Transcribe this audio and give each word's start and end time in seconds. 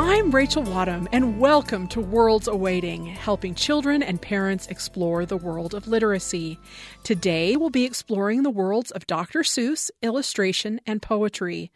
I'm 0.00 0.30
Rachel 0.30 0.62
Wadham, 0.62 1.08
and 1.10 1.40
welcome 1.40 1.88
to 1.88 2.00
Worlds 2.00 2.46
Awaiting, 2.46 3.04
helping 3.06 3.56
children 3.56 4.00
and 4.00 4.22
parents 4.22 4.68
explore 4.68 5.26
the 5.26 5.36
world 5.36 5.74
of 5.74 5.88
literacy. 5.88 6.56
Today, 7.02 7.56
we'll 7.56 7.70
be 7.70 7.84
exploring 7.84 8.44
the 8.44 8.48
worlds 8.50 8.92
of 8.92 9.08
Dr. 9.08 9.40
Seuss, 9.40 9.90
illustration, 10.00 10.80
and 10.86 11.02
poetry. 11.02 11.72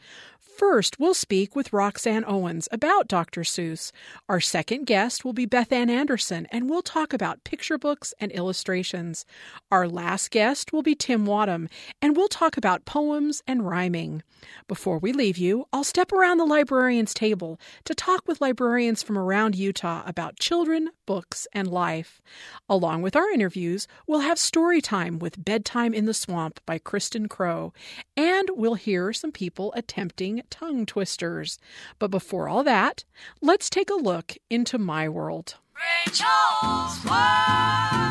First, 0.56 1.00
we'll 1.00 1.14
speak 1.14 1.56
with 1.56 1.72
Roxanne 1.72 2.24
Owens 2.26 2.68
about 2.70 3.08
Dr. 3.08 3.40
Seuss. 3.40 3.90
Our 4.28 4.40
second 4.40 4.84
guest 4.84 5.24
will 5.24 5.32
be 5.32 5.46
Beth 5.46 5.72
Ann 5.72 5.88
Anderson, 5.88 6.46
and 6.50 6.68
we'll 6.68 6.82
talk 6.82 7.12
about 7.12 7.42
picture 7.42 7.78
books 7.78 8.12
and 8.20 8.30
illustrations. 8.32 9.24
Our 9.70 9.88
last 9.88 10.30
guest 10.30 10.72
will 10.72 10.82
be 10.82 10.94
Tim 10.94 11.24
Wadham, 11.24 11.68
and 12.02 12.16
we'll 12.16 12.28
talk 12.28 12.56
about 12.56 12.84
poems 12.84 13.42
and 13.46 13.66
rhyming. 13.66 14.22
Before 14.68 14.98
we 14.98 15.12
leave 15.12 15.38
you, 15.38 15.66
I'll 15.72 15.84
step 15.84 16.12
around 16.12 16.38
the 16.38 16.44
librarian's 16.44 17.14
table 17.14 17.58
to 17.84 17.94
talk 17.94 18.26
with 18.26 18.40
librarians 18.40 19.02
from 19.02 19.16
around 19.16 19.54
Utah 19.54 20.02
about 20.04 20.38
children, 20.38 20.90
books, 21.06 21.46
and 21.52 21.68
life. 21.68 22.20
Along 22.68 23.02
with 23.02 23.16
our 23.16 23.30
interviews, 23.30 23.86
we'll 24.06 24.20
have 24.20 24.38
story 24.38 24.80
time 24.80 25.18
with 25.18 25.42
Bedtime 25.42 25.94
in 25.94 26.04
the 26.04 26.14
Swamp 26.14 26.60
by 26.66 26.78
Kristyn 26.78 27.28
Crow, 27.28 27.72
and 28.16 28.48
we'll 28.52 28.74
hear 28.74 29.12
some 29.12 29.32
people 29.32 29.72
attempting 29.76 30.41
tongue 30.50 30.86
twisters. 30.86 31.58
But 31.98 32.10
before 32.10 32.48
all 32.48 32.64
that, 32.64 33.04
let's 33.40 33.70
take 33.70 33.90
a 33.90 33.94
look 33.94 34.36
into 34.50 34.78
my 34.78 35.08
world. 35.08 35.56
Rachel's 36.06 37.04
World. 37.04 38.02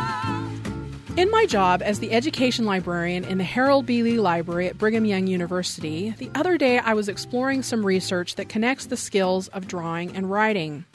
In 1.17 1.29
my 1.29 1.45
job 1.45 1.81
as 1.83 1.99
the 1.99 2.13
education 2.13 2.65
librarian 2.65 3.25
in 3.25 3.37
the 3.37 3.43
Harold 3.43 3.85
B. 3.85 4.01
Lee 4.01 4.17
Library 4.17 4.67
at 4.67 4.77
Brigham 4.77 5.05
Young 5.05 5.27
University, 5.27 6.15
the 6.17 6.31
other 6.35 6.57
day 6.57 6.79
I 6.79 6.93
was 6.93 7.09
exploring 7.09 7.63
some 7.63 7.85
research 7.85 8.35
that 8.35 8.47
connects 8.47 8.85
the 8.85 8.95
skills 8.95 9.49
of 9.49 9.67
drawing 9.67 10.15
and 10.15 10.31
writing. 10.31 10.85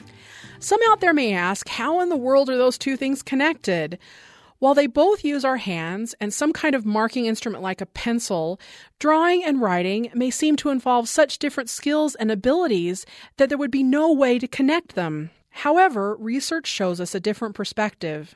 Some 0.59 0.79
out 0.89 1.01
there 1.01 1.13
may 1.13 1.33
ask, 1.33 1.69
how 1.69 2.01
in 2.01 2.09
the 2.09 2.17
world 2.17 2.49
are 2.49 2.57
those 2.57 2.79
two 2.79 2.97
things 2.97 3.21
connected? 3.21 3.99
While 4.59 4.73
they 4.73 4.87
both 4.87 5.23
use 5.23 5.45
our 5.45 5.57
hands 5.57 6.15
and 6.19 6.33
some 6.33 6.51
kind 6.51 6.73
of 6.73 6.85
marking 6.85 7.27
instrument 7.27 7.61
like 7.61 7.79
a 7.79 7.85
pencil, 7.85 8.59
drawing 8.97 9.43
and 9.43 9.61
writing 9.61 10.09
may 10.15 10.31
seem 10.31 10.55
to 10.57 10.69
involve 10.69 11.07
such 11.07 11.37
different 11.37 11.69
skills 11.69 12.15
and 12.15 12.31
abilities 12.31 13.05
that 13.37 13.49
there 13.49 13.57
would 13.57 13.71
be 13.71 13.83
no 13.83 14.11
way 14.11 14.39
to 14.39 14.47
connect 14.47 14.95
them. 14.95 15.29
However, 15.49 16.15
research 16.19 16.67
shows 16.67 16.99
us 16.99 17.13
a 17.13 17.19
different 17.19 17.53
perspective. 17.53 18.35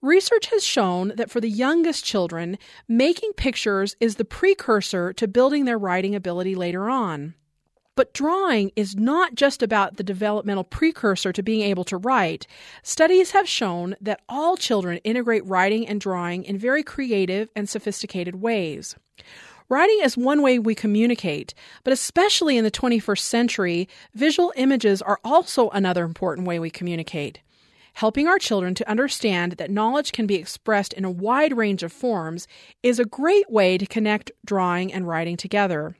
Research 0.00 0.46
has 0.46 0.64
shown 0.64 1.12
that 1.16 1.30
for 1.30 1.40
the 1.40 1.48
youngest 1.48 2.04
children, 2.04 2.58
making 2.88 3.32
pictures 3.34 3.96
is 4.00 4.16
the 4.16 4.24
precursor 4.24 5.12
to 5.12 5.28
building 5.28 5.64
their 5.64 5.78
writing 5.78 6.14
ability 6.14 6.54
later 6.54 6.88
on. 6.88 7.34
But 7.94 8.14
drawing 8.14 8.72
is 8.74 8.96
not 8.96 9.34
just 9.34 9.62
about 9.62 9.96
the 9.96 10.02
developmental 10.02 10.64
precursor 10.64 11.32
to 11.32 11.42
being 11.42 11.60
able 11.60 11.84
to 11.84 11.98
write. 11.98 12.46
Studies 12.82 13.32
have 13.32 13.48
shown 13.48 13.96
that 14.00 14.22
all 14.28 14.56
children 14.56 14.98
integrate 14.98 15.44
writing 15.46 15.86
and 15.86 16.00
drawing 16.00 16.44
in 16.44 16.56
very 16.56 16.82
creative 16.82 17.50
and 17.54 17.68
sophisticated 17.68 18.36
ways. 18.36 18.96
Writing 19.68 20.00
is 20.02 20.16
one 20.16 20.42
way 20.42 20.58
we 20.58 20.74
communicate, 20.74 21.54
but 21.84 21.92
especially 21.92 22.56
in 22.56 22.64
the 22.64 22.70
21st 22.70 23.20
century, 23.20 23.88
visual 24.14 24.52
images 24.56 25.00
are 25.02 25.20
also 25.24 25.68
another 25.70 26.04
important 26.04 26.46
way 26.46 26.58
we 26.58 26.70
communicate. 26.70 27.40
Helping 27.94 28.26
our 28.26 28.38
children 28.38 28.74
to 28.74 28.90
understand 28.90 29.52
that 29.52 29.70
knowledge 29.70 30.12
can 30.12 30.26
be 30.26 30.36
expressed 30.36 30.94
in 30.94 31.04
a 31.04 31.10
wide 31.10 31.56
range 31.56 31.82
of 31.82 31.92
forms 31.92 32.48
is 32.82 32.98
a 32.98 33.04
great 33.04 33.50
way 33.50 33.76
to 33.76 33.86
connect 33.86 34.32
drawing 34.44 34.92
and 34.92 35.06
writing 35.06 35.36
together. 35.36 35.94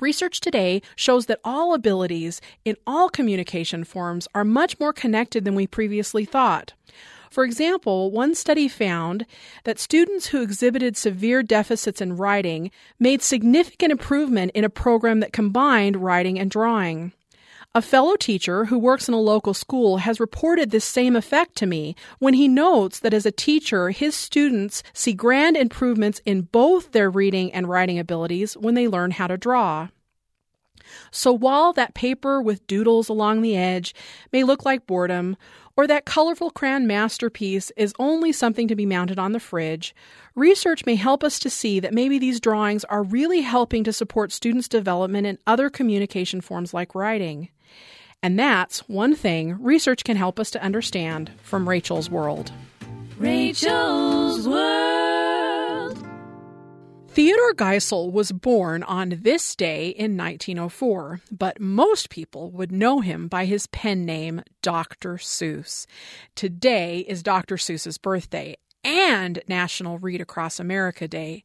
Research 0.00 0.40
today 0.40 0.82
shows 0.94 1.24
that 1.24 1.40
all 1.42 1.72
abilities 1.72 2.42
in 2.66 2.76
all 2.86 3.08
communication 3.08 3.82
forms 3.82 4.28
are 4.34 4.44
much 4.44 4.78
more 4.78 4.92
connected 4.92 5.46
than 5.46 5.54
we 5.54 5.66
previously 5.66 6.26
thought. 6.26 6.74
For 7.30 7.44
example, 7.44 8.10
one 8.10 8.34
study 8.34 8.68
found 8.68 9.24
that 9.64 9.78
students 9.78 10.26
who 10.26 10.42
exhibited 10.42 10.98
severe 10.98 11.42
deficits 11.42 12.02
in 12.02 12.16
writing 12.16 12.70
made 12.98 13.22
significant 13.22 13.90
improvement 13.90 14.52
in 14.54 14.64
a 14.64 14.70
program 14.70 15.20
that 15.20 15.32
combined 15.32 15.96
writing 15.96 16.38
and 16.38 16.50
drawing. 16.50 17.12
A 17.76 17.82
fellow 17.82 18.16
teacher 18.16 18.64
who 18.64 18.78
works 18.78 19.06
in 19.06 19.12
a 19.12 19.20
local 19.20 19.52
school 19.52 19.98
has 19.98 20.18
reported 20.18 20.70
this 20.70 20.82
same 20.82 21.14
effect 21.14 21.56
to 21.56 21.66
me 21.66 21.94
when 22.18 22.32
he 22.32 22.48
notes 22.48 23.00
that 23.00 23.12
as 23.12 23.26
a 23.26 23.30
teacher, 23.30 23.90
his 23.90 24.14
students 24.14 24.82
see 24.94 25.12
grand 25.12 25.58
improvements 25.58 26.22
in 26.24 26.48
both 26.50 26.92
their 26.92 27.10
reading 27.10 27.52
and 27.52 27.68
writing 27.68 27.98
abilities 27.98 28.56
when 28.56 28.72
they 28.72 28.88
learn 28.88 29.10
how 29.10 29.26
to 29.26 29.36
draw. 29.36 29.88
So 31.10 31.34
while 31.34 31.74
that 31.74 31.92
paper 31.92 32.40
with 32.40 32.66
doodles 32.66 33.10
along 33.10 33.42
the 33.42 33.58
edge 33.58 33.94
may 34.32 34.42
look 34.42 34.64
like 34.64 34.86
boredom, 34.86 35.36
or 35.76 35.86
that 35.86 36.06
colorful 36.06 36.50
crayon 36.50 36.86
masterpiece 36.86 37.70
is 37.76 37.94
only 37.98 38.32
something 38.32 38.66
to 38.68 38.76
be 38.76 38.86
mounted 38.86 39.18
on 39.18 39.32
the 39.32 39.40
fridge, 39.40 39.94
research 40.34 40.86
may 40.86 40.94
help 40.94 41.22
us 41.22 41.38
to 41.38 41.50
see 41.50 41.80
that 41.80 41.92
maybe 41.94 42.18
these 42.18 42.40
drawings 42.40 42.84
are 42.84 43.02
really 43.02 43.42
helping 43.42 43.84
to 43.84 43.92
support 43.92 44.32
students' 44.32 44.68
development 44.68 45.26
in 45.26 45.38
other 45.46 45.68
communication 45.68 46.40
forms 46.40 46.72
like 46.72 46.94
writing. 46.94 47.50
And 48.22 48.38
that's 48.38 48.80
one 48.88 49.14
thing 49.14 49.62
research 49.62 50.02
can 50.02 50.16
help 50.16 50.40
us 50.40 50.50
to 50.52 50.62
understand 50.62 51.30
from 51.42 51.68
Rachel's 51.68 52.08
World. 52.08 52.50
Rachel's 53.18 54.48
World. 54.48 54.95
Theodore 57.16 57.54
Geisel 57.54 58.12
was 58.12 58.30
born 58.30 58.82
on 58.82 59.20
this 59.22 59.56
day 59.56 59.88
in 59.88 60.18
1904, 60.18 61.22
but 61.32 61.58
most 61.58 62.10
people 62.10 62.50
would 62.50 62.70
know 62.70 63.00
him 63.00 63.26
by 63.26 63.46
his 63.46 63.66
pen 63.68 64.04
name, 64.04 64.42
Dr. 64.60 65.14
Seuss. 65.14 65.86
Today 66.34 67.06
is 67.08 67.22
Dr. 67.22 67.56
Seuss's 67.56 67.96
birthday 67.96 68.58
and 68.84 69.40
National 69.48 69.98
Read 69.98 70.20
Across 70.20 70.60
America 70.60 71.08
Day. 71.08 71.42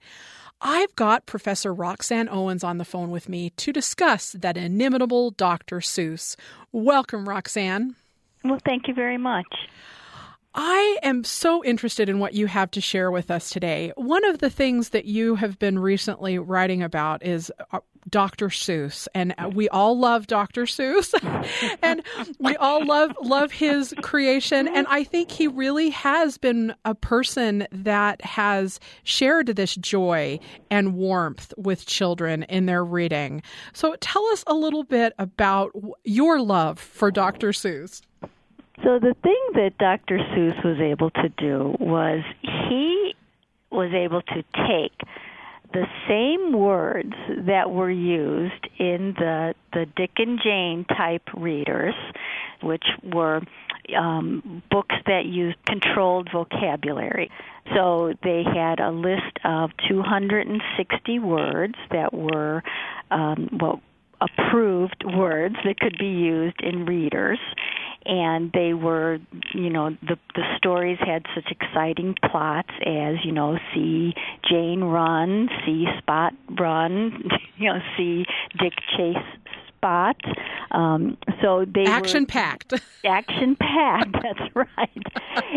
I've 0.59 0.93
got 0.97 1.25
Professor 1.25 1.73
Roxanne 1.73 2.27
Owens 2.27 2.65
on 2.65 2.77
the 2.77 2.83
phone 2.83 3.09
with 3.09 3.29
me 3.29 3.51
to 3.51 3.71
discuss 3.71 4.33
that 4.33 4.57
inimitable 4.57 5.31
Dr. 5.31 5.77
Seuss. 5.77 6.35
Welcome, 6.73 7.29
Roxanne. 7.29 7.95
Well, 8.43 8.59
thank 8.65 8.89
you 8.89 8.93
very 8.93 9.17
much. 9.17 9.47
I 10.53 10.97
am 11.01 11.23
so 11.23 11.63
interested 11.63 12.09
in 12.09 12.19
what 12.19 12.33
you 12.33 12.47
have 12.47 12.71
to 12.71 12.81
share 12.81 13.09
with 13.09 13.31
us 13.31 13.49
today. 13.49 13.93
One 13.95 14.25
of 14.25 14.39
the 14.39 14.49
things 14.49 14.89
that 14.89 15.05
you 15.05 15.35
have 15.35 15.57
been 15.59 15.79
recently 15.79 16.37
writing 16.39 16.83
about 16.83 17.25
is 17.25 17.51
uh, 17.71 17.79
Dr. 18.09 18.47
Seuss, 18.47 19.07
and 19.13 19.33
we 19.53 19.69
all 19.69 19.97
love 19.97 20.27
Dr. 20.27 20.63
Seuss, 20.63 21.13
and 21.81 22.03
we 22.39 22.57
all 22.57 22.85
love 22.85 23.15
love 23.21 23.51
his 23.51 23.93
creation. 24.01 24.67
And 24.67 24.87
I 24.89 25.05
think 25.05 25.31
he 25.31 25.47
really 25.47 25.89
has 25.91 26.37
been 26.37 26.73
a 26.83 26.95
person 26.95 27.65
that 27.71 28.21
has 28.25 28.79
shared 29.03 29.47
this 29.47 29.75
joy 29.75 30.39
and 30.69 30.95
warmth 30.95 31.53
with 31.55 31.85
children 31.85 32.43
in 32.43 32.65
their 32.65 32.83
reading. 32.83 33.41
So, 33.71 33.95
tell 34.01 34.25
us 34.27 34.43
a 34.47 34.53
little 34.53 34.83
bit 34.83 35.13
about 35.17 35.71
your 36.03 36.41
love 36.41 36.79
for 36.79 37.09
Dr. 37.09 37.49
Seuss. 37.49 38.01
So 38.83 38.97
the 38.99 39.15
thing 39.21 39.41
that 39.53 39.77
Dr. 39.77 40.17
Seuss 40.17 40.63
was 40.63 40.79
able 40.79 41.11
to 41.11 41.29
do 41.37 41.75
was 41.79 42.23
he 42.41 43.13
was 43.71 43.93
able 43.93 44.21
to 44.21 44.43
take 44.67 44.97
the 45.73 45.85
same 46.07 46.51
words 46.51 47.13
that 47.45 47.71
were 47.71 47.91
used 47.91 48.67
in 48.77 49.13
the 49.17 49.53
the 49.71 49.85
Dick 49.95 50.11
and 50.17 50.39
Jane 50.43 50.85
type 50.85 51.29
readers, 51.33 51.95
which 52.61 52.83
were 53.03 53.41
um, 53.97 54.63
books 54.69 54.95
that 55.05 55.25
used 55.25 55.57
controlled 55.65 56.29
vocabulary. 56.31 57.29
So 57.75 58.13
they 58.23 58.43
had 58.43 58.79
a 58.79 58.91
list 58.91 59.37
of 59.45 59.71
260 59.87 61.19
words 61.19 61.75
that 61.91 62.13
were 62.13 62.63
um, 63.11 63.57
well 63.61 63.81
approved 64.21 65.03
words 65.05 65.55
that 65.65 65.79
could 65.79 65.97
be 65.97 66.07
used 66.07 66.61
in 66.61 66.85
readers. 66.85 67.39
And 68.05 68.51
they 68.51 68.73
were 68.73 69.19
you 69.53 69.69
know 69.69 69.91
the 70.01 70.17
the 70.33 70.43
stories 70.57 70.97
had 70.99 71.23
such 71.35 71.51
exciting 71.51 72.15
plots 72.31 72.71
as 72.83 73.23
you 73.23 73.31
know 73.31 73.59
see 73.75 74.13
Jane 74.49 74.81
run 74.83 75.49
see 75.65 75.85
Spot 75.99 76.33
run 76.59 77.29
you 77.57 77.71
know 77.71 77.79
see 77.95 78.25
Dick 78.57 78.73
chase 78.97 79.17
Spot 79.81 80.15
um 80.71 81.17
so 81.41 81.65
they 81.65 81.85
action 81.85 82.25
packed 82.25 82.73
action 83.05 83.55
packed 83.55 84.13
that's 84.21 84.55
right 84.55 85.05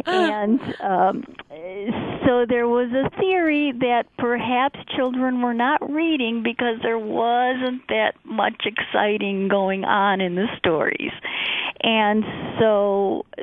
and 0.06 0.60
um 0.80 1.24
so 2.26 2.46
there 2.48 2.66
was 2.66 2.90
a 2.92 3.10
theory 3.20 3.72
that 3.80 4.04
perhaps 4.18 4.78
children 4.96 5.42
were 5.42 5.54
not 5.54 5.92
reading 5.92 6.42
because 6.42 6.78
there 6.82 6.98
wasn't 6.98 7.86
that 7.88 8.14
much 8.24 8.64
exciting 8.64 9.48
going 9.48 9.84
on 9.84 10.20
in 10.20 10.34
the 10.34 10.46
stories. 10.58 11.12
And 11.82 12.24
so 12.58 13.26
uh, 13.38 13.42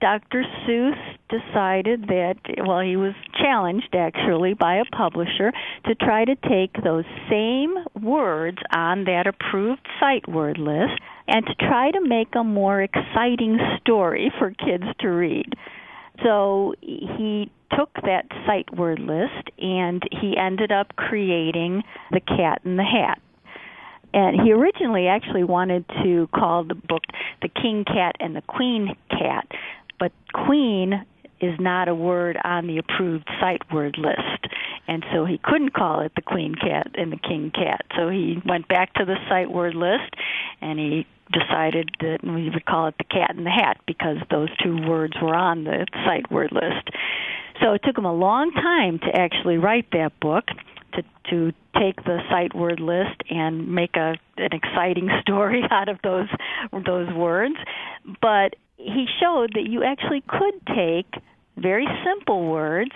Dr. 0.00 0.44
Seuss 0.64 0.98
decided 1.28 2.06
that, 2.08 2.36
well, 2.64 2.80
he 2.80 2.96
was 2.96 3.14
challenged 3.40 3.94
actually 3.94 4.54
by 4.54 4.76
a 4.76 4.84
publisher 4.84 5.52
to 5.86 5.94
try 5.96 6.24
to 6.24 6.36
take 6.48 6.72
those 6.84 7.04
same 7.28 7.74
words 8.00 8.58
on 8.72 9.04
that 9.04 9.26
approved 9.26 9.79
sight 9.98 10.28
word 10.28 10.58
list 10.58 11.00
and 11.28 11.46
to 11.46 11.54
try 11.54 11.90
to 11.90 12.00
make 12.00 12.28
a 12.34 12.44
more 12.44 12.82
exciting 12.82 13.58
story 13.80 14.32
for 14.38 14.50
kids 14.50 14.84
to 15.00 15.08
read. 15.08 15.52
So 16.22 16.74
he 16.80 17.50
took 17.76 17.92
that 18.02 18.26
sight 18.46 18.76
word 18.76 18.98
list 18.98 19.50
and 19.58 20.02
he 20.20 20.36
ended 20.36 20.72
up 20.72 20.96
creating 20.96 21.82
The 22.10 22.20
Cat 22.20 22.60
in 22.64 22.76
the 22.76 22.84
Hat. 22.84 23.20
And 24.12 24.40
he 24.40 24.52
originally 24.52 25.06
actually 25.06 25.44
wanted 25.44 25.84
to 26.02 26.28
call 26.34 26.64
the 26.64 26.74
book 26.74 27.02
The 27.42 27.48
King 27.48 27.84
Cat 27.84 28.16
and 28.18 28.34
the 28.34 28.42
Queen 28.42 28.96
Cat, 29.08 29.46
but 30.00 30.12
queen 30.32 31.06
is 31.40 31.58
not 31.58 31.88
a 31.88 31.94
word 31.94 32.38
on 32.42 32.66
the 32.66 32.78
approved 32.78 33.28
sight 33.40 33.62
word 33.72 33.96
list. 33.98 34.52
And 34.86 35.04
so 35.12 35.24
he 35.24 35.38
couldn't 35.42 35.72
call 35.72 36.00
it 36.00 36.12
the 36.16 36.22
queen 36.22 36.54
cat 36.54 36.88
and 36.94 37.12
the 37.12 37.16
king 37.16 37.50
cat. 37.54 37.82
So 37.96 38.08
he 38.08 38.42
went 38.44 38.68
back 38.68 38.94
to 38.94 39.04
the 39.04 39.16
sight 39.28 39.50
word 39.50 39.74
list 39.74 40.14
and 40.60 40.78
he 40.78 41.06
decided 41.32 41.90
that 42.00 42.18
we 42.22 42.50
would 42.50 42.66
call 42.66 42.88
it 42.88 42.94
the 42.98 43.04
cat 43.04 43.36
in 43.36 43.44
the 43.44 43.50
hat 43.50 43.78
because 43.86 44.16
those 44.30 44.48
two 44.62 44.76
words 44.88 45.14
were 45.22 45.34
on 45.34 45.64
the 45.64 45.86
sight 46.04 46.30
word 46.30 46.50
list. 46.52 46.90
So 47.62 47.72
it 47.72 47.82
took 47.84 47.96
him 47.96 48.04
a 48.04 48.14
long 48.14 48.52
time 48.52 48.98
to 49.00 49.20
actually 49.20 49.58
write 49.58 49.86
that 49.92 50.18
book 50.20 50.44
to 50.94 51.02
to 51.30 51.52
take 51.78 52.02
the 52.04 52.18
sight 52.28 52.54
word 52.54 52.80
list 52.80 53.22
and 53.30 53.72
make 53.72 53.96
a 53.96 54.14
an 54.36 54.52
exciting 54.52 55.08
story 55.20 55.62
out 55.70 55.88
of 55.88 55.98
those 56.02 56.28
those 56.84 57.12
words 57.14 57.54
but 58.20 58.56
he 58.82 59.06
showed 59.20 59.52
that 59.54 59.68
you 59.68 59.82
actually 59.84 60.22
could 60.26 60.66
take 60.74 61.22
very 61.56 61.86
simple 62.04 62.46
words 62.46 62.92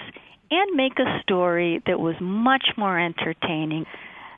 and 0.50 0.76
make 0.76 0.98
a 0.98 1.20
story 1.22 1.82
that 1.86 2.00
was 2.00 2.14
much 2.20 2.66
more 2.76 2.98
entertaining 2.98 3.86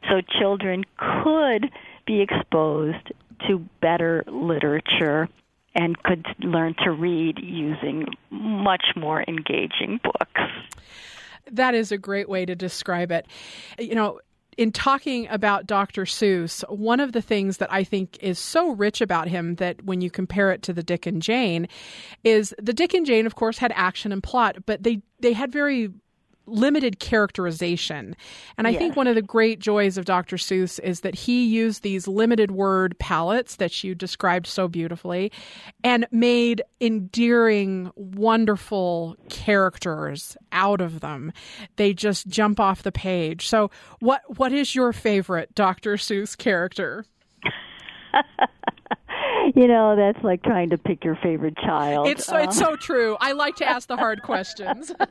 so 0.08 0.20
children 0.38 0.84
could 1.22 1.70
be 2.06 2.20
exposed 2.20 3.12
to 3.46 3.58
better 3.80 4.24
literature 4.26 5.28
and 5.74 6.00
could 6.02 6.26
learn 6.40 6.74
to 6.84 6.90
read 6.90 7.38
using 7.42 8.06
much 8.30 8.84
more 8.96 9.22
engaging 9.28 10.00
books. 10.02 10.40
That 11.50 11.74
is 11.74 11.92
a 11.92 11.98
great 11.98 12.28
way 12.28 12.46
to 12.46 12.54
describe 12.54 13.12
it. 13.12 13.26
You 13.78 13.94
know, 13.94 14.20
in 14.56 14.72
talking 14.72 15.28
about 15.28 15.66
Dr. 15.66 16.04
Seuss, 16.04 16.62
one 16.70 17.00
of 17.00 17.12
the 17.12 17.20
things 17.20 17.58
that 17.58 17.72
I 17.72 17.84
think 17.84 18.18
is 18.20 18.38
so 18.38 18.70
rich 18.70 19.00
about 19.00 19.28
him 19.28 19.56
that 19.56 19.84
when 19.84 20.00
you 20.00 20.10
compare 20.10 20.50
it 20.50 20.62
to 20.62 20.72
the 20.72 20.82
Dick 20.82 21.06
and 21.06 21.20
Jane 21.20 21.68
is 22.24 22.54
the 22.58 22.72
Dick 22.72 22.94
and 22.94 23.04
Jane, 23.04 23.26
of 23.26 23.34
course, 23.34 23.58
had 23.58 23.72
action 23.74 24.12
and 24.12 24.22
plot, 24.22 24.64
but 24.64 24.82
they 24.82 25.02
they 25.20 25.32
had 25.32 25.52
very 25.52 25.90
limited 26.46 26.98
characterization. 26.98 28.16
And 28.58 28.66
I 28.66 28.70
yes. 28.70 28.78
think 28.78 28.96
one 28.96 29.06
of 29.06 29.14
the 29.14 29.22
great 29.22 29.58
joys 29.58 29.98
of 29.98 30.04
Dr. 30.04 30.36
Seuss 30.36 30.80
is 30.80 31.00
that 31.00 31.14
he 31.14 31.44
used 31.46 31.82
these 31.82 32.08
limited 32.08 32.50
word 32.50 32.98
palettes 32.98 33.56
that 33.56 33.82
you 33.84 33.94
described 33.94 34.46
so 34.46 34.68
beautifully 34.68 35.32
and 35.84 36.06
made 36.10 36.62
endearing, 36.80 37.90
wonderful 37.96 39.16
characters 39.28 40.36
out 40.52 40.80
of 40.80 41.00
them. 41.00 41.32
They 41.76 41.92
just 41.92 42.28
jump 42.28 42.60
off 42.60 42.82
the 42.82 42.92
page. 42.92 43.48
So 43.48 43.70
what 44.00 44.22
what 44.38 44.52
is 44.52 44.74
your 44.74 44.92
favorite 44.92 45.54
Dr. 45.54 45.96
Seuss 45.96 46.36
character? 46.36 47.04
you 49.54 49.68
know, 49.68 49.96
that's 49.96 50.22
like 50.24 50.42
trying 50.42 50.70
to 50.70 50.78
pick 50.78 51.04
your 51.04 51.16
favorite 51.22 51.56
child. 51.56 52.08
It's 52.08 52.26
so, 52.26 52.36
it's 52.36 52.58
so 52.58 52.76
true. 52.76 53.16
I 53.20 53.32
like 53.32 53.56
to 53.56 53.68
ask 53.68 53.88
the 53.88 53.96
hard 53.96 54.22
questions. 54.22 54.92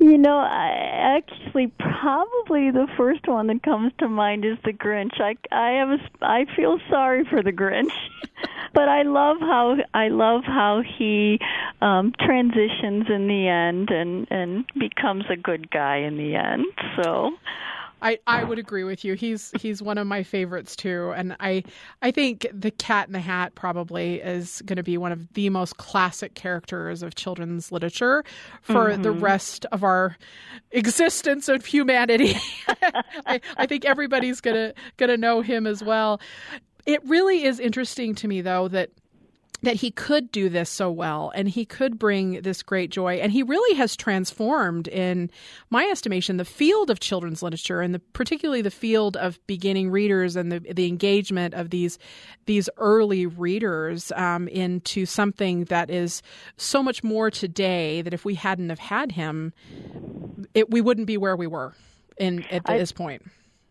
you 0.00 0.18
know, 0.18 0.38
I 0.38 1.18
actually 1.18 1.72
probably 1.78 2.70
the 2.70 2.86
first 2.96 3.28
one 3.28 3.46
that 3.48 3.62
comes 3.62 3.92
to 3.98 4.08
mind 4.08 4.44
is 4.44 4.56
the 4.64 4.72
Grinch. 4.72 5.20
I 5.20 5.36
I 5.52 5.78
have 5.78 5.90
a, 5.90 5.98
I 6.22 6.46
feel 6.56 6.78
sorry 6.90 7.24
for 7.28 7.42
the 7.42 7.52
Grinch, 7.52 7.92
but 8.74 8.88
I 8.88 9.02
love 9.02 9.38
how 9.40 9.76
I 9.92 10.08
love 10.08 10.42
how 10.44 10.82
he 10.98 11.38
um 11.80 12.12
transitions 12.20 13.06
in 13.08 13.28
the 13.28 13.48
end 13.48 13.90
and 13.90 14.26
and 14.30 14.64
becomes 14.78 15.24
a 15.30 15.36
good 15.36 15.70
guy 15.70 15.98
in 15.98 16.16
the 16.16 16.34
end. 16.34 16.66
So 17.02 17.32
I, 18.02 18.18
I 18.26 18.44
would 18.44 18.58
agree 18.58 18.84
with 18.84 19.04
you. 19.04 19.14
He's 19.14 19.50
he's 19.60 19.80
one 19.80 19.98
of 19.98 20.06
my 20.06 20.22
favorites 20.22 20.76
too, 20.76 21.12
and 21.16 21.36
I 21.40 21.64
I 22.02 22.10
think 22.10 22.46
the 22.52 22.70
Cat 22.70 23.06
in 23.06 23.12
the 23.12 23.20
Hat 23.20 23.54
probably 23.54 24.20
is 24.20 24.62
going 24.66 24.76
to 24.76 24.82
be 24.82 24.98
one 24.98 25.12
of 25.12 25.32
the 25.34 25.48
most 25.48 25.78
classic 25.78 26.34
characters 26.34 27.02
of 27.02 27.14
children's 27.14 27.72
literature 27.72 28.24
for 28.62 28.90
mm-hmm. 28.90 29.02
the 29.02 29.12
rest 29.12 29.64
of 29.72 29.82
our 29.82 30.16
existence 30.72 31.48
of 31.48 31.64
humanity. 31.64 32.36
I, 33.26 33.40
I 33.56 33.66
think 33.66 33.84
everybody's 33.84 34.40
gonna 34.40 34.74
gonna 34.96 35.16
know 35.16 35.40
him 35.40 35.66
as 35.66 35.82
well. 35.82 36.20
It 36.86 37.00
really 37.08 37.44
is 37.44 37.58
interesting 37.58 38.14
to 38.16 38.28
me 38.28 38.42
though 38.42 38.68
that 38.68 38.90
that 39.64 39.76
he 39.76 39.90
could 39.90 40.30
do 40.30 40.48
this 40.48 40.70
so 40.70 40.90
well 40.90 41.32
and 41.34 41.48
he 41.48 41.64
could 41.64 41.98
bring 41.98 42.42
this 42.42 42.62
great 42.62 42.90
joy. 42.90 43.14
And 43.14 43.32
he 43.32 43.42
really 43.42 43.76
has 43.76 43.96
transformed 43.96 44.88
in 44.88 45.30
my 45.70 45.84
estimation 45.84 46.36
the 46.36 46.44
field 46.44 46.90
of 46.90 47.00
children's 47.00 47.42
literature 47.42 47.80
and 47.80 47.94
the, 47.94 47.98
particularly 47.98 48.62
the 48.62 48.70
field 48.70 49.16
of 49.16 49.44
beginning 49.46 49.90
readers 49.90 50.36
and 50.36 50.52
the, 50.52 50.60
the 50.60 50.86
engagement 50.86 51.54
of 51.54 51.70
these 51.70 51.98
these 52.46 52.68
early 52.76 53.26
readers 53.26 54.12
um, 54.12 54.48
into 54.48 55.06
something 55.06 55.64
that 55.64 55.90
is 55.90 56.22
so 56.56 56.82
much 56.82 57.02
more 57.02 57.30
today 57.30 58.02
that 58.02 58.12
if 58.12 58.24
we 58.24 58.34
hadn't 58.34 58.68
have 58.68 58.78
had 58.78 59.12
him 59.12 59.52
it, 60.52 60.70
we 60.70 60.80
wouldn't 60.80 61.06
be 61.06 61.16
where 61.16 61.36
we 61.36 61.46
were 61.46 61.74
in 62.18 62.44
at 62.50 62.62
I, 62.66 62.78
this 62.78 62.92
point 62.92 63.22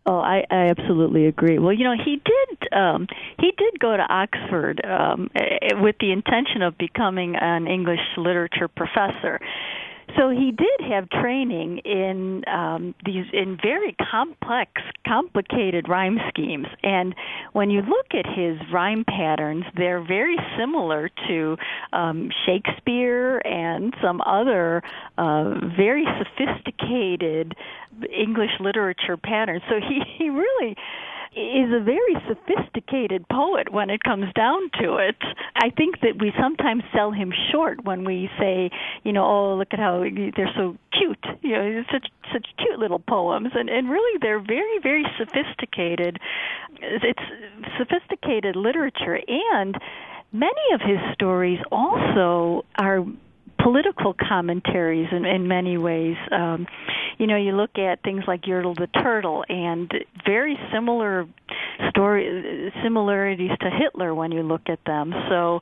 Oh, 0.06 0.18
I, 0.18 0.44
I 0.50 0.68
absolutely 0.68 1.26
agree. 1.26 1.58
Well, 1.58 1.72
you 1.72 1.84
know, 1.84 1.94
he 1.96 2.16
did 2.16 2.72
um, 2.72 3.06
he 3.38 3.52
did 3.56 3.80
go 3.80 3.96
to 3.96 4.02
Oxford 4.02 4.84
um, 4.84 5.30
with 5.80 5.96
the 5.98 6.12
intention 6.12 6.60
of 6.60 6.76
becoming 6.76 7.36
an 7.36 7.66
English 7.66 8.00
literature 8.18 8.68
professor. 8.68 9.40
So 10.16 10.30
he 10.30 10.52
did 10.52 10.88
have 10.90 11.08
training 11.10 11.78
in 11.78 12.44
um, 12.46 12.94
these 13.04 13.24
in 13.32 13.58
very 13.60 13.96
complex, 14.10 14.70
complicated 15.06 15.88
rhyme 15.88 16.18
schemes, 16.28 16.66
and 16.82 17.14
when 17.52 17.70
you 17.70 17.82
look 17.82 18.06
at 18.12 18.26
his 18.26 18.58
rhyme 18.72 19.04
patterns, 19.04 19.64
they're 19.76 20.04
very 20.04 20.36
similar 20.58 21.10
to 21.28 21.56
um, 21.92 22.30
Shakespeare 22.46 23.38
and 23.38 23.94
some 24.02 24.20
other 24.20 24.82
uh, 25.18 25.54
very 25.76 26.04
sophisticated 26.18 27.54
English 28.10 28.50
literature 28.60 29.16
patterns. 29.16 29.62
So 29.68 29.76
he 29.80 30.00
he 30.18 30.30
really 30.30 30.76
is 31.32 31.72
a 31.72 31.82
very 31.82 32.16
sophisticated 32.28 33.26
poet 33.28 33.72
when 33.72 33.90
it 33.90 34.02
comes 34.02 34.32
down 34.34 34.70
to 34.80 34.96
it. 34.96 35.16
I 35.56 35.70
think 35.70 36.00
that 36.00 36.18
we 36.20 36.32
sometimes 36.40 36.82
sell 36.94 37.10
him 37.10 37.32
short 37.52 37.84
when 37.84 38.04
we 38.04 38.30
say, 38.38 38.70
you 39.02 39.12
know, 39.12 39.24
oh, 39.24 39.56
look 39.56 39.68
at 39.72 39.78
how 39.78 40.04
they're 40.36 40.52
so 40.56 40.76
cute. 40.98 41.24
You 41.42 41.52
know, 41.52 41.82
such 41.92 42.06
such 42.32 42.46
cute 42.58 42.78
little 42.78 42.98
poems, 43.00 43.48
and 43.54 43.68
and 43.68 43.88
really 43.88 44.18
they're 44.20 44.40
very 44.40 44.78
very 44.82 45.04
sophisticated. 45.18 46.18
It's 46.80 47.22
sophisticated 47.78 48.56
literature 48.56 49.18
and 49.28 49.76
many 50.32 50.74
of 50.74 50.80
his 50.80 50.98
stories 51.14 51.60
also 51.70 52.64
are 52.76 53.04
political 53.64 54.14
commentaries 54.14 55.08
in, 55.10 55.24
in 55.24 55.48
many 55.48 55.78
ways. 55.78 56.16
Um, 56.30 56.66
you 57.18 57.26
know, 57.26 57.36
you 57.36 57.52
look 57.52 57.78
at 57.78 58.02
things 58.02 58.24
like 58.28 58.42
Yertle 58.42 58.76
the 58.76 58.86
Turtle 58.86 59.44
and 59.48 59.90
very 60.26 60.58
similar 60.72 61.26
story 61.88 62.72
similarities 62.82 63.52
to 63.60 63.70
Hitler 63.70 64.14
when 64.14 64.32
you 64.32 64.42
look 64.42 64.68
at 64.68 64.80
them. 64.84 65.12
So 65.30 65.60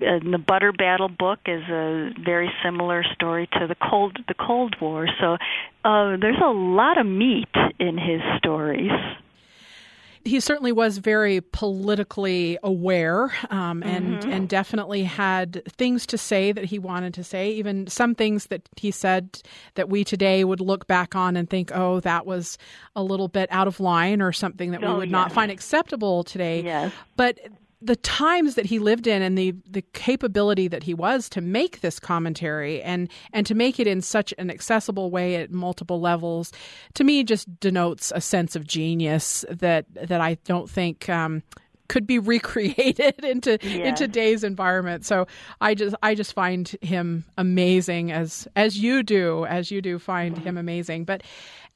uh, 0.00 0.18
the 0.30 0.42
Butter 0.44 0.72
Battle 0.72 1.08
book 1.08 1.38
is 1.46 1.62
a 1.70 2.10
very 2.24 2.50
similar 2.64 3.04
story 3.14 3.48
to 3.52 3.66
the 3.66 3.76
Cold 3.76 4.18
the 4.26 4.34
Cold 4.34 4.74
War. 4.80 5.06
So 5.20 5.34
uh, 5.84 6.16
there's 6.20 6.42
a 6.42 6.50
lot 6.50 6.98
of 6.98 7.06
meat 7.06 7.48
in 7.78 7.96
his 7.96 8.20
stories 8.38 8.90
he 10.26 10.40
certainly 10.40 10.72
was 10.72 10.98
very 10.98 11.40
politically 11.40 12.58
aware 12.62 13.32
um, 13.50 13.82
and 13.82 14.18
mm-hmm. 14.18 14.30
and 14.30 14.48
definitely 14.48 15.04
had 15.04 15.62
things 15.66 16.06
to 16.06 16.18
say 16.18 16.52
that 16.52 16.64
he 16.64 16.78
wanted 16.78 17.14
to 17.14 17.24
say 17.24 17.50
even 17.52 17.86
some 17.86 18.14
things 18.14 18.46
that 18.46 18.68
he 18.76 18.90
said 18.90 19.40
that 19.74 19.88
we 19.88 20.04
today 20.04 20.44
would 20.44 20.60
look 20.60 20.86
back 20.86 21.14
on 21.14 21.36
and 21.36 21.48
think 21.48 21.70
oh 21.74 22.00
that 22.00 22.26
was 22.26 22.58
a 22.94 23.02
little 23.02 23.28
bit 23.28 23.48
out 23.52 23.68
of 23.68 23.80
line 23.80 24.20
or 24.20 24.32
something 24.32 24.72
that 24.72 24.82
oh, 24.82 24.92
we 24.92 24.98
would 24.98 25.08
yes. 25.08 25.12
not 25.12 25.32
find 25.32 25.50
acceptable 25.50 26.24
today 26.24 26.62
yes. 26.62 26.92
but 27.16 27.38
the 27.82 27.96
times 27.96 28.54
that 28.54 28.66
he 28.66 28.78
lived 28.78 29.06
in 29.06 29.22
and 29.22 29.36
the 29.36 29.54
the 29.68 29.82
capability 29.92 30.66
that 30.68 30.82
he 30.82 30.94
was 30.94 31.28
to 31.28 31.40
make 31.40 31.80
this 31.80 32.00
commentary 32.00 32.82
and 32.82 33.10
and 33.32 33.46
to 33.46 33.54
make 33.54 33.78
it 33.78 33.86
in 33.86 34.00
such 34.00 34.32
an 34.38 34.50
accessible 34.50 35.10
way 35.10 35.36
at 35.36 35.50
multiple 35.50 36.00
levels 36.00 36.52
to 36.94 37.04
me 37.04 37.22
just 37.22 37.60
denotes 37.60 38.12
a 38.14 38.20
sense 38.20 38.56
of 38.56 38.66
genius 38.66 39.44
that 39.50 39.86
that 39.94 40.20
I 40.20 40.34
don't 40.44 40.70
think 40.70 41.08
um, 41.08 41.42
could 41.88 42.06
be 42.06 42.18
recreated 42.18 43.24
into 43.24 43.58
yes. 43.62 43.88
in 43.88 43.94
today's 43.94 44.44
environment. 44.44 45.04
So 45.04 45.26
I 45.60 45.74
just 45.74 45.94
I 46.02 46.14
just 46.14 46.32
find 46.32 46.68
him 46.80 47.24
amazing 47.36 48.12
as 48.12 48.48
as 48.56 48.78
you 48.78 49.02
do 49.02 49.46
as 49.46 49.70
you 49.70 49.82
do 49.82 49.98
find 49.98 50.38
him 50.38 50.56
amazing. 50.56 51.04
But 51.04 51.22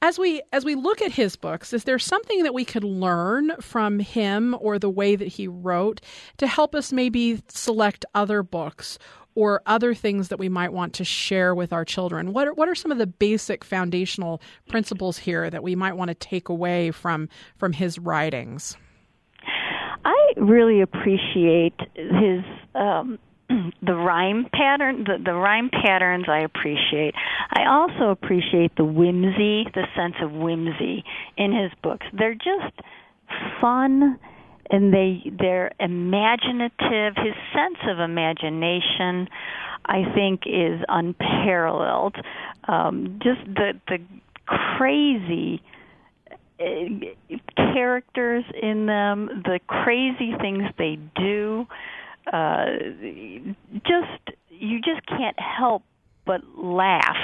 as 0.03 0.19
we 0.19 0.43
as 0.53 0.65
we 0.65 0.75
look 0.75 1.03
at 1.03 1.13
his 1.13 1.37
books, 1.37 1.73
is 1.73 1.85
there 1.85 1.99
something 1.99 2.43
that 2.43 2.55
we 2.55 2.65
could 2.65 2.85
learn 2.85 3.53
from 3.61 3.99
him 3.99 4.57
or 4.59 4.79
the 4.79 4.91
way 4.91 5.17
that 5.17 5.29
he 5.29 5.47
wrote 5.47 6.01
to 6.39 6.47
help 6.47 6.75
us 6.75 6.93
maybe 6.93 7.43
select 7.49 8.05
other 8.15 8.43
books 8.43 8.99
or 9.35 9.63
other 9.67 9.95
things 9.95 10.29
that 10.29 10.39
we 10.39 10.49
might 10.49 10.73
want 10.73 10.93
to 10.95 11.05
share 11.05 11.55
with 11.55 11.73
our 11.73 11.85
children? 11.85 12.33
What 12.33 12.49
are, 12.49 12.55
what 12.55 12.69
are 12.69 12.75
some 12.75 12.91
of 12.91 12.99
the 12.99 13.07
basic 13.07 13.65
foundational 13.65 14.41
principles 14.69 15.19
here 15.19 15.51
that 15.51 15.63
we 15.63 15.77
might 15.77 15.97
want 15.97 16.09
to 16.09 16.15
take 16.15 16.49
away 16.49 16.91
from 16.91 17.29
from 17.57 17.73
his 17.73 17.99
writings? 17.99 18.77
I 20.05 20.33
really 20.37 20.81
appreciate 20.81 21.75
his 21.95 22.43
um, 22.75 23.19
the 23.83 23.95
rhyme 23.95 24.47
pattern 24.53 25.05
the, 25.05 25.23
the 25.25 25.35
rhyme 25.35 25.71
patterns 25.71 26.27
I 26.29 26.41
appreciate. 26.41 27.15
I 27.51 27.67
also 27.67 28.11
appreciate 28.11 28.77
the 28.77 28.85
whimsy, 28.85 29.67
the 29.75 29.87
sense 29.97 30.15
of 30.23 30.33
whimsy 30.33 31.05
in 31.37 31.53
his 31.53 31.73
books. 31.83 32.07
They're 32.13 32.35
just 32.35 32.75
fun 33.61 34.19
and 34.71 34.93
they 34.93 35.23
they're 35.39 35.73
imaginative. 35.81 37.17
His 37.17 37.35
sense 37.53 37.79
of 37.89 37.99
imagination 37.99 39.29
I 39.85 40.05
think 40.15 40.43
is 40.47 40.81
unparalleled. 40.89 42.17
Um, 42.69 43.21
just 43.23 43.45
the 43.47 43.73
the 43.89 43.99
crazy 44.47 45.63
uh, 46.61 47.35
characters 47.73 48.45
in 48.61 48.87
them, 48.87 49.43
the 49.45 49.61
crazy 49.67 50.35
things 50.41 50.65
they 50.79 50.99
do 51.17 51.67
uh, 52.33 52.67
just 53.87 54.37
you 54.51 54.81
just 54.81 55.07
can't 55.07 55.39
help 55.39 55.83
but 56.27 56.43
laugh. 56.57 57.17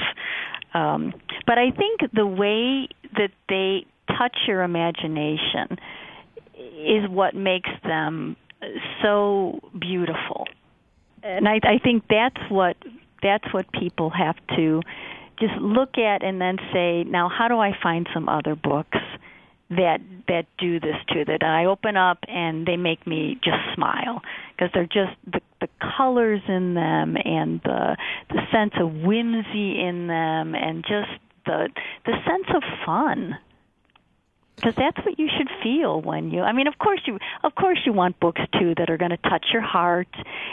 Um, 0.73 1.13
but 1.45 1.57
I 1.57 1.71
think 1.71 2.01
the 2.13 2.25
way 2.25 2.87
that 3.15 3.31
they 3.47 3.85
touch 4.17 4.37
your 4.47 4.63
imagination 4.63 5.77
is 6.57 7.09
what 7.09 7.35
makes 7.35 7.69
them 7.83 8.35
so 9.01 9.59
beautiful. 9.79 10.45
And 11.23 11.47
I, 11.47 11.59
I 11.63 11.77
think 11.83 12.03
that's 12.09 12.39
what 12.49 12.77
that's 13.21 13.51
what 13.53 13.65
people 13.71 14.09
have 14.09 14.35
to 14.55 14.81
just 15.39 15.53
look 15.59 15.97
at 15.97 16.23
and 16.23 16.41
then 16.41 16.57
say, 16.73 17.03
now 17.03 17.29
how 17.29 17.47
do 17.47 17.57
I 17.59 17.71
find 17.81 18.07
some 18.13 18.27
other 18.29 18.55
books 18.55 18.97
that 19.69 19.99
that 20.27 20.45
do 20.57 20.79
this 20.79 20.95
too 21.11 21.25
that 21.25 21.43
I 21.43 21.65
open 21.65 21.97
up 21.97 22.19
and 22.27 22.65
they 22.65 22.77
make 22.77 23.05
me 23.05 23.39
just 23.43 23.57
smile. 23.75 24.21
Because 24.55 24.71
they're 24.73 24.85
just 24.85 25.17
the 25.25 25.41
the 25.59 25.67
colors 25.97 26.41
in 26.47 26.73
them 26.73 27.17
and 27.23 27.61
the 27.63 27.97
the 28.29 28.41
sense 28.51 28.73
of 28.79 28.91
whimsy 28.91 29.79
in 29.79 30.07
them 30.07 30.55
and 30.55 30.83
just 30.83 31.19
the 31.45 31.69
the 32.05 32.13
sense 32.25 32.47
of 32.55 32.63
fun 32.85 33.37
because 34.57 34.73
that's 34.75 34.97
what 35.05 35.17
you 35.17 35.29
should 35.37 35.49
feel 35.63 36.01
when 36.01 36.31
you 36.31 36.41
i 36.41 36.51
mean 36.51 36.67
of 36.67 36.77
course 36.77 36.99
you 37.05 37.17
of 37.43 37.53
course 37.55 37.79
you 37.85 37.93
want 37.93 38.19
books 38.19 38.41
too 38.59 38.73
that 38.75 38.89
are 38.89 38.97
going 38.97 39.11
to 39.11 39.17
touch 39.17 39.45
your 39.53 39.61
heart 39.61 40.07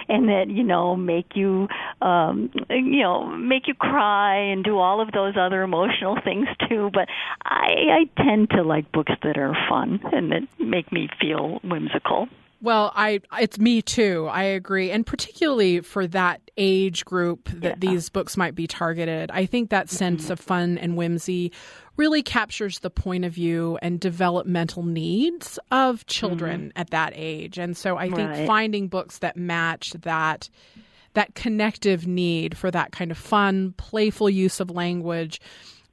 and 0.09 0.29
that 0.29 0.49
you 0.49 0.63
know 0.63 0.95
make 0.95 1.35
you 1.35 1.67
um 2.03 2.51
you 2.71 3.03
know 3.03 3.27
make 3.27 3.67
you 3.67 3.75
cry 3.75 4.37
and 4.37 4.63
do 4.63 4.79
all 4.79 5.01
of 5.01 5.11
those 5.13 5.35
other 5.37 5.63
emotional 5.63 6.19
things 6.23 6.47
too. 6.69 6.91
But 6.93 7.09
i 7.45 8.07
i 8.19 8.23
tend 8.23 8.51
to 8.51 8.63
like 8.63 8.93
books 8.93 9.13
that 9.23 9.37
are 9.39 9.57
fun 9.69 10.01
and 10.13 10.31
that 10.33 10.43
make 10.59 10.93
me 10.93 11.09
feel 11.21 11.61
whimsical 11.65 12.29
well, 12.65 12.93
I 12.97 13.21
it's 13.39 13.59
me 13.59 13.83
too. 13.83 14.27
I 14.31 14.43
agree, 14.43 14.91
and 14.91 15.07
particularly 15.07 15.81
for 15.81 16.07
that 16.07 16.41
age 16.57 17.05
group 17.05 17.51
that 17.51 17.63
yeah. 17.63 17.91
these 17.91 18.09
books 18.09 18.39
might 18.39 18.55
be 18.55 18.67
targeted. 18.67 19.31
I 19.31 19.45
think 19.45 19.69
that 19.69 19.91
sense 19.91 20.25
mm-hmm. 20.25 20.33
of 20.33 20.41
fun 20.41 20.79
and 20.79 20.97
whimsy 20.97 21.53
really 21.99 22.23
captures 22.23 22.79
the 22.79 22.89
point 22.89 23.27
of 23.27 23.33
view 23.33 23.79
and 23.83 24.01
developmental 24.01 24.83
needs 24.83 25.59
of 25.71 26.07
children 26.07 26.69
mm-hmm. 26.69 26.81
at 26.81 26.89
that 26.91 27.13
age. 27.15 27.59
And 27.59 27.77
so 27.77 27.99
I 27.99 28.09
think 28.09 28.31
right. 28.31 28.47
finding 28.47 28.89
books 28.89 29.19
that 29.19 29.37
match 29.37 29.91
that 30.01 30.49
that 31.13 31.35
connective 31.35 32.07
need 32.07 32.57
for 32.57 32.71
that 32.71 32.93
kind 32.93 33.11
of 33.11 33.19
fun, 33.19 33.75
playful 33.77 34.31
use 34.31 34.59
of 34.59 34.71
language, 34.71 35.39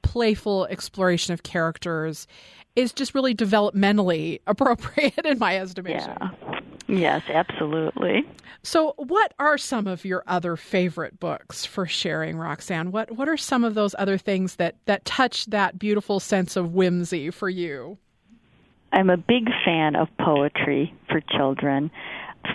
playful 0.03 0.67
exploration 0.67 1.33
of 1.33 1.43
characters 1.43 2.27
is 2.75 2.93
just 2.93 3.13
really 3.13 3.35
developmentally 3.35 4.39
appropriate 4.47 5.25
in 5.25 5.37
my 5.37 5.57
estimation. 5.57 6.15
Yeah. 6.19 6.60
Yes, 6.91 7.21
absolutely. 7.29 8.27
So, 8.63 8.93
what 8.97 9.33
are 9.39 9.57
some 9.57 9.87
of 9.87 10.03
your 10.03 10.23
other 10.27 10.57
favorite 10.57 11.21
books 11.21 11.65
for 11.65 11.85
sharing, 11.85 12.37
Roxanne? 12.37 12.91
What 12.91 13.11
What 13.11 13.29
are 13.29 13.37
some 13.37 13.63
of 13.63 13.75
those 13.75 13.95
other 13.97 14.17
things 14.17 14.57
that 14.57 14.75
that 14.85 15.05
touch 15.05 15.45
that 15.47 15.79
beautiful 15.79 16.19
sense 16.19 16.57
of 16.57 16.73
whimsy 16.73 17.31
for 17.31 17.49
you? 17.49 17.97
I'm 18.91 19.09
a 19.09 19.15
big 19.15 19.47
fan 19.63 19.95
of 19.95 20.09
poetry 20.19 20.93
for 21.09 21.21
children, 21.21 21.91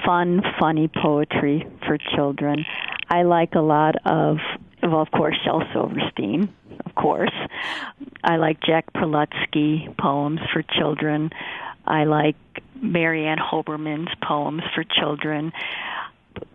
fun, 0.04 0.42
funny 0.60 0.88
poetry 1.02 1.66
for 1.86 1.96
children. 2.14 2.66
I 3.08 3.22
like 3.22 3.54
a 3.54 3.60
lot 3.60 3.94
of, 4.04 4.36
well, 4.82 5.00
of 5.00 5.10
course, 5.12 5.36
Shel 5.44 5.62
Silverstein, 5.72 6.52
of 6.84 6.94
course. 6.94 7.32
I 8.22 8.36
like 8.36 8.60
Jack 8.60 8.92
Prelutsky 8.92 9.96
poems 9.96 10.40
for 10.52 10.62
children. 10.62 11.30
I 11.86 12.04
like 12.04 12.36
Mary 12.80 13.26
Ann 13.26 13.38
Hoberman's 13.38 14.14
poems 14.26 14.62
for 14.74 14.84
children. 14.84 15.52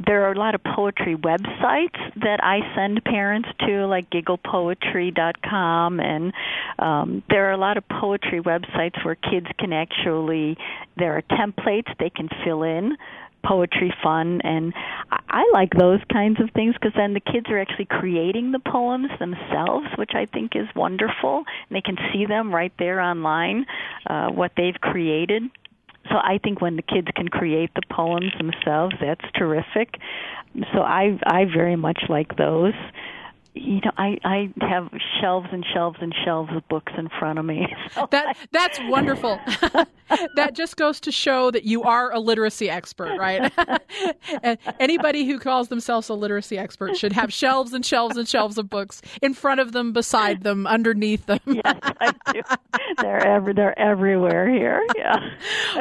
There 0.06 0.28
are 0.28 0.32
a 0.32 0.38
lot 0.38 0.54
of 0.54 0.62
poetry 0.64 1.16
websites 1.16 1.98
that 2.22 2.40
I 2.44 2.60
send 2.76 3.04
parents 3.04 3.50
to, 3.62 3.88
like 3.88 4.12
gigglepoetry.com, 4.12 6.00
and 6.00 6.34
um, 6.78 7.24
there 7.30 7.48
are 7.48 7.52
a 7.52 7.58
lot 7.58 7.78
of 7.78 7.88
poetry 7.88 8.42
websites 8.42 9.04
where 9.04 9.16
kids 9.16 9.48
can 9.58 9.74
actually, 9.74 10.58
there 10.98 11.18
are 11.18 11.24
templates 11.24 11.98
they 11.98 12.12
can 12.12 12.30
fill 12.44 12.62
in 12.62 12.96
poetry 13.43 13.93
fun 14.03 14.41
and 14.43 14.74
I 15.29 15.50
like 15.53 15.71
those 15.77 16.00
kinds 16.12 16.39
of 16.39 16.50
things 16.51 16.74
because 16.74 16.93
then 16.95 17.13
the 17.13 17.19
kids 17.19 17.48
are 17.50 17.60
actually 17.60 17.86
creating 17.86 18.51
the 18.51 18.60
poems 18.60 19.07
themselves 19.19 19.88
which 19.98 20.12
I 20.13 20.25
think 20.25 20.55
is 20.55 20.67
wonderful. 20.75 21.43
And 21.69 21.75
they 21.75 21.81
can 21.81 21.98
see 22.13 22.25
them 22.25 22.53
right 22.53 22.74
there 22.79 23.00
online 23.00 23.65
uh, 24.07 24.29
what 24.29 24.51
they've 24.57 24.79
created. 24.81 25.43
So 26.10 26.15
I 26.15 26.39
think 26.43 26.62
when 26.62 26.75
the 26.75 26.81
kids 26.81 27.07
can 27.15 27.27
create 27.27 27.71
the 27.75 27.83
poems 27.91 28.31
themselves 28.38 28.95
that's 29.00 29.25
terrific. 29.36 29.95
So 30.74 30.81
I 30.81 31.17
I 31.25 31.45
very 31.45 31.75
much 31.75 32.03
like 32.10 32.36
those 32.38 32.74
you 33.53 33.81
know, 33.84 33.91
I 33.98 34.17
I 34.24 34.53
have 34.62 34.89
shelves 35.20 35.48
and 35.51 35.65
shelves 35.74 35.98
and 36.01 36.13
shelves 36.24 36.51
of 36.55 36.67
books 36.70 36.93
in 36.98 37.10
front 37.20 37.39
of 37.39 37.46
me. 37.46 37.67
So 37.91 38.08
that 38.12 38.38
that's 38.53 38.79
wonderful. 38.84 39.38
that 40.36 40.53
just 40.53 40.77
goes 40.77 41.01
to 41.01 41.12
show 41.12 41.51
that 41.51 41.65
you 41.65 41.84
are 41.84 42.10
a 42.13 42.20
literacy 42.20 42.70
expert, 42.70 43.17
right? 43.17 43.51
Anybody 44.79 45.25
who 45.25 45.39
calls 45.39 45.67
themselves 45.67 46.08
a 46.08 46.13
literacy 46.13 46.58
expert 46.58 46.96
should 46.96 47.12
have 47.12 47.34
shelves 47.34 47.74
and 47.74 47.86
shelves 47.86 48.15
and 48.15 48.29
shelves 48.29 48.58
of 48.58 48.70
books 48.70 49.01
in 49.22 49.34
front 49.34 49.60
of 49.60 49.74
them, 49.74 49.91
beside 49.91 50.43
them, 50.43 50.65
underneath 50.67 51.25
them. 51.25 51.41
yes, 51.48 51.79
I 52.00 52.13
do. 52.31 52.41
They're 53.00 53.25
every 53.27 53.53
they're 53.53 53.77
everywhere 53.77 54.50
here. 54.50 54.81
Yeah. 54.96 55.17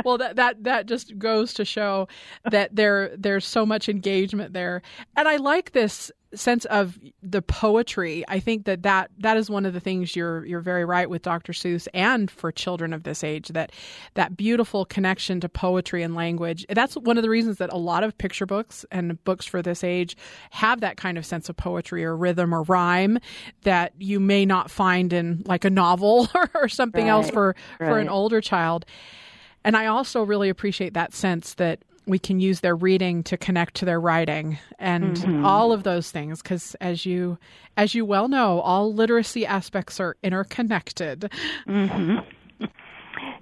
well, 0.05 0.19
that 0.19 0.35
that 0.35 0.65
that 0.65 0.87
just 0.87 1.17
goes 1.17 1.55
to 1.55 1.65
show 1.65 2.09
that 2.51 2.75
there 2.75 3.15
there's 3.17 3.47
so 3.47 3.65
much 3.65 3.89
engagement 3.89 4.53
there, 4.53 4.83
and 5.17 5.29
I 5.29 5.37
like 5.37 5.73
this 5.73 6.11
sense 6.35 6.65
of 6.67 6.99
the 7.23 7.43
poetry, 7.43 8.25
I 8.29 8.41
think 8.41 8.65
that, 8.67 8.83
that 8.83 9.11
that 9.19 9.37
is 9.37 9.51
one 9.51 9.67
of 9.67 9.73
the 9.73 9.81
things 9.81 10.15
you're 10.15 10.45
you're 10.45 10.61
very 10.61 10.85
right 10.85 11.11
with 11.11 11.23
Dr. 11.23 11.53
Seuss 11.53 11.89
and 11.93 12.31
for 12.31 12.53
children 12.53 12.93
of 12.93 13.03
this 13.03 13.25
age 13.25 13.49
that 13.49 13.73
that 14.15 14.37
beautiful 14.37 14.85
connection 14.85 15.41
to 15.41 15.49
poetry 15.49 16.03
and 16.03 16.15
language. 16.15 16.67
That's 16.69 16.95
one 16.95 17.17
of 17.17 17.23
the 17.23 17.31
reasons 17.31 17.59
that 17.59 17.73
a 17.73 17.77
lot 17.77 18.05
of 18.05 18.17
picture 18.17 18.47
books 18.47 18.85
and 18.91 19.23
books 19.25 19.47
for 19.47 19.63
this 19.63 19.83
age 19.83 20.17
have 20.51 20.81
that 20.81 20.97
kind 20.97 21.19
of 21.19 21.27
sense 21.27 21.49
of 21.49 21.57
poetry 21.57 22.05
or 22.05 22.17
rhythm 22.17 22.55
or 22.55 22.63
rhyme 22.63 23.19
that 23.63 23.93
you 23.99 24.21
may 24.21 24.47
not 24.47 24.71
find 24.71 25.13
in 25.13 25.43
like 25.47 25.65
a 25.65 25.71
novel 25.71 26.29
or 26.55 26.69
something 26.69 27.07
right, 27.07 27.11
else 27.11 27.31
for 27.31 27.57
right. 27.79 27.89
for 27.89 27.99
an 27.99 28.09
older 28.09 28.41
child. 28.41 28.85
And 29.65 29.77
I 29.77 29.87
also 29.87 30.23
really 30.23 30.49
appreciate 30.49 30.95
that 30.95 31.13
sense 31.13 31.55
that 31.55 31.81
we 32.07 32.19
can 32.19 32.41
use 32.41 32.61
their 32.61 32.77
reading 32.77 33.23
to 33.25 33.37
connect 33.37 33.75
to 33.77 33.85
their 33.85 34.01
writing 34.01 34.59
and 34.79 35.17
mm-hmm. 35.17 35.45
all 35.45 35.73
of 35.73 35.83
those 35.83 36.11
things 36.11 36.43
because 36.43 36.75
as 36.81 37.07
you 37.07 37.39
as 37.77 37.95
you 37.95 38.05
well 38.05 38.29
know 38.29 38.61
all 38.61 38.93
literacy 38.93 39.47
aspects 39.47 40.01
are 40.01 40.17
interconnected 40.23 41.31
mm-hmm. 41.67 42.17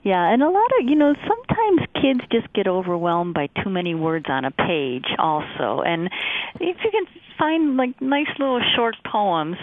yeah 0.02 0.32
and 0.32 0.42
a 0.42 0.50
lot 0.50 0.70
of 0.80 0.88
you 0.88 0.94
know 0.94 1.14
sometimes 1.26 1.88
kids 1.94 2.20
just 2.30 2.52
get 2.52 2.66
overwhelmed 2.66 3.34
by 3.34 3.48
too 3.62 3.70
many 3.70 3.94
words 3.94 4.26
on 4.28 4.44
a 4.44 4.50
page 4.50 5.06
also 5.18 5.82
and 5.82 6.10
if 6.60 6.76
you 6.84 6.90
can 6.90 7.06
find 7.38 7.76
like 7.76 8.00
nice 8.00 8.28
little 8.38 8.60
short 8.76 8.96
poems 9.04 9.56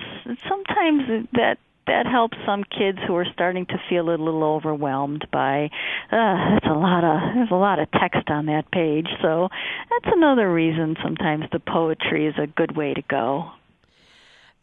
sometimes 0.47 1.27
that 1.33 1.57
that 1.87 2.05
helps 2.05 2.37
some 2.45 2.63
kids 2.63 2.97
who 3.07 3.15
are 3.15 3.25
starting 3.33 3.65
to 3.67 3.79
feel 3.89 4.09
a 4.09 4.17
little 4.17 4.43
overwhelmed 4.43 5.27
by 5.31 5.69
uh 6.11 6.35
that's 6.53 6.65
a 6.65 6.73
lot 6.73 7.03
of 7.03 7.35
there's 7.35 7.51
a 7.51 7.55
lot 7.55 7.79
of 7.79 7.89
text 7.91 8.29
on 8.29 8.45
that 8.47 8.71
page. 8.71 9.07
So 9.21 9.49
that's 9.89 10.15
another 10.15 10.51
reason 10.51 10.95
sometimes 11.03 11.45
the 11.51 11.59
poetry 11.59 12.27
is 12.27 12.35
a 12.41 12.47
good 12.47 12.75
way 12.75 12.93
to 12.93 13.01
go 13.01 13.51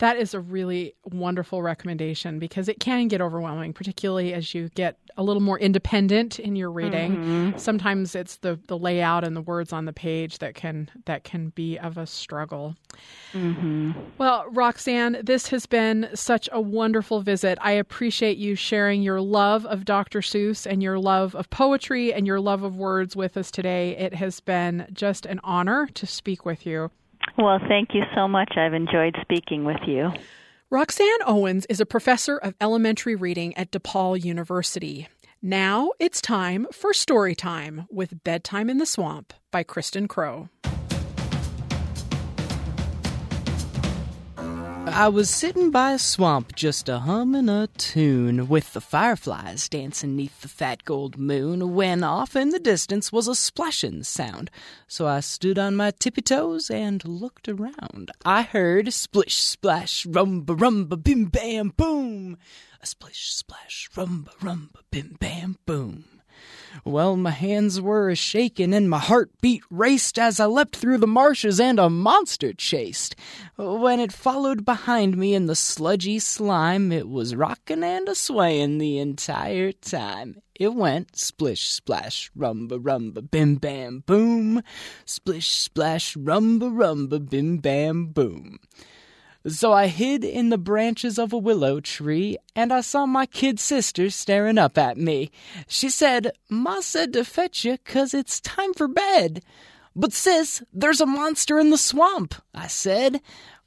that 0.02 0.16
is 0.16 0.34
a 0.34 0.40
really 0.40 0.96
wonderful 1.04 1.62
recommendation 1.62 2.40
because 2.40 2.68
it 2.68 2.80
can 2.80 3.06
get 3.06 3.20
overwhelming, 3.20 3.72
particularly 3.72 4.34
as 4.34 4.52
you 4.52 4.68
get 4.70 4.98
a 5.16 5.22
little 5.22 5.40
more 5.40 5.60
independent 5.60 6.40
in 6.40 6.56
your 6.56 6.72
reading. 6.72 7.16
Mm-hmm. 7.16 7.58
Sometimes 7.58 8.16
it's 8.16 8.38
the, 8.38 8.58
the 8.66 8.76
layout 8.76 9.22
and 9.22 9.36
the 9.36 9.40
words 9.40 9.72
on 9.72 9.84
the 9.84 9.92
page 9.92 10.38
that 10.38 10.56
can 10.56 10.90
that 11.04 11.22
can 11.22 11.50
be 11.50 11.78
of 11.78 11.98
a 11.98 12.06
struggle. 12.08 12.74
Mm-hmm. 13.32 13.92
Well, 14.18 14.44
Roxanne, 14.50 15.18
this 15.22 15.46
has 15.50 15.66
been 15.66 16.08
such 16.14 16.48
a 16.50 16.60
wonderful 16.60 17.20
visit. 17.20 17.56
I 17.60 17.70
appreciate 17.70 18.38
you 18.38 18.56
sharing 18.56 19.02
your 19.02 19.20
love 19.20 19.64
of 19.66 19.84
Dr. 19.84 20.18
Seuss 20.18 20.66
and 20.66 20.82
your 20.82 20.98
love 20.98 21.36
of 21.36 21.48
poetry 21.50 22.12
and 22.12 22.26
your 22.26 22.40
love 22.40 22.64
of 22.64 22.74
words 22.74 23.14
with 23.14 23.36
us 23.36 23.52
today. 23.52 23.96
It 23.96 24.14
has 24.14 24.40
been 24.40 24.88
just 24.92 25.26
an 25.26 25.38
honor 25.44 25.86
to 25.94 26.08
speak 26.08 26.44
with 26.44 26.66
you. 26.66 26.90
Well, 27.38 27.58
thank 27.68 27.94
you 27.94 28.02
so 28.14 28.28
much. 28.28 28.54
I've 28.56 28.74
enjoyed 28.74 29.16
speaking 29.22 29.64
with 29.64 29.80
you. 29.86 30.12
Roxanne 30.70 31.06
Owens 31.26 31.66
is 31.66 31.80
a 31.80 31.86
professor 31.86 32.38
of 32.38 32.54
elementary 32.60 33.14
reading 33.14 33.56
at 33.56 33.70
DePaul 33.70 34.22
University. 34.22 35.08
Now 35.42 35.90
it's 35.98 36.20
time 36.20 36.66
for 36.72 36.94
Story 36.94 37.34
Time 37.34 37.86
with 37.90 38.22
Bedtime 38.24 38.70
in 38.70 38.78
the 38.78 38.86
Swamp 38.86 39.34
by 39.50 39.64
Kristyn 39.64 40.08
Crow. 40.08 40.48
I 44.84 45.08
was 45.08 45.30
sitting 45.30 45.70
by 45.70 45.92
a 45.92 45.98
swamp 45.98 46.54
just 46.56 46.88
a 46.88 46.98
hummin' 46.98 47.48
a 47.48 47.68
tune 47.78 48.48
with 48.48 48.72
the 48.72 48.80
fireflies 48.80 49.68
dancing 49.68 50.16
neath 50.16 50.40
the 50.42 50.48
fat 50.48 50.84
gold 50.84 51.16
moon 51.16 51.74
when 51.74 52.02
off 52.02 52.34
in 52.34 52.50
the 52.50 52.58
distance 52.58 53.12
was 53.12 53.28
a 53.28 53.34
splashin' 53.34 54.04
sound. 54.04 54.50
So 54.88 55.06
I 55.06 55.20
stood 55.20 55.58
on 55.58 55.76
my 55.76 55.92
tippy 55.92 56.22
toes 56.22 56.68
and 56.68 57.04
looked 57.04 57.48
around. 57.48 58.10
I 58.24 58.42
heard 58.42 58.92
splish 58.92 59.36
splash 59.36 60.04
rumba 60.04 60.56
rumba 60.56 61.02
bim 61.02 61.26
bam 61.26 61.72
boom. 61.76 62.36
A 62.80 62.86
splish 62.86 63.32
splash 63.32 63.88
rumba 63.94 64.36
rumba 64.40 64.80
bim 64.90 65.16
bam 65.18 65.58
boom. 65.64 66.21
Well, 66.84 67.16
my 67.16 67.30
hands 67.30 67.80
were 67.80 68.10
a 68.10 68.16
shakin' 68.16 68.72
and 68.72 68.88
my 68.88 68.98
heartbeat 68.98 69.62
raced 69.70 70.18
as 70.18 70.40
I 70.40 70.46
leapt 70.46 70.76
through 70.76 70.98
the 70.98 71.06
marshes 71.06 71.60
and 71.60 71.78
a 71.78 71.90
monster 71.90 72.52
chased. 72.52 73.14
When 73.56 74.00
it 74.00 74.12
followed 74.12 74.64
behind 74.64 75.16
me 75.16 75.34
in 75.34 75.46
the 75.46 75.54
sludgy 75.54 76.18
slime, 76.18 76.90
it 76.90 77.08
was 77.08 77.34
rockin' 77.34 77.84
and 77.84 78.08
a 78.08 78.14
swayin' 78.14 78.78
the 78.78 78.98
entire 78.98 79.72
time. 79.72 80.42
It 80.58 80.74
went 80.74 81.16
splish 81.16 81.68
splash 81.68 82.30
rumba 82.36 82.78
rumba 82.78 83.30
bim 83.30 83.56
bam 83.56 84.04
boom, 84.06 84.62
splish 85.04 85.50
splash 85.50 86.14
rumba 86.14 86.70
rumba 86.70 87.18
bim 87.28 87.58
bam 87.58 88.06
boom. 88.06 88.58
So 89.46 89.72
I 89.72 89.88
hid 89.88 90.24
in 90.24 90.50
the 90.50 90.58
branches 90.58 91.18
of 91.18 91.32
a 91.32 91.38
willow 91.38 91.80
tree, 91.80 92.38
and 92.54 92.72
I 92.72 92.80
saw 92.80 93.06
my 93.06 93.26
kid 93.26 93.58
sister 93.58 94.08
staring 94.08 94.56
up 94.56 94.78
at 94.78 94.96
me. 94.96 95.30
She 95.66 95.90
said, 95.90 96.30
Ma 96.48 96.80
said 96.80 97.12
to 97.14 97.24
fetch 97.24 97.64
you 97.64 97.76
'cause 97.78 98.14
it's 98.14 98.40
time 98.40 98.72
for 98.72 98.86
bed. 98.86 99.42
But 99.96 100.12
sis, 100.12 100.62
there's 100.72 101.00
a 101.00 101.06
monster 101.06 101.58
in 101.58 101.70
the 101.70 101.78
swamp, 101.78 102.34
I 102.54 102.68
said. 102.68 103.20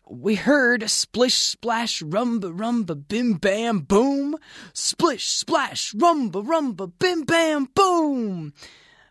We 0.09 0.35
heard 0.35 0.89
splish 0.89 1.33
splash 1.33 2.01
rumba 2.01 2.55
rumba 2.55 3.07
bim 3.07 3.33
bam 3.33 3.79
boom, 3.79 4.37
splish 4.73 5.25
splash 5.25 5.93
rumba 5.93 6.45
rumba 6.45 6.91
bim 6.99 7.23
bam 7.23 7.69
boom. 7.73 8.53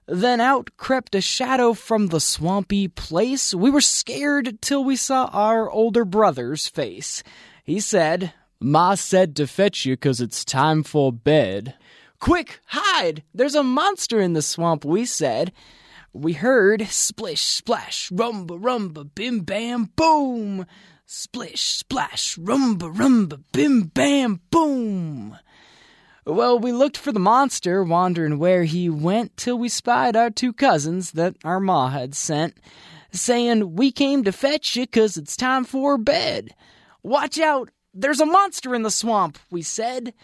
Then 0.07 0.41
out 0.41 0.71
crept 0.77 1.15
a 1.15 1.21
shadow 1.21 1.73
from 1.73 2.09
the 2.09 2.21
swampy 2.21 2.89
place. 2.89 3.55
We 3.55 3.71
were 3.71 3.81
scared 3.81 4.61
till 4.61 4.85
we 4.85 4.97
saw 4.97 5.31
our 5.33 5.71
older 5.71 6.05
brother's 6.05 6.69
face. 6.69 7.23
He 7.65 7.81
said, 7.81 8.35
Ma 8.61 8.97
said 8.97 9.35
to 9.37 9.47
fetch 9.47 9.87
you 9.87 9.97
'cause 9.97 10.21
it's 10.21 10.45
time 10.45 10.83
for 10.83 11.13
bed. 11.13 11.75
Quick, 12.21 12.61
hide! 12.67 13.23
There's 13.35 13.55
a 13.55 13.63
monster 13.63 14.21
in 14.21 14.35
the 14.35 14.43
swamp, 14.43 14.85
we 14.85 15.07
said. 15.07 15.53
We 16.13 16.35
heard 16.35 16.87
splish, 16.89 17.43
splash, 17.43 18.11
rumba, 18.11 18.61
rumba, 18.61 19.09
bim, 19.15 19.41
bam, 19.41 19.91
boom! 19.97 20.67
Splish, 21.07 21.61
splash, 21.61 22.37
rumba, 22.37 22.95
rumba, 22.95 23.43
bim, 23.53 23.85
bam, 23.85 24.41
boom! 24.51 25.39
Well, 26.27 26.59
we 26.59 26.73
looked 26.73 26.97
for 26.97 27.13
the 27.13 27.21
monster, 27.21 27.85
wondering 27.85 28.39
where 28.39 28.65
he 28.65 28.89
went, 28.89 29.37
till 29.37 29.59
we 29.59 29.69
spied 29.69 30.17
our 30.17 30.31
two 30.31 30.55
cousins 30.55 31.11
that 31.13 31.37
our 31.45 31.61
ma 31.61 31.91
had 31.91 32.15
sent, 32.15 32.57
saying, 33.13 33.75
We 33.75 33.93
came 33.93 34.25
to 34.25 34.33
fetch 34.33 34.75
you 34.75 34.87
'cause 34.87 35.19
it's 35.19 35.37
time 35.37 35.65
for 35.65 35.99
bed. 35.99 36.55
Watch 37.03 37.39
out! 37.39 37.69
There's 37.93 38.21
a 38.21 38.27
monster 38.27 38.75
in 38.75 38.83
the 38.83 38.91
swamp, 38.91 39.39
we 39.51 39.61
said. 39.61 40.15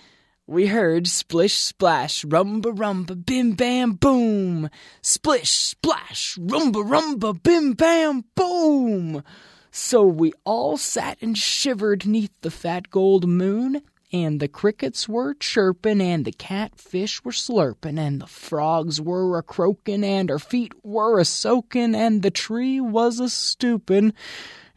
We 0.46 0.68
heard 0.68 1.06
splish 1.06 1.58
splash, 1.58 2.24
rumba 2.24 2.74
rumba, 2.74 3.14
bim 3.26 3.52
bam 3.52 3.92
boom. 3.92 4.70
Splish 5.02 5.50
splash, 5.50 6.38
rumba 6.40 6.82
rumba, 6.82 7.40
bim 7.42 7.74
bam 7.74 8.24
boom. 8.34 9.22
So 9.70 10.04
we 10.06 10.32
all 10.44 10.78
sat 10.78 11.18
and 11.20 11.36
shivered 11.36 12.06
neath 12.06 12.32
the 12.40 12.50
fat 12.50 12.88
gold 12.90 13.28
moon 13.28 13.82
and 14.12 14.40
the 14.40 14.48
crickets 14.48 15.08
were 15.08 15.34
chirpin', 15.34 16.00
and 16.00 16.24
the 16.24 16.32
catfish 16.32 17.24
were 17.24 17.32
slurpin', 17.32 17.98
and 17.98 18.20
the 18.20 18.26
frogs 18.26 19.00
were 19.00 19.38
a 19.38 19.42
croakin', 19.42 20.02
and 20.02 20.30
our 20.30 20.38
feet 20.38 20.72
were 20.82 21.20
a 21.20 21.24
soakin', 21.24 21.94
and 21.94 22.22
the 22.22 22.30
tree 22.30 22.80
was 22.80 23.20
a 23.20 23.28
stoopin', 23.28 24.12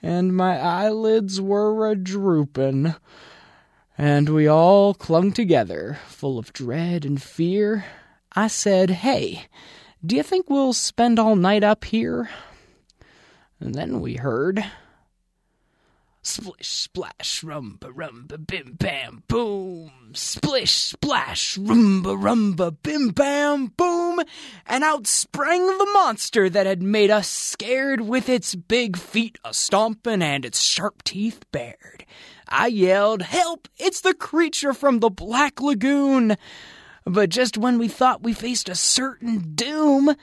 and 0.01 0.35
my 0.35 0.59
eyelids 0.59 1.41
were 1.41 1.89
a 1.89 1.95
droopin'. 1.95 2.95
And 3.97 4.29
we 4.29 4.47
all 4.47 4.93
clung 4.93 5.31
together, 5.31 5.99
full 6.07 6.39
of 6.39 6.53
dread 6.53 7.05
and 7.05 7.21
fear. 7.21 7.85
I 8.35 8.47
said, 8.47 8.89
Hey, 8.89 9.45
do 10.05 10.15
you 10.15 10.23
think 10.23 10.49
we'll 10.49 10.73
spend 10.73 11.19
all 11.19 11.35
night 11.35 11.63
up 11.63 11.85
here? 11.85 12.29
And 13.59 13.75
then 13.75 14.01
we 14.01 14.15
heard 14.15 14.65
Splish, 16.25 16.69
splash, 16.69 17.41
rumba, 17.43 17.91
rumba, 17.93 18.37
bim, 18.47 18.77
bam, 18.79 19.23
boom. 19.27 19.91
Splish, 20.13 20.71
splash, 20.71 21.57
rumba, 21.57 22.15
rumba, 22.17 22.73
bim, 22.81 23.09
bam, 23.09 23.67
boom. 23.75 24.21
And 24.65 24.85
out 24.85 25.05
sprang 25.05 25.65
the 25.65 25.89
monster 25.93 26.49
that 26.49 26.65
had 26.65 26.81
made 26.81 27.11
us 27.11 27.27
scared 27.27 27.99
with 27.99 28.29
its 28.29 28.55
big 28.55 28.95
feet 28.95 29.37
a 29.43 29.53
stompin' 29.53 30.21
and 30.21 30.45
its 30.45 30.61
sharp 30.61 31.03
teeth 31.03 31.43
bared. 31.51 32.05
I 32.47 32.67
yelled, 32.67 33.23
Help! 33.23 33.67
It's 33.77 33.99
the 33.99 34.13
creature 34.13 34.73
from 34.73 35.01
the 35.01 35.09
Black 35.09 35.59
Lagoon! 35.59 36.37
But 37.03 37.31
just 37.31 37.57
when 37.57 37.77
we 37.77 37.89
thought 37.89 38.23
we 38.23 38.31
faced 38.31 38.69
a 38.69 38.75
certain 38.75 39.55
doom, 39.55 40.15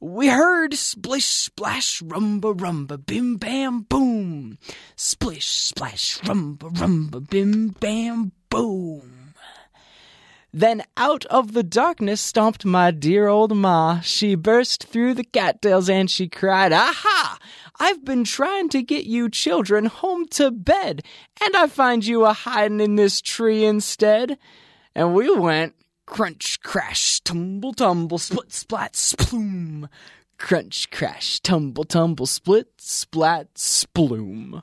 we 0.00 0.28
heard 0.28 0.74
splish 0.74 1.26
splash 1.26 2.02
rumba 2.02 2.54
rumba 2.54 3.04
bim 3.04 3.36
bam 3.36 3.82
boom. 3.82 4.58
Splish 4.96 5.48
splash 5.48 6.18
rumba 6.20 6.70
rumba 6.74 7.28
bim 7.28 7.68
bam 7.80 8.32
boom. 8.50 9.24
Then 10.56 10.84
out 10.96 11.24
of 11.26 11.52
the 11.52 11.64
darkness 11.64 12.20
stomped 12.20 12.64
my 12.64 12.92
dear 12.92 13.26
old 13.26 13.56
ma. 13.56 13.98
She 14.02 14.36
burst 14.36 14.84
through 14.84 15.14
the 15.14 15.24
cattails 15.24 15.90
and 15.90 16.08
she 16.08 16.28
cried, 16.28 16.72
Aha! 16.72 17.38
I've 17.80 18.04
been 18.04 18.22
trying 18.22 18.68
to 18.68 18.82
get 18.82 19.04
you 19.04 19.28
children 19.28 19.86
home 19.86 20.28
to 20.28 20.52
bed, 20.52 21.02
and 21.44 21.56
I 21.56 21.66
find 21.66 22.06
you 22.06 22.24
a 22.24 22.32
hiding 22.32 22.78
in 22.78 22.94
this 22.94 23.20
tree 23.20 23.64
instead. 23.64 24.38
And 24.94 25.12
we 25.12 25.28
went, 25.34 25.74
Crunch, 26.06 26.60
crash, 26.62 27.20
tumble, 27.20 27.72
tumble, 27.72 28.18
split, 28.18 28.52
splat, 28.52 28.92
sploom. 28.92 29.88
Crunch, 30.38 30.90
crash, 30.90 31.40
tumble, 31.40 31.84
tumble, 31.84 32.26
split, 32.26 32.68
splat, 32.78 33.54
sploom. 33.54 34.62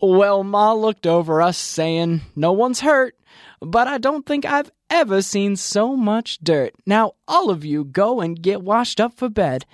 Well, 0.00 0.42
Ma 0.42 0.72
looked 0.72 1.06
over 1.06 1.40
us, 1.40 1.56
saying, 1.56 2.22
No 2.34 2.52
one's 2.52 2.80
hurt, 2.80 3.16
but 3.60 3.86
I 3.86 3.98
don't 3.98 4.26
think 4.26 4.44
I've 4.44 4.72
ever 4.90 5.22
seen 5.22 5.56
so 5.56 5.96
much 5.96 6.38
dirt. 6.38 6.74
Now, 6.84 7.12
all 7.28 7.50
of 7.50 7.64
you 7.64 7.84
go 7.84 8.20
and 8.20 8.42
get 8.42 8.62
washed 8.62 9.00
up 9.00 9.14
for 9.16 9.28
bed. 9.28 9.64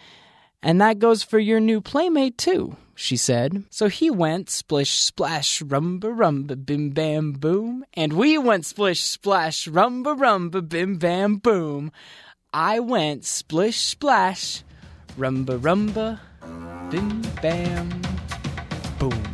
And 0.63 0.81
that 0.81 0.99
goes 0.99 1.23
for 1.23 1.39
your 1.39 1.59
new 1.59 1.81
playmate, 1.81 2.37
too 2.37 2.77
she 3.01 3.17
said. 3.17 3.65
So 3.71 3.89
he 3.89 4.11
went 4.11 4.51
splish 4.51 5.01
splash 5.01 5.63
rumba 5.63 6.13
rumba 6.15 6.55
bim 6.67 6.91
bam 6.91 7.33
boom, 7.33 7.85
and 7.95 8.13
we 8.13 8.37
went 8.37 8.67
splish 8.67 9.03
splash 9.03 9.67
rumba 9.67 10.15
rumba 10.15 10.69
bim 10.69 10.99
bam 10.99 11.37
boom. 11.37 11.93
I 12.53 12.79
went 12.81 13.25
splish 13.25 13.81
splash, 13.81 14.63
rumba 15.17 15.59
rumba, 15.59 16.21
bim 16.91 17.23
bam, 17.41 18.03
boom. 18.99 19.30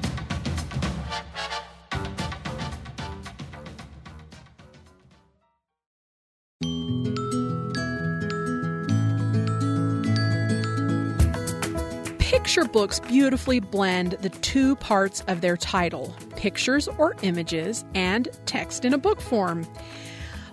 Picture 12.57 12.73
books 12.73 13.01
beautifully 13.01 13.61
blend 13.61 14.13
the 14.23 14.31
two 14.31 14.77
parts 14.77 15.21
of 15.29 15.43
their 15.43 15.59
title 15.59 16.17
pictures 16.37 16.89
or 16.89 17.15
images 17.21 17.85
and 17.95 18.31
text 18.47 18.87
in 18.87 18.95
a 18.95 18.99
book 18.99 19.21
form. 19.21 19.67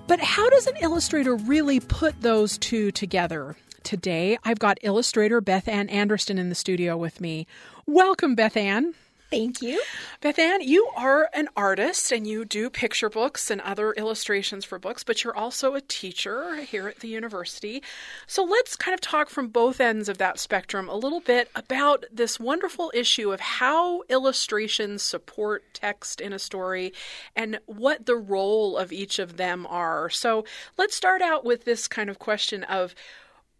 But 0.07 0.19
how 0.19 0.49
does 0.49 0.67
an 0.67 0.75
illustrator 0.81 1.37
really 1.37 1.79
put 1.79 2.19
those 2.19 2.57
two 2.57 2.91
together? 2.91 3.55
Today, 3.83 4.37
I've 4.43 4.59
got 4.59 4.79
illustrator 4.81 5.39
Beth 5.39 5.69
Ann 5.69 5.87
Anderson 5.87 6.37
in 6.37 6.49
the 6.49 6.55
studio 6.55 6.97
with 6.97 7.21
me. 7.21 7.47
Welcome, 7.85 8.35
Beth 8.35 8.57
Ann. 8.57 8.93
Thank 9.33 9.63
you. 9.63 9.81
Beth 10.21 10.37
Ann, 10.37 10.61
you 10.61 10.87
are 10.95 11.27
an 11.33 11.49
artist 11.57 12.11
and 12.11 12.27
you 12.27 12.45
do 12.45 12.69
picture 12.69 13.09
books 13.09 13.49
and 13.49 13.59
other 13.61 13.91
illustrations 13.93 14.63
for 14.63 14.77
books, 14.77 15.03
but 15.03 15.23
you're 15.23 15.35
also 15.35 15.73
a 15.73 15.81
teacher 15.81 16.57
here 16.57 16.87
at 16.87 16.99
the 16.99 17.07
university. 17.07 17.81
So 18.27 18.43
let's 18.43 18.75
kind 18.75 18.93
of 18.93 19.01
talk 19.01 19.31
from 19.31 19.47
both 19.47 19.81
ends 19.81 20.07
of 20.07 20.19
that 20.19 20.37
spectrum 20.37 20.87
a 20.87 20.95
little 20.95 21.19
bit 21.19 21.49
about 21.55 22.05
this 22.11 22.39
wonderful 22.39 22.91
issue 22.93 23.33
of 23.33 23.39
how 23.39 24.03
illustrations 24.07 25.01
support 25.01 25.63
text 25.73 26.21
in 26.21 26.31
a 26.31 26.37
story 26.37 26.93
and 27.35 27.59
what 27.65 28.05
the 28.05 28.17
role 28.17 28.77
of 28.77 28.91
each 28.91 29.17
of 29.17 29.37
them 29.37 29.65
are. 29.67 30.11
So 30.11 30.45
let's 30.77 30.95
start 30.95 31.23
out 31.23 31.43
with 31.43 31.65
this 31.65 31.87
kind 31.87 32.11
of 32.11 32.19
question 32.19 32.63
of 32.65 32.93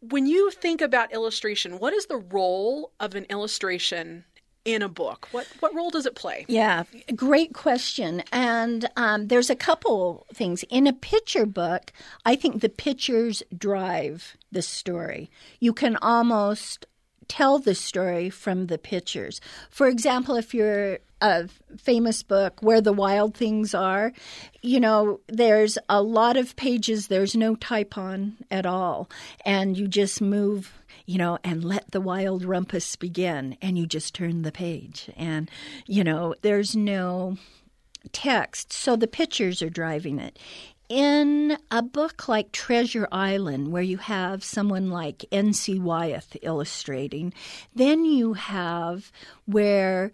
when 0.01 0.27
you 0.27 0.51
think 0.51 0.81
about 0.81 1.13
illustration, 1.13 1.79
what 1.79 1.93
is 1.93 2.05
the 2.05 2.17
role 2.17 2.91
of 2.99 3.15
an 3.15 3.25
illustration 3.31 4.25
in 4.65 4.81
a 4.81 4.89
book? 4.89 5.27
What 5.31 5.47
what 5.59 5.73
role 5.73 5.89
does 5.89 6.05
it 6.05 6.15
play? 6.15 6.45
Yeah, 6.47 6.83
great 7.15 7.53
question. 7.53 8.23
And 8.31 8.89
um, 8.95 9.27
there's 9.27 9.49
a 9.49 9.55
couple 9.55 10.25
things 10.33 10.63
in 10.69 10.87
a 10.87 10.93
picture 10.93 11.45
book. 11.45 11.91
I 12.25 12.35
think 12.35 12.61
the 12.61 12.69
pictures 12.69 13.43
drive 13.55 14.37
the 14.51 14.61
story. 14.61 15.29
You 15.59 15.73
can 15.73 15.97
almost 15.97 16.85
tell 17.27 17.59
the 17.59 17.75
story 17.75 18.29
from 18.29 18.67
the 18.67 18.77
pictures. 18.77 19.41
For 19.69 19.87
example, 19.87 20.35
if 20.35 20.53
you're 20.53 20.99
a 21.21 21.47
famous 21.77 22.21
book, 22.21 22.61
Where 22.61 22.81
the 22.81 22.91
Wild 22.93 23.33
Things 23.33 23.73
Are, 23.73 24.11
you 24.61 24.79
know, 24.79 25.21
there's 25.27 25.77
a 25.87 26.01
lot 26.01 26.35
of 26.35 26.55
pages, 26.57 27.07
there's 27.07 27.35
no 27.35 27.55
type 27.55 27.97
on 27.97 28.35
at 28.51 28.65
all. 28.65 29.09
And 29.45 29.77
you 29.77 29.87
just 29.87 30.21
move 30.21 30.73
you 31.05 31.17
know, 31.17 31.37
and 31.43 31.63
let 31.63 31.91
the 31.91 32.01
wild 32.01 32.43
rumpus 32.43 32.95
begin. 32.95 33.57
And 33.61 33.77
you 33.77 33.85
just 33.85 34.13
turn 34.13 34.41
the 34.41 34.51
page. 34.51 35.09
And, 35.15 35.49
you 35.85 36.03
know, 36.03 36.35
there's 36.41 36.75
no 36.75 37.37
text. 38.11 38.73
So 38.73 38.95
the 38.95 39.07
pictures 39.07 39.61
are 39.61 39.69
driving 39.69 40.19
it. 40.19 40.37
In 40.89 41.57
a 41.71 41.81
book 41.81 42.27
like 42.27 42.51
Treasure 42.51 43.07
Island, 43.11 43.71
where 43.71 43.81
you 43.81 43.97
have 43.97 44.43
someone 44.43 44.89
like 44.89 45.25
N.C. 45.31 45.79
Wyeth 45.79 46.35
illustrating, 46.41 47.33
then 47.73 48.05
you 48.05 48.33
have 48.33 49.11
where 49.45 50.11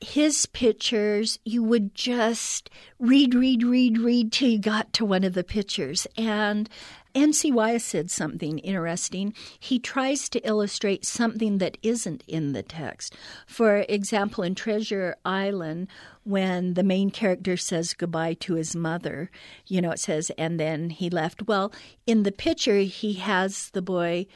his 0.00 0.46
pictures, 0.46 1.38
you 1.44 1.62
would 1.62 1.94
just 1.94 2.70
read, 2.98 3.34
read, 3.34 3.62
read, 3.62 3.98
read 3.98 4.32
till 4.32 4.48
you 4.50 4.58
got 4.58 4.92
to 4.94 5.04
one 5.04 5.24
of 5.24 5.34
the 5.34 5.44
pictures. 5.44 6.06
And 6.16 6.68
N.C. 7.14 7.52
Wyeth 7.52 7.82
said 7.82 8.10
something 8.10 8.58
interesting. 8.58 9.34
He 9.58 9.78
tries 9.78 10.28
to 10.30 10.40
illustrate 10.40 11.04
something 11.04 11.58
that 11.58 11.78
isn't 11.82 12.24
in 12.26 12.52
the 12.52 12.62
text. 12.62 13.14
For 13.46 13.84
example, 13.88 14.42
in 14.42 14.54
Treasure 14.54 15.16
Island, 15.24 15.88
when 16.24 16.74
the 16.74 16.82
main 16.82 17.10
character 17.10 17.56
says 17.56 17.94
goodbye 17.94 18.34
to 18.40 18.54
his 18.54 18.74
mother, 18.74 19.30
you 19.66 19.80
know, 19.80 19.92
it 19.92 20.00
says, 20.00 20.30
and 20.36 20.58
then 20.58 20.90
he 20.90 21.08
left. 21.08 21.46
Well, 21.46 21.72
in 22.06 22.24
the 22.24 22.32
picture, 22.32 22.78
he 22.78 23.14
has 23.14 23.70
the 23.70 23.82
boy 23.82 24.26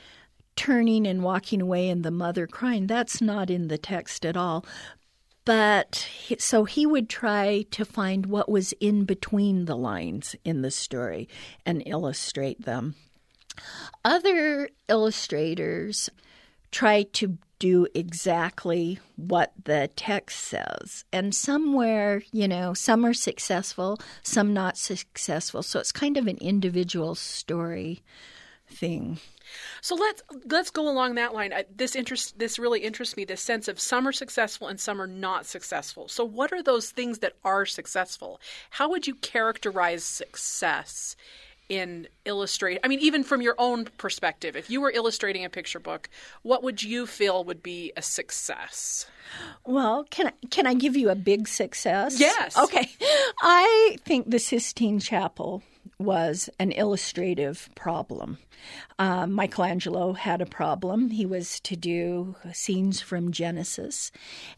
turning 0.59 1.07
and 1.07 1.23
walking 1.23 1.63
away 1.63 1.89
and 1.89 2.05
the 2.05 2.11
mother 2.11 2.47
crying. 2.47 2.89
That's 2.89 3.21
not 3.21 3.49
in 3.49 3.69
the 3.69 3.79
text 3.79 4.27
at 4.27 4.37
all. 4.37 4.65
But 5.49 6.07
so 6.37 6.65
he 6.65 6.85
would 6.85 7.09
try 7.09 7.65
to 7.71 7.87
find 7.87 8.27
what 8.27 8.51
was 8.51 8.75
in 8.81 9.05
between 9.05 9.65
the 9.65 9.79
lines 9.79 10.37
in 10.45 10.61
the 10.61 10.71
story 10.71 11.27
and 11.65 11.83
illustrate 11.87 12.67
them. 12.67 12.97
Other 14.05 14.69
illustrators 14.91 16.11
try 16.71 17.05
to 17.15 17.39
do 17.59 17.87
exactly 17.95 19.01
what 19.17 19.55
the 19.65 19.89
text 19.97 20.39
says. 20.39 21.07
And 21.15 21.35
somewhere, 21.35 22.25
you 22.31 22.47
know, 22.47 22.75
some 22.75 23.07
are 23.07 23.15
successful, 23.15 23.99
some 24.23 24.53
not 24.53 24.77
successful. 24.77 25.63
So 25.63 25.81
it's 25.81 25.93
kind 25.93 26.19
of 26.19 26.27
an 26.27 26.37
individual 26.43 27.15
story 27.15 28.03
thing. 28.67 29.19
So 29.81 29.95
let's 29.95 30.23
let's 30.47 30.71
go 30.71 30.89
along 30.89 31.15
that 31.15 31.35
line. 31.35 31.53
This 31.75 31.97
interest 31.97 32.39
this 32.39 32.59
really 32.59 32.81
interests 32.81 33.17
me. 33.17 33.25
This 33.25 33.41
sense 33.41 33.69
of 33.69 33.81
some 33.81 34.07
are 34.07 34.13
successful 34.13 34.69
and 34.69 34.81
some 34.81 35.01
are 35.01 35.07
not 35.07 35.47
successful. 35.47 36.09
So 36.09 36.25
what 36.25 36.53
are 36.53 36.63
those 36.63 36.91
things 36.91 37.19
that 37.21 37.35
are 37.45 37.67
successful? 37.67 38.41
How 38.71 38.89
would 38.91 39.07
you 39.07 39.15
characterize 39.15 40.05
success? 40.05 41.17
in 41.69 42.09
illustrate 42.25 42.81
I 42.83 42.89
mean 42.89 43.01
even 43.01 43.23
from 43.23 43.43
your 43.43 43.55
own 43.59 43.87
perspective 43.99 44.57
if 44.57 44.71
you 44.71 44.81
were 44.81 44.91
illustrating 44.91 45.45
a 45.45 45.51
picture 45.51 45.79
book 45.79 46.09
what 46.43 46.63
would 46.63 46.83
you 46.83 47.07
feel 47.07 47.45
would 47.45 47.63
be 47.63 47.93
a 47.97 48.03
success 48.03 49.07
well 49.67 50.05
can 50.09 50.29
I, 50.29 50.33
can 50.51 50.67
I 50.67 50.75
give 50.75 50.97
you 50.97 51.11
a 51.11 51.15
big 51.15 51.47
success 51.47 52.19
yes 52.19 52.57
okay 52.57 52.89
I 53.43 53.99
think 54.05 54.31
the 54.31 54.39
Sistine 54.39 54.99
Chapel 54.99 55.63
was 55.99 56.49
an 56.59 56.73
illustrative 56.73 57.69
problem. 57.75 58.39
Uh, 58.99 59.27
Michelangelo 59.27 60.13
had 60.13 60.41
a 60.41 60.47
problem. 60.47 61.11
He 61.11 61.27
was 61.27 61.61
to 61.61 61.77
do 61.77 62.37
scenes 62.53 63.01
from 63.01 63.33
Genesis, 63.33 64.13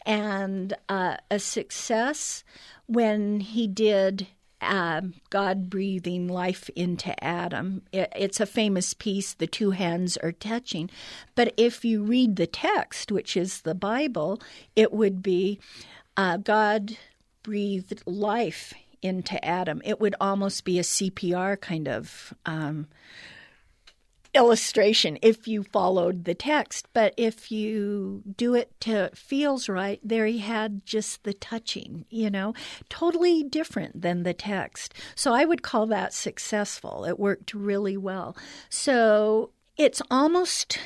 and 0.04 0.74
uh, 0.88 1.16
a 1.30 1.38
success 1.38 2.44
when 2.86 3.40
he 3.40 3.66
did 3.66 4.26
uh, 4.60 5.00
God 5.30 5.70
breathing 5.70 6.28
life 6.28 6.68
into 6.76 7.22
Adam. 7.24 7.82
It, 7.92 8.12
it's 8.14 8.40
a 8.40 8.46
famous 8.46 8.94
piece, 8.94 9.32
the 9.32 9.46
two 9.46 9.70
hands 9.70 10.16
are 10.18 10.32
touching. 10.32 10.90
But 11.34 11.54
if 11.56 11.84
you 11.84 12.02
read 12.02 12.36
the 12.36 12.46
text, 12.46 13.10
which 13.10 13.36
is 13.36 13.62
the 13.62 13.74
Bible, 13.74 14.40
it 14.76 14.92
would 14.92 15.22
be 15.22 15.60
uh, 16.16 16.36
God 16.36 16.96
breathed 17.42 18.02
life 18.06 18.74
into 19.02 19.42
Adam. 19.44 19.80
It 19.84 20.00
would 20.00 20.14
almost 20.20 20.64
be 20.64 20.78
a 20.78 20.82
CPR 20.82 21.60
kind 21.60 21.88
of 21.88 22.34
um, 22.46 22.86
illustration 24.34 25.18
if 25.22 25.48
you 25.48 25.62
followed 25.62 26.24
the 26.24 26.34
text. 26.34 26.86
But 26.92 27.14
if 27.16 27.50
you 27.50 28.22
do 28.36 28.54
it 28.54 28.72
to 28.80 29.10
feels 29.14 29.68
right, 29.68 30.00
there 30.02 30.26
he 30.26 30.38
had 30.38 30.84
just 30.86 31.24
the 31.24 31.34
touching, 31.34 32.04
you 32.10 32.30
know, 32.30 32.54
totally 32.88 33.42
different 33.42 34.02
than 34.02 34.22
the 34.22 34.34
text. 34.34 34.94
So 35.14 35.32
I 35.32 35.44
would 35.44 35.62
call 35.62 35.86
that 35.86 36.12
successful. 36.12 37.04
It 37.04 37.18
worked 37.18 37.54
really 37.54 37.96
well. 37.96 38.36
So 38.68 39.50
it's 39.76 40.02
almost 40.10 40.78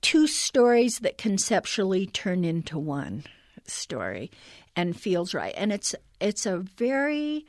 two 0.00 0.26
stories 0.26 1.00
that 1.00 1.18
conceptually 1.18 2.06
turn 2.06 2.44
into 2.44 2.78
one 2.78 3.24
story 3.66 4.30
and 4.78 4.98
feels 4.98 5.34
right. 5.34 5.54
And 5.56 5.72
it's 5.72 5.92
it's 6.20 6.46
a 6.46 6.58
very 6.58 7.44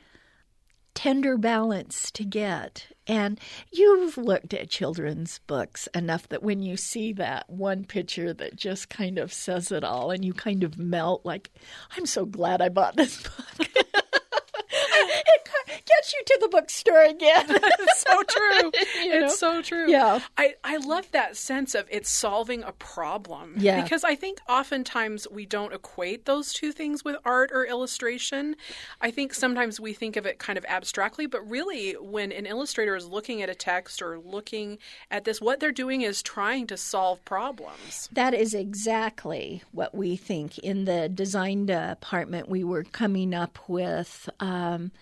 tender 0.94 1.38
balance 1.38 2.10
to 2.10 2.24
get. 2.24 2.88
And 3.06 3.38
you've 3.70 4.18
looked 4.18 4.52
at 4.52 4.68
children's 4.68 5.38
books 5.46 5.88
enough 5.94 6.28
that 6.28 6.42
when 6.42 6.60
you 6.60 6.76
see 6.76 7.12
that 7.14 7.48
one 7.48 7.84
picture 7.84 8.34
that 8.34 8.56
just 8.56 8.88
kind 8.88 9.16
of 9.16 9.32
says 9.32 9.70
it 9.70 9.84
all 9.84 10.10
and 10.10 10.24
you 10.24 10.32
kind 10.32 10.64
of 10.64 10.76
melt 10.76 11.24
like, 11.24 11.52
I'm 11.96 12.04
so 12.04 12.26
glad 12.26 12.60
I 12.60 12.68
bought 12.68 12.96
this 12.96 13.22
book. 13.22 13.68
gets 15.86 16.12
you 16.12 16.22
to 16.26 16.38
the 16.40 16.48
bookstore 16.48 17.02
again. 17.02 17.46
it's 17.48 18.02
so 18.02 18.22
true. 18.22 18.70
You 19.00 19.20
know? 19.20 19.26
It's 19.26 19.38
so 19.38 19.62
true. 19.62 19.90
Yeah. 19.90 20.20
I, 20.36 20.54
I 20.62 20.76
love 20.76 21.10
that 21.12 21.36
sense 21.36 21.74
of 21.74 21.86
it's 21.90 22.10
solving 22.10 22.62
a 22.62 22.72
problem. 22.72 23.54
Yeah. 23.56 23.82
Because 23.82 24.04
I 24.04 24.14
think 24.14 24.40
oftentimes 24.48 25.26
we 25.30 25.46
don't 25.46 25.72
equate 25.72 26.26
those 26.26 26.52
two 26.52 26.70
things 26.70 27.04
with 27.04 27.16
art 27.24 27.50
or 27.52 27.64
illustration. 27.64 28.56
I 29.00 29.10
think 29.10 29.32
sometimes 29.32 29.80
we 29.80 29.94
think 29.94 30.16
of 30.16 30.26
it 30.26 30.38
kind 30.38 30.58
of 30.58 30.64
abstractly, 30.66 31.26
but 31.26 31.48
really 31.48 31.92
when 31.92 32.30
an 32.30 32.46
illustrator 32.46 32.94
is 32.94 33.06
looking 33.06 33.42
at 33.42 33.48
a 33.48 33.54
text 33.54 34.02
or 34.02 34.18
looking 34.18 34.78
at 35.10 35.24
this, 35.24 35.40
what 35.40 35.60
they're 35.60 35.72
doing 35.72 36.02
is 36.02 36.22
trying 36.22 36.66
to 36.68 36.76
solve 36.76 37.24
problems. 37.24 38.08
That 38.12 38.34
is 38.34 38.54
exactly 38.54 39.62
what 39.72 39.94
we 39.94 40.16
think. 40.16 40.58
In 40.58 40.84
the 40.84 41.08
design 41.08 41.66
department, 41.66 42.48
we 42.48 42.64
were 42.64 42.84
coming 42.84 43.34
up 43.34 43.58
with. 43.66 44.28
Uh, 44.38 44.59
Um, 44.60 44.92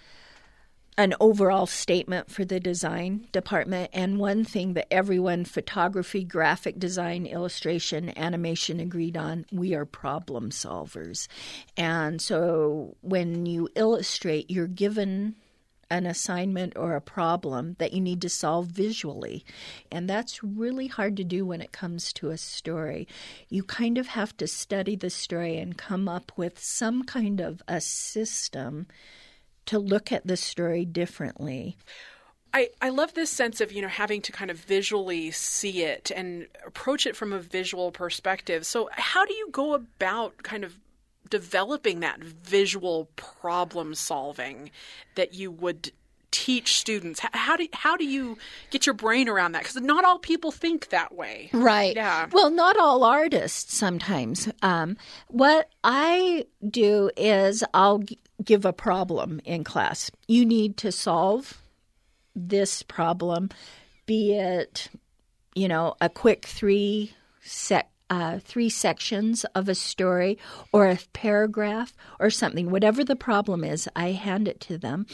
an 0.99 1.15
overall 1.21 1.67
statement 1.67 2.29
for 2.29 2.45
the 2.45 2.59
design 2.59 3.29
department 3.31 3.89
and 3.93 4.19
one 4.19 4.45
thing 4.45 4.75
that 4.75 4.93
everyone 4.93 5.45
photography 5.45 6.25
graphic 6.25 6.77
design 6.77 7.25
illustration 7.25 8.13
animation 8.19 8.81
agreed 8.81 9.17
on 9.17 9.47
we 9.53 9.77
are 9.77 9.85
problem 9.85 10.51
solvers 10.51 11.29
and 11.77 12.21
so 12.21 12.97
when 13.01 13.47
you 13.47 13.69
illustrate 13.77 14.51
you're 14.51 14.67
given 14.67 15.37
an 15.91 16.05
assignment 16.05 16.77
or 16.77 16.95
a 16.95 17.01
problem 17.01 17.75
that 17.79 17.93
you 17.93 18.01
need 18.01 18.21
to 18.21 18.29
solve 18.29 18.67
visually. 18.67 19.43
And 19.91 20.09
that's 20.09 20.45
really 20.45 20.87
hard 20.87 21.17
to 21.17 21.25
do 21.25 21.47
when 21.47 21.63
it 21.63 21.73
comes 21.73 22.13
to 22.15 22.29
a 22.29 22.37
story. 22.37 23.09
You 23.49 23.63
kind 23.63 23.97
of 23.97 24.09
have 24.09 24.37
to 24.37 24.47
study 24.47 24.97
the 24.97 25.09
story 25.09 25.57
and 25.57 25.79
come 25.79 26.07
up 26.07 26.31
with 26.37 26.59
some 26.59 27.05
kind 27.05 27.41
of 27.41 27.63
a 27.67 27.81
system 27.81 28.87
to 29.69 29.79
look 29.79 30.11
at 30.13 30.27
the 30.27 30.37
story 30.37 30.85
differently. 30.85 31.77
I, 32.55 32.71
I 32.81 32.89
love 32.89 33.13
this 33.13 33.31
sense 33.31 33.61
of 33.61 33.73
you 33.73 33.83
know 33.83 33.89
having 33.89 34.23
to 34.23 34.33
kind 34.33 34.51
of 34.51 34.59
visually 34.59 35.31
see 35.31 35.83
it 35.83 36.11
and 36.15 36.47
approach 36.67 37.07
it 37.07 37.15
from 37.15 37.33
a 37.33 37.39
visual 37.39 37.93
perspective. 37.93 38.65
So 38.65 38.89
how 38.93 39.27
do 39.27 39.35
you 39.35 39.49
go 39.53 39.75
about 39.75 40.43
kind 40.43 40.65
of 40.65 40.79
developing 41.29 42.01
that 42.01 42.21
visual 42.21 43.11
problem 43.17 43.95
solving 43.95 44.71
that 45.15 45.35
you 45.35 45.51
would 45.51 45.93
teach 46.31 46.77
students? 46.77 47.21
How 47.33 47.57
do 47.57 47.69
how 47.75 47.99
do 47.99 48.07
you 48.07 48.39
get 48.71 48.87
your 48.87 48.95
brain 48.95 49.29
around 49.29 49.53
that? 49.53 49.65
Because 49.65 49.77
not 49.77 50.05
all 50.05 50.19
people 50.19 50.51
think 50.51 50.89
that 50.89 51.15
way. 51.15 51.51
Right. 51.53 51.95
Yeah. 51.95 52.29
Well 52.33 52.51
not 52.51 52.79
all 52.79 53.05
artists 53.05 53.77
sometimes. 53.77 54.49
Um, 54.63 54.97
what 55.29 55.69
i 55.85 56.47
do 56.71 57.11
is 57.17 57.63
i'll 57.75 58.03
give 58.45 58.65
a 58.65 58.73
problem 58.73 59.41
in 59.45 59.65
class 59.65 60.11
you 60.27 60.45
need 60.45 60.77
to 60.77 60.93
solve 60.93 61.61
this 62.35 62.83
problem 62.83 63.49
be 64.07 64.35
it 64.35 64.89
you 65.55 65.69
know 65.69 65.95
a 66.01 66.09
quick 66.09 66.45
three 66.47 67.13
sec 67.43 67.91
uh, 68.11 68.39
three 68.39 68.69
sections 68.69 69.45
of 69.55 69.69
a 69.69 69.75
story 69.75 70.39
or 70.73 70.87
a 70.87 70.99
paragraph 71.13 71.95
or 72.19 72.31
something, 72.31 72.71
whatever 72.71 73.05
the 73.05 73.17
problem 73.17 73.65
is, 73.65 73.89
I 73.95 74.13
hand 74.13 74.49
it 74.49 74.61
to 74.61 74.79
them. 74.79 75.07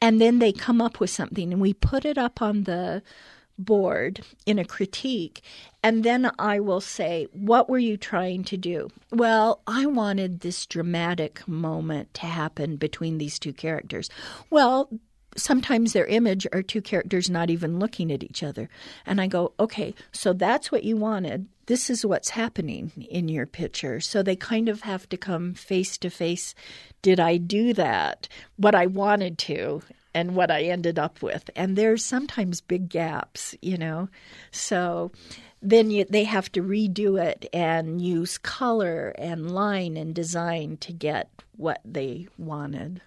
And 0.00 0.20
then 0.20 0.38
they 0.38 0.52
come 0.52 0.80
up 0.80 1.00
with 1.00 1.10
something 1.10 1.52
and 1.52 1.60
we 1.60 1.74
put 1.74 2.04
it 2.04 2.18
up 2.18 2.40
on 2.40 2.64
the 2.64 3.02
board 3.58 4.20
in 4.46 4.58
a 4.58 4.64
critique. 4.64 5.42
And 5.82 6.04
then 6.04 6.30
I 6.38 6.60
will 6.60 6.80
say, 6.80 7.28
What 7.32 7.68
were 7.68 7.78
you 7.78 7.96
trying 7.96 8.44
to 8.44 8.56
do? 8.56 8.90
Well, 9.12 9.62
I 9.66 9.86
wanted 9.86 10.40
this 10.40 10.66
dramatic 10.66 11.46
moment 11.46 12.12
to 12.14 12.26
happen 12.26 12.76
between 12.76 13.18
these 13.18 13.38
two 13.38 13.52
characters. 13.52 14.10
Well, 14.50 14.90
sometimes 15.36 15.92
their 15.92 16.06
image 16.06 16.46
are 16.52 16.62
two 16.62 16.82
characters 16.82 17.30
not 17.30 17.50
even 17.50 17.78
looking 17.78 18.10
at 18.12 18.22
each 18.22 18.42
other. 18.42 18.68
And 19.06 19.20
I 19.20 19.26
go, 19.28 19.52
okay, 19.60 19.94
so 20.12 20.32
that's 20.32 20.72
what 20.72 20.84
you 20.84 20.96
wanted. 20.96 21.46
This 21.66 21.90
is 21.90 22.04
what's 22.04 22.30
happening 22.30 22.92
in 23.10 23.28
your 23.28 23.46
picture. 23.46 24.00
So 24.00 24.22
they 24.22 24.36
kind 24.36 24.68
of 24.68 24.82
have 24.82 25.08
to 25.10 25.16
come 25.16 25.54
face 25.54 25.96
to 25.98 26.10
face. 26.10 26.54
Did 27.02 27.20
I 27.20 27.36
do 27.36 27.72
that? 27.74 28.28
What 28.56 28.74
I 28.74 28.86
wanted 28.86 29.38
to 29.38 29.82
and 30.14 30.34
what 30.34 30.50
I 30.50 30.62
ended 30.64 30.98
up 30.98 31.22
with. 31.22 31.50
And 31.54 31.76
there's 31.76 32.04
sometimes 32.04 32.60
big 32.60 32.88
gaps, 32.88 33.54
you 33.60 33.76
know. 33.76 34.08
So 34.50 35.12
then 35.60 35.90
you, 35.90 36.04
they 36.04 36.24
have 36.24 36.50
to 36.52 36.62
redo 36.62 37.20
it 37.22 37.48
and 37.52 38.00
use 38.00 38.38
color 38.38 39.14
and 39.18 39.50
line 39.50 39.96
and 39.96 40.14
design 40.14 40.76
to 40.78 40.92
get 40.92 41.30
what 41.56 41.80
they 41.84 42.28
wanted. 42.36 43.02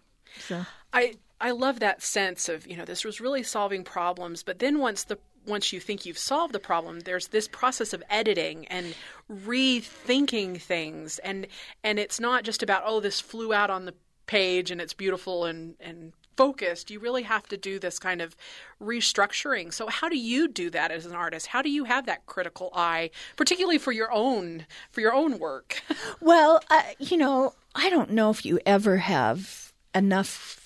So 0.47 0.65
I 0.93 1.15
I 1.39 1.51
love 1.51 1.79
that 1.79 2.03
sense 2.03 2.49
of, 2.49 2.67
you 2.67 2.77
know, 2.77 2.85
this 2.85 3.03
was 3.03 3.19
really 3.19 3.43
solving 3.43 3.83
problems, 3.83 4.43
but 4.43 4.59
then 4.59 4.79
once 4.79 5.03
the 5.03 5.17
once 5.47 5.73
you 5.73 5.79
think 5.79 6.05
you've 6.05 6.17
solved 6.17 6.53
the 6.53 6.59
problem, 6.59 6.99
there's 6.99 7.29
this 7.29 7.47
process 7.47 7.93
of 7.93 8.03
editing 8.09 8.67
and 8.67 8.93
rethinking 9.31 10.61
things 10.61 11.19
and 11.19 11.47
and 11.83 11.99
it's 11.99 12.19
not 12.19 12.43
just 12.43 12.61
about, 12.61 12.83
oh, 12.85 12.99
this 12.99 13.19
flew 13.19 13.53
out 13.53 13.69
on 13.69 13.85
the 13.85 13.95
page 14.27 14.71
and 14.71 14.79
it's 14.79 14.93
beautiful 14.93 15.45
and, 15.45 15.75
and 15.79 16.13
focused. 16.35 16.91
You 16.91 16.99
really 16.99 17.23
have 17.23 17.47
to 17.47 17.57
do 17.57 17.79
this 17.79 17.99
kind 17.99 18.21
of 18.21 18.35
restructuring. 18.81 19.73
So 19.73 19.87
how 19.87 20.09
do 20.09 20.17
you 20.17 20.47
do 20.47 20.69
that 20.71 20.91
as 20.91 21.05
an 21.05 21.13
artist? 21.13 21.47
How 21.47 21.61
do 21.61 21.69
you 21.69 21.85
have 21.85 22.05
that 22.05 22.25
critical 22.25 22.71
eye, 22.73 23.11
particularly 23.35 23.77
for 23.77 23.91
your 23.91 24.11
own 24.11 24.65
for 24.91 25.01
your 25.01 25.13
own 25.13 25.39
work? 25.39 25.81
well, 26.21 26.61
uh, 26.69 26.83
you 26.99 27.17
know, 27.17 27.53
I 27.75 27.89
don't 27.89 28.11
know 28.11 28.29
if 28.29 28.45
you 28.45 28.59
ever 28.65 28.97
have 28.97 29.73
enough 29.93 30.61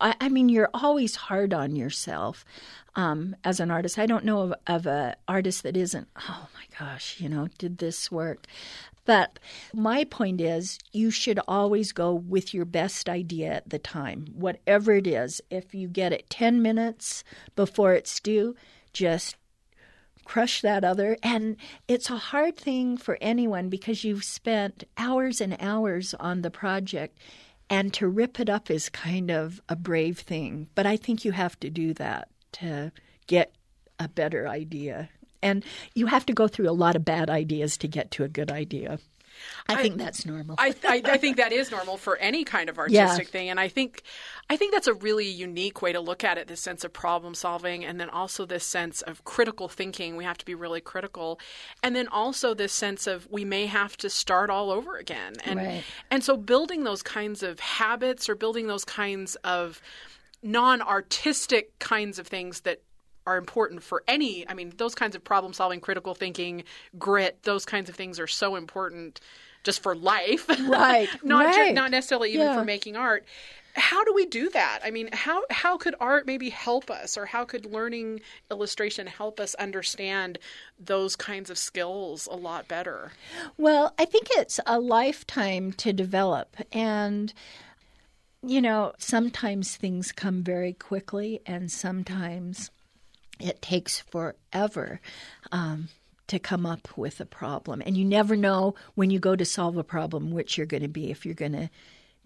I, 0.00 0.14
I 0.20 0.28
mean, 0.28 0.48
you're 0.48 0.70
always 0.72 1.14
hard 1.14 1.52
on 1.52 1.76
yourself 1.76 2.44
um, 2.96 3.36
as 3.44 3.60
an 3.60 3.70
artist. 3.70 3.98
I 3.98 4.06
don't 4.06 4.24
know 4.24 4.40
of, 4.40 4.54
of 4.66 4.86
an 4.86 5.14
artist 5.28 5.62
that 5.62 5.76
isn't, 5.76 6.08
oh 6.16 6.48
my 6.54 6.78
gosh, 6.78 7.20
you 7.20 7.28
know, 7.28 7.48
did 7.58 7.78
this 7.78 8.10
work? 8.10 8.46
But 9.10 9.40
my 9.74 10.04
point 10.04 10.40
is, 10.40 10.78
you 10.92 11.10
should 11.10 11.40
always 11.48 11.90
go 11.90 12.14
with 12.14 12.54
your 12.54 12.64
best 12.64 13.08
idea 13.08 13.54
at 13.54 13.68
the 13.68 13.80
time, 13.80 14.28
whatever 14.34 14.92
it 14.92 15.04
is. 15.08 15.40
If 15.50 15.74
you 15.74 15.88
get 15.88 16.12
it 16.12 16.30
10 16.30 16.62
minutes 16.62 17.24
before 17.56 17.92
it's 17.94 18.20
due, 18.20 18.54
just 18.92 19.34
crush 20.24 20.60
that 20.60 20.84
other. 20.84 21.16
And 21.24 21.56
it's 21.88 22.08
a 22.08 22.18
hard 22.18 22.56
thing 22.56 22.96
for 22.96 23.18
anyone 23.20 23.68
because 23.68 24.04
you've 24.04 24.22
spent 24.22 24.84
hours 24.96 25.40
and 25.40 25.56
hours 25.58 26.14
on 26.20 26.42
the 26.42 26.50
project 26.52 27.18
and 27.68 27.92
to 27.94 28.06
rip 28.06 28.38
it 28.38 28.48
up 28.48 28.70
is 28.70 28.88
kind 28.88 29.28
of 29.28 29.60
a 29.68 29.74
brave 29.74 30.20
thing. 30.20 30.68
But 30.76 30.86
I 30.86 30.96
think 30.96 31.24
you 31.24 31.32
have 31.32 31.58
to 31.58 31.68
do 31.68 31.94
that 31.94 32.28
to 32.52 32.92
get 33.26 33.56
a 33.98 34.06
better 34.06 34.46
idea. 34.46 35.08
And 35.42 35.64
you 35.94 36.06
have 36.06 36.26
to 36.26 36.32
go 36.32 36.48
through 36.48 36.68
a 36.68 36.72
lot 36.72 36.96
of 36.96 37.04
bad 37.04 37.30
ideas 37.30 37.76
to 37.78 37.88
get 37.88 38.10
to 38.12 38.24
a 38.24 38.28
good 38.28 38.50
idea. 38.50 38.98
I, 39.68 39.74
I 39.74 39.82
think 39.82 39.96
that's 39.96 40.26
normal. 40.26 40.56
I, 40.58 40.74
I, 40.86 41.02
I, 41.04 41.16
think 41.16 41.36
that 41.36 41.52
is 41.52 41.70
normal 41.70 41.96
for 41.96 42.16
any 42.16 42.44
kind 42.44 42.68
of 42.68 42.78
artistic 42.78 43.26
yeah. 43.26 43.30
thing, 43.30 43.48
and 43.48 43.60
I 43.60 43.68
think 43.68 44.02
I 44.48 44.56
think 44.56 44.72
that's 44.72 44.86
a 44.86 44.94
really 44.94 45.26
unique 45.26 45.82
way 45.82 45.92
to 45.92 46.00
look 46.00 46.24
at 46.24 46.38
it. 46.38 46.48
This 46.48 46.60
sense 46.60 46.84
of 46.84 46.92
problem 46.92 47.34
solving, 47.34 47.84
and 47.84 48.00
then 48.00 48.10
also 48.10 48.46
this 48.46 48.64
sense 48.64 49.02
of 49.02 49.24
critical 49.24 49.68
thinking. 49.68 50.16
We 50.16 50.24
have 50.24 50.38
to 50.38 50.44
be 50.44 50.54
really 50.54 50.80
critical, 50.80 51.40
and 51.82 51.94
then 51.94 52.08
also 52.08 52.54
this 52.54 52.72
sense 52.72 53.06
of 53.06 53.28
we 53.30 53.44
may 53.44 53.66
have 53.66 53.96
to 53.98 54.10
start 54.10 54.50
all 54.50 54.70
over 54.70 54.96
again, 54.96 55.34
and 55.44 55.58
right. 55.58 55.84
and 56.10 56.22
so 56.24 56.36
building 56.36 56.84
those 56.84 57.02
kinds 57.02 57.42
of 57.42 57.60
habits 57.60 58.28
or 58.28 58.34
building 58.34 58.66
those 58.66 58.84
kinds 58.84 59.36
of 59.36 59.80
non-artistic 60.42 61.78
kinds 61.78 62.18
of 62.18 62.26
things 62.26 62.60
that 62.62 62.80
are 63.30 63.36
important 63.36 63.82
for 63.82 64.02
any 64.08 64.48
i 64.48 64.54
mean 64.54 64.72
those 64.76 64.94
kinds 64.94 65.14
of 65.14 65.22
problem 65.22 65.52
solving 65.52 65.80
critical 65.80 66.14
thinking 66.14 66.64
grit 66.98 67.42
those 67.44 67.64
kinds 67.64 67.88
of 67.88 67.94
things 67.94 68.18
are 68.18 68.26
so 68.26 68.56
important 68.56 69.20
just 69.62 69.82
for 69.82 69.94
life 69.94 70.48
right 70.68 71.08
not 71.22 71.46
right. 71.46 71.68
Ju- 71.68 71.74
not 71.74 71.90
necessarily 71.90 72.30
even 72.30 72.46
yeah. 72.46 72.58
for 72.58 72.64
making 72.64 72.96
art 72.96 73.24
how 73.74 74.02
do 74.02 74.12
we 74.12 74.26
do 74.26 74.50
that 74.50 74.80
i 74.84 74.90
mean 74.90 75.08
how 75.12 75.44
how 75.50 75.76
could 75.76 75.94
art 76.00 76.26
maybe 76.26 76.50
help 76.50 76.90
us 76.90 77.16
or 77.16 77.24
how 77.24 77.44
could 77.44 77.64
learning 77.64 78.20
illustration 78.50 79.06
help 79.06 79.38
us 79.38 79.54
understand 79.54 80.38
those 80.78 81.14
kinds 81.14 81.50
of 81.50 81.56
skills 81.56 82.26
a 82.32 82.36
lot 82.36 82.66
better 82.66 83.12
well 83.56 83.94
i 83.96 84.04
think 84.04 84.26
it's 84.32 84.58
a 84.66 84.80
lifetime 84.80 85.72
to 85.72 85.92
develop 85.92 86.56
and 86.72 87.32
you 88.42 88.60
know 88.60 88.92
sometimes 88.98 89.76
things 89.76 90.10
come 90.10 90.42
very 90.42 90.72
quickly 90.72 91.40
and 91.46 91.70
sometimes 91.70 92.70
it 93.40 93.62
takes 93.62 94.00
forever 94.00 95.00
um, 95.52 95.88
to 96.28 96.38
come 96.38 96.66
up 96.66 96.96
with 96.96 97.20
a 97.20 97.26
problem. 97.26 97.82
And 97.84 97.96
you 97.96 98.04
never 98.04 98.36
know 98.36 98.74
when 98.94 99.10
you 99.10 99.18
go 99.18 99.36
to 99.36 99.44
solve 99.44 99.76
a 99.76 99.84
problem 99.84 100.30
which 100.30 100.56
you're 100.56 100.66
going 100.66 100.82
to 100.82 100.88
be, 100.88 101.10
if 101.10 101.24
you're 101.24 101.34
going 101.34 101.52
to 101.52 101.70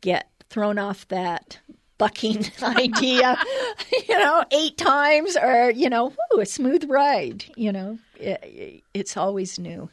get 0.01 0.29
thrown 0.51 0.79
off 0.79 1.09
that 1.09 1.59
bucking 1.97 2.47
idea, 2.63 3.37
you 4.09 4.19
know, 4.19 4.45
eight 4.51 4.77
times 4.77 5.37
or, 5.37 5.71
you 5.71 5.89
know, 5.89 6.13
whoo, 6.33 6.41
a 6.41 6.47
smooth 6.47 6.85
ride, 6.89 7.45
you 7.57 7.73
know, 7.73 7.99
it, 8.19 8.83
it's 8.93 9.17
always 9.17 9.59
new 9.59 9.89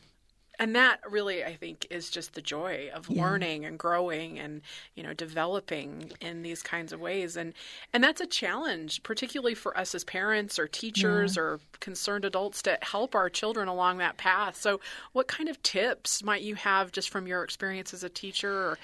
and 0.61 0.75
that 0.75 0.99
really 1.09 1.43
i 1.43 1.55
think 1.55 1.85
is 1.89 2.09
just 2.09 2.35
the 2.35 2.41
joy 2.41 2.89
of 2.93 3.09
yeah. 3.09 3.21
learning 3.21 3.65
and 3.65 3.77
growing 3.77 4.39
and 4.39 4.61
you 4.95 5.03
know 5.03 5.13
developing 5.13 6.11
in 6.21 6.43
these 6.43 6.61
kinds 6.61 6.93
of 6.93 7.01
ways 7.01 7.35
and 7.35 7.53
and 7.91 8.01
that's 8.03 8.21
a 8.21 8.27
challenge 8.27 9.03
particularly 9.03 9.55
for 9.55 9.77
us 9.77 9.93
as 9.93 10.03
parents 10.05 10.57
or 10.57 10.67
teachers 10.67 11.35
yeah. 11.35 11.41
or 11.41 11.59
concerned 11.79 12.23
adults 12.23 12.61
to 12.61 12.77
help 12.81 13.15
our 13.15 13.29
children 13.29 13.67
along 13.67 13.97
that 13.97 14.15
path 14.17 14.55
so 14.55 14.79
what 15.11 15.27
kind 15.27 15.49
of 15.49 15.61
tips 15.63 16.23
might 16.23 16.43
you 16.43 16.55
have 16.55 16.91
just 16.91 17.09
from 17.09 17.27
your 17.27 17.43
experience 17.43 17.93
as 17.93 18.03
a 18.03 18.09
teacher 18.09 18.53
or 18.53 18.77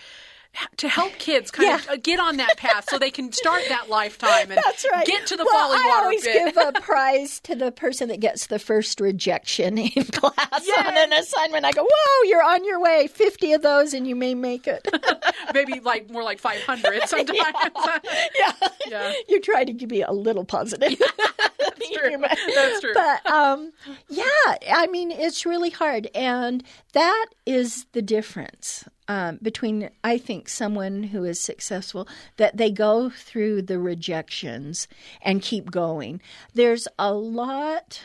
to 0.77 0.87
help 0.89 1.13
kids 1.13 1.51
kind 1.51 1.67
Yeah. 1.67 1.75
of 1.75 1.89
uh, 1.89 1.95
get 2.01 2.19
on 2.19 2.37
that 2.37 2.57
path 2.57 2.89
so 2.89 2.97
they 2.97 3.11
can 3.11 3.31
start 3.31 3.61
that 3.69 3.89
lifetime 3.97 4.49
and 4.51 4.59
That's 4.63 4.85
right. 4.91 5.05
get 5.05 5.27
to 5.27 5.37
the 5.37 5.45
well, 5.45 5.53
falling 5.69 5.79
I 5.81 5.87
water 5.87 6.03
always 6.05 6.23
bit. 6.23 6.55
give 6.55 6.63
a 6.65 6.71
prize 6.81 7.39
to 7.41 7.55
the 7.55 7.71
person 7.71 8.09
that 8.09 8.19
gets 8.19 8.47
the 8.47 8.59
first 8.59 8.99
rejection 8.99 9.77
in 9.77 10.03
class 10.05 10.69
on 10.79 10.97
an 10.97 11.13
assignment. 11.13 11.65
I 11.65 11.71
go, 11.71 11.83
"Whoa, 11.83 12.23
you're 12.29 12.43
on 12.43 12.65
your 12.65 12.79
way. 12.79 13.07
Fifty 13.07 13.53
of 13.53 13.61
those, 13.61 13.93
and 13.93 14.07
you 14.07 14.15
may 14.15 14.33
make 14.35 14.67
it." 14.67 14.87
Maybe 15.53 15.79
like 15.79 16.09
more 16.09 16.23
like 16.23 16.39
500 16.39 17.07
sometimes. 17.07 17.39
yeah. 18.37 18.51
Yeah. 18.87 19.13
You 19.27 19.39
try 19.41 19.63
to 19.63 19.73
be 19.87 20.01
a 20.01 20.11
little 20.11 20.45
positive. 20.45 20.97
That's 21.59 21.89
true. 21.89 22.17
That's 22.55 22.81
true. 22.81 22.93
But 22.93 23.25
um, 23.31 23.71
yeah, 24.09 24.23
I 24.71 24.87
mean, 24.87 25.11
it's 25.11 25.45
really 25.45 25.69
hard, 25.69 26.07
and 26.15 26.63
that 26.93 27.25
is 27.45 27.85
the 27.93 28.01
difference 28.01 28.83
um, 29.07 29.39
between 29.41 29.89
I 30.03 30.17
think 30.17 30.49
someone 30.49 31.03
who 31.03 31.23
is 31.23 31.39
successful 31.39 32.07
that 32.37 32.57
they 32.57 32.71
go 32.71 33.09
through 33.09 33.63
the 33.63 33.79
rejections 33.79 34.87
and 35.21 35.41
keep 35.41 35.71
going. 35.71 36.21
There's 36.53 36.87
a 36.99 37.13
lot 37.13 38.01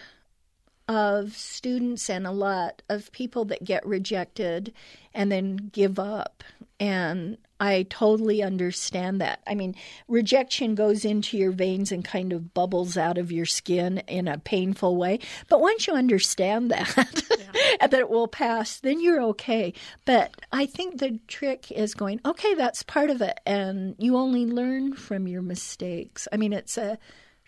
of 0.89 1.37
students 1.37 2.11
and 2.11 2.27
a 2.27 2.33
lot 2.33 2.83
of 2.89 3.11
people 3.13 3.45
that 3.47 3.65
get 3.65 3.87
rejected 3.87 4.73
and 5.15 5.31
then 5.31 5.57
give 5.73 5.99
up. 5.99 6.45
And 6.79 7.39
I 7.63 7.87
totally 7.89 8.43
understand 8.43 9.21
that. 9.21 9.41
I 9.47 9.55
mean, 9.55 9.77
rejection 10.09 10.75
goes 10.75 11.05
into 11.05 11.39
your 11.39 11.53
veins 11.53 11.93
and 11.93 12.05
kind 12.05 12.33
of 12.33 12.53
bubbles 12.55 12.97
out 12.97 13.19
of 13.19 13.31
your 13.31 13.47
skin 13.47 13.99
in 14.09 14.27
a 14.27 14.39
painful 14.39 14.97
way. 14.97 15.21
But 15.49 15.61
once 15.61 15.87
you 15.87 15.95
understand 15.95 16.73
that, 16.73 16.97
and 17.81 17.93
that 17.93 18.01
it 18.01 18.11
will 18.11 18.27
pass, 18.27 18.81
then 18.81 19.01
you're 19.01 19.23
okay. 19.23 19.75
But 20.05 20.35
I 20.51 20.67
think 20.67 20.99
the 20.99 21.21
trick 21.29 21.71
is 21.71 21.95
going, 21.95 22.21
okay, 22.25 22.55
that's 22.55 22.83
part 22.83 23.11
of 23.11 23.23
it. 23.23 23.39
And 23.47 23.95
you 23.97 24.17
only 24.17 24.45
learn 24.45 24.95
from 24.95 25.29
your 25.29 25.43
mistakes. 25.43 26.27
I 26.33 26.39
mean, 26.39 26.53
it's 26.53 26.77
a 26.77 26.99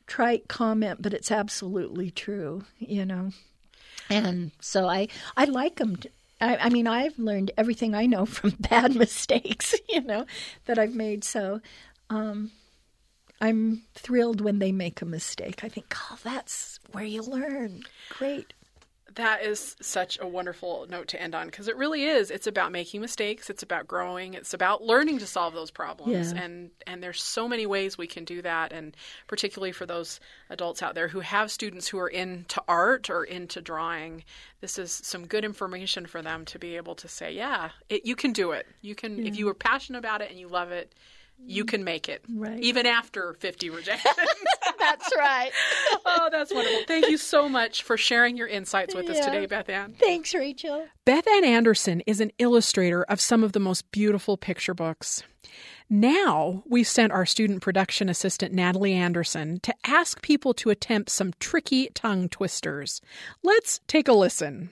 trite 0.06 0.46
comment, 0.46 1.02
but 1.02 1.12
it's 1.12 1.32
absolutely 1.32 2.12
true, 2.12 2.64
you 2.78 3.04
know. 3.04 3.30
And 4.08 4.52
so 4.60 4.88
I, 4.88 5.08
I 5.36 5.46
like 5.46 5.74
them. 5.74 5.96
I, 6.40 6.56
I 6.56 6.68
mean, 6.68 6.86
I've 6.86 7.18
learned 7.18 7.50
everything 7.56 7.94
I 7.94 8.06
know 8.06 8.26
from 8.26 8.50
bad 8.60 8.94
mistakes, 8.94 9.74
you 9.88 10.02
know, 10.02 10.26
that 10.66 10.78
I've 10.78 10.94
made. 10.94 11.24
So 11.24 11.60
um, 12.10 12.50
I'm 13.40 13.82
thrilled 13.94 14.40
when 14.40 14.58
they 14.58 14.72
make 14.72 15.02
a 15.02 15.06
mistake. 15.06 15.64
I 15.64 15.68
think, 15.68 15.94
oh, 16.10 16.18
that's 16.22 16.78
where 16.92 17.04
you 17.04 17.22
learn. 17.22 17.82
Great. 18.10 18.52
That 19.16 19.42
is 19.44 19.76
such 19.80 20.18
a 20.20 20.26
wonderful 20.26 20.86
note 20.90 21.08
to 21.08 21.20
end 21.22 21.34
on 21.34 21.46
because 21.46 21.68
it 21.68 21.76
really 21.76 22.04
is. 22.04 22.30
It's 22.30 22.46
about 22.46 22.72
making 22.72 23.00
mistakes. 23.00 23.48
It's 23.48 23.62
about 23.62 23.86
growing. 23.86 24.34
It's 24.34 24.54
about 24.54 24.82
learning 24.82 25.18
to 25.20 25.26
solve 25.26 25.54
those 25.54 25.70
problems. 25.70 26.32
Yeah. 26.32 26.42
And 26.42 26.70
and 26.86 27.02
there's 27.02 27.22
so 27.22 27.46
many 27.46 27.66
ways 27.66 27.96
we 27.96 28.06
can 28.06 28.24
do 28.24 28.42
that. 28.42 28.72
And 28.72 28.96
particularly 29.28 29.72
for 29.72 29.86
those 29.86 30.18
adults 30.50 30.82
out 30.82 30.94
there 30.94 31.08
who 31.08 31.20
have 31.20 31.50
students 31.50 31.86
who 31.88 31.98
are 31.98 32.08
into 32.08 32.62
art 32.66 33.08
or 33.10 33.24
into 33.24 33.60
drawing, 33.60 34.24
this 34.60 34.78
is 34.78 34.90
some 34.92 35.26
good 35.26 35.44
information 35.44 36.06
for 36.06 36.20
them 36.22 36.44
to 36.46 36.58
be 36.58 36.76
able 36.76 36.94
to 36.96 37.06
say, 37.08 37.32
yeah, 37.32 37.70
it, 37.88 38.04
you 38.06 38.16
can 38.16 38.32
do 38.32 38.50
it. 38.50 38.66
You 38.80 38.94
can 38.94 39.26
if 39.26 39.36
you 39.36 39.48
are 39.48 39.54
passionate 39.54 39.98
about 39.98 40.22
it 40.22 40.30
and 40.30 40.40
you 40.40 40.48
love 40.48 40.70
it. 40.72 40.92
You 41.46 41.64
can 41.64 41.82
make 41.82 42.08
it, 42.08 42.22
Right. 42.32 42.60
even 42.60 42.86
after 42.86 43.34
50 43.40 43.68
rejections. 43.68 44.14
That's 44.84 45.16
right. 45.16 45.50
oh, 46.06 46.28
that's 46.30 46.52
wonderful. 46.52 46.80
Thank 46.86 47.08
you 47.08 47.16
so 47.16 47.48
much 47.48 47.82
for 47.82 47.96
sharing 47.96 48.36
your 48.36 48.46
insights 48.46 48.94
with 48.94 49.08
us 49.08 49.24
today, 49.24 49.46
Beth 49.46 49.68
Ann. 49.68 49.94
Thanks, 49.98 50.34
Rachel. 50.34 50.86
Beth 51.04 51.26
Ann 51.26 51.44
Anderson 51.44 52.02
is 52.06 52.20
an 52.20 52.30
illustrator 52.38 53.02
of 53.04 53.20
some 53.20 53.42
of 53.42 53.52
the 53.52 53.60
most 53.60 53.90
beautiful 53.90 54.36
picture 54.36 54.74
books. 54.74 55.22
Now, 55.90 56.62
we've 56.66 56.88
sent 56.88 57.12
our 57.12 57.26
student 57.26 57.60
production 57.62 58.08
assistant, 58.08 58.54
Natalie 58.54 58.94
Anderson, 58.94 59.60
to 59.60 59.74
ask 59.84 60.22
people 60.22 60.54
to 60.54 60.70
attempt 60.70 61.10
some 61.10 61.32
tricky 61.40 61.88
tongue 61.94 62.28
twisters. 62.28 63.00
Let's 63.42 63.80
take 63.86 64.08
a 64.08 64.12
listen. 64.12 64.70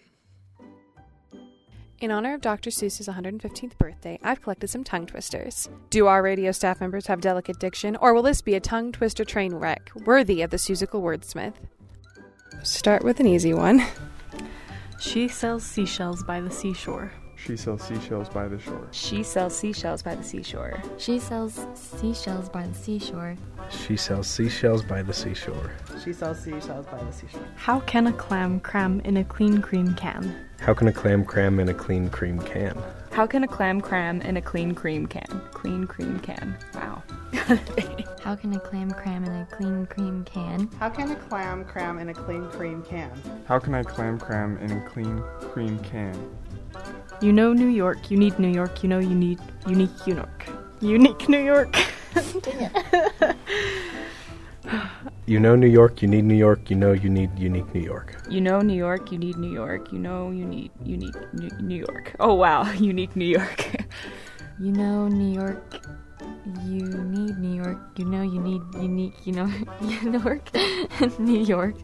In 2.03 2.11
honor 2.11 2.35
of 2.35 2.41
Dr. 2.41 2.71
Seuss's 2.71 3.07
115th 3.07 3.79
birthday, 3.79 4.19
I've 4.25 4.43
collected 4.43 4.67
some 4.67 4.83
tongue 4.83 5.07
twisters. 5.07 5.69
Do 5.91 6.09
our 6.09 6.21
radio 6.21 6.51
staff 6.51 6.81
members 6.81 7.07
have 7.07 7.21
delicate 7.21 7.61
diction, 7.61 7.95
or 7.95 8.13
will 8.13 8.23
this 8.23 8.43
be 8.43 8.57
a 8.57 8.61
tongue 8.61 8.91
twister 8.91 9.25
train 9.25 9.55
wreck 9.55 9.93
worthy 10.05 10.43
of 10.43 10.51
the 10.51 10.57
Seussical 10.57 11.01
wordsmith? 11.01 11.55
Start 12.65 13.05
with 13.05 13.21
an 13.21 13.29
easy 13.29 13.55
one. 13.55 13.87
She 14.99 15.29
sells 15.29 15.63
seashells 15.63 16.25
by 16.25 16.41
the 16.41 16.51
seashore. 16.51 17.13
She 17.37 17.57
sells 17.57 17.83
seashells 17.83 18.29
by 18.29 18.49
the 18.49 18.59
shore. 18.59 18.89
She 18.91 19.23
sells 19.23 19.57
seashells 19.57 20.03
by 20.03 20.17
the 20.17 20.25
seashore. 20.25 20.83
She 20.99 21.21
sells 21.21 21.63
seashells 21.77 22.49
by 22.49 22.67
the 22.67 22.75
seashore. 22.75 23.37
She 23.71 23.97
sells 23.97 24.27
seashells 24.27 24.83
by 24.83 25.03
the 25.03 25.15
seashore. 25.15 25.71
She 26.03 26.13
sells 26.13 26.41
seashells 26.41 26.87
by 26.87 27.03
the 27.05 27.13
seashore. 27.13 27.47
How 27.55 27.79
can 27.81 28.09
a 28.09 28.13
clam 28.13 28.59
cram 28.59 28.99
in 29.05 29.19
a 29.19 29.25
clean 29.25 29.63
cream 29.63 29.95
can? 29.95 30.49
How 30.63 30.73
can 30.73 30.87
a 30.87 30.93
clam 30.93 31.25
cram 31.25 31.59
in 31.59 31.69
a 31.69 31.75
clean 31.75 32.09
cream 32.09 32.39
can? 32.39 32.81
How 33.11 33.27
can 33.27 33.43
a 33.43 33.49
clam 33.49 33.81
cram 33.81 34.21
in 34.21 34.37
a 34.37 34.41
clean 34.41 34.77
cream 34.77 35.07
can? 35.07 35.27
Clean 35.51 35.89
cream 35.89 36.21
can. 36.21 36.57
Wow. 36.77 37.03
How 38.23 38.37
can 38.37 38.55
a 38.55 38.61
clam 38.61 38.93
cram 38.93 39.25
in 39.25 39.33
a 39.33 39.47
clean 39.51 39.87
cream 39.87 40.25
can? 40.25 40.71
How 40.79 40.89
can 40.89 41.11
a 41.11 41.17
clam 41.17 41.65
cram 41.65 41.99
in 41.99 42.11
a 42.11 42.15
clean 42.15 42.49
cream 42.51 42.85
can? 42.85 43.11
How 43.45 43.59
can 43.59 43.75
I 43.75 43.83
clam 43.83 44.21
cram 44.21 44.57
in 44.59 44.71
a 44.71 44.89
clean 44.89 45.21
cream 45.41 45.81
can? 45.81 46.15
You 47.21 47.33
know 47.33 47.53
New 47.53 47.67
York, 47.67 48.09
you 48.09 48.17
need 48.17 48.39
New 48.39 48.53
York, 48.53 48.85
you 48.85 48.89
know 48.89 49.01
you 49.01 49.17
need 49.17 49.41
unique 49.67 50.07
New 50.07 50.15
York. 50.15 50.47
Unique 50.81 51.29
New 51.29 51.43
York. 51.43 51.77
You 55.27 55.39
know 55.39 55.55
New 55.55 55.69
York, 55.69 56.03
you 56.03 56.09
need 56.09 56.25
New 56.25 56.35
York, 56.35 56.69
you 56.71 56.77
know 56.77 56.93
you 56.93 57.09
need 57.09 57.31
unique 57.39 57.73
New 57.75 57.81
York. 57.81 58.17
You 58.29 58.41
know 58.41 58.61
New 58.61 58.75
York, 58.75 59.13
you 59.13 59.19
need 59.19 59.37
New 59.37 59.53
York. 59.53 59.93
You 59.93 59.99
know 59.99 60.31
you 60.31 60.45
need 60.45 60.71
unique 60.85 61.15
New, 61.33 61.51
New 61.61 61.77
York. 61.77 62.15
Oh 62.21 62.35
wow, 62.35 62.71
unique 62.73 63.15
New 63.17 63.27
York. 63.27 63.67
You 64.59 64.73
know 64.73 65.09
New 65.09 65.33
York. 65.33 65.81
You 66.65 66.87
need 66.87 67.39
New 67.39 67.55
York. 67.63 67.79
You 67.97 68.05
know 68.05 68.23
you 68.23 68.41
need 68.41 68.63
unique. 68.75 69.27
You 69.27 69.33
know 69.33 69.47
New 69.81 70.19
York. 70.19 70.51
New 71.19 71.41
York. 71.43 71.77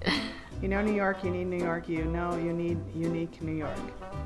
You 0.61 0.69
know 0.69 0.83
New 0.83 0.95
York, 0.95 1.23
you 1.23 1.31
need 1.31 1.47
New 1.47 1.65
York. 1.65 1.89
You 1.89 2.05
know 2.05 2.35
you 2.37 2.53
need 2.53 2.79
unique 2.95 3.41
New 3.41 3.55
York. 3.55 3.79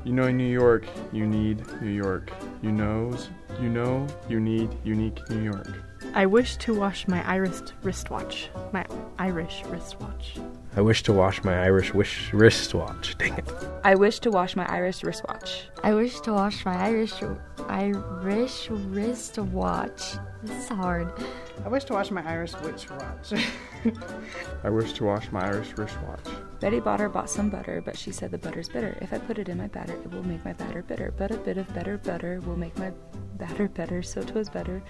You 0.03 0.13
know 0.13 0.31
New 0.31 0.51
York, 0.51 0.85
you 1.11 1.27
need 1.27 1.61
New 1.79 1.91
York. 1.91 2.31
You 2.63 2.71
knows, 2.71 3.29
you 3.61 3.69
know 3.69 4.07
you 4.27 4.39
need 4.39 4.69
unique 4.83 5.19
New 5.29 5.43
York. 5.43 5.92
I 6.13 6.25
wish 6.25 6.57
to 6.57 6.73
wash 6.73 7.07
my 7.07 7.27
Irish 7.27 7.59
wristwatch. 7.81 8.49
My 8.71 8.85
Irish 9.17 9.63
wristwatch. 9.65 10.37
I 10.75 10.81
wish 10.81 11.03
to 11.03 11.13
wash 11.13 11.43
my 11.43 11.53
Irish 11.63 11.93
wish 11.93 12.33
wristwatch. 12.33 13.17
Dang 13.17 13.37
it. 13.37 13.51
I 13.83 13.95
wish 13.95 14.19
to 14.19 14.31
wash 14.31 14.55
my 14.55 14.65
Irish 14.65 15.03
wristwatch. 15.03 15.69
I 15.83 15.93
wish 15.93 16.19
to 16.21 16.33
wash 16.33 16.65
my 16.65 16.75
Irish 16.75 17.21
Irish 17.69 18.69
wristwatch. 18.69 20.15
This 20.43 20.63
is 20.63 20.69
hard. 20.69 21.11
I 21.63 21.69
wish 21.69 21.83
to 21.85 21.93
wash 21.93 22.11
my 22.11 22.23
Irish 22.27 22.53
wristwatch. 22.55 23.33
I 24.63 24.69
wish 24.69 24.93
to 24.93 25.03
wash 25.03 25.31
my 25.31 25.45
Irish 25.45 25.77
wristwatch. 25.77 26.27
Betty 26.59 26.79
Botter 26.79 27.11
bought 27.11 27.29
some 27.29 27.49
butter, 27.49 27.81
but 27.83 27.97
she 27.97 28.11
said 28.11 28.31
the 28.31 28.37
butter's 28.37 28.69
bitter. 28.69 28.97
If 29.01 29.13
I 29.13 29.19
put 29.19 29.37
it 29.37 29.49
in 29.49 29.57
my 29.57 29.67
batter, 29.67 29.93
it 29.93 30.11
will 30.11 30.23
make 30.23 30.43
my 30.43 30.53
batter 30.53 30.81
bitter. 30.81 31.13
But 31.17 31.31
a 31.31 31.37
bit 31.37 31.57
of 31.57 31.71
better 31.73 31.97
butter 31.97 32.39
will 32.41 32.57
make 32.57 32.77
my 32.77 32.91
batter 33.37 33.67
better, 33.67 34.01
so 34.01 34.21
'twas 34.21 34.49
better. 34.49 34.81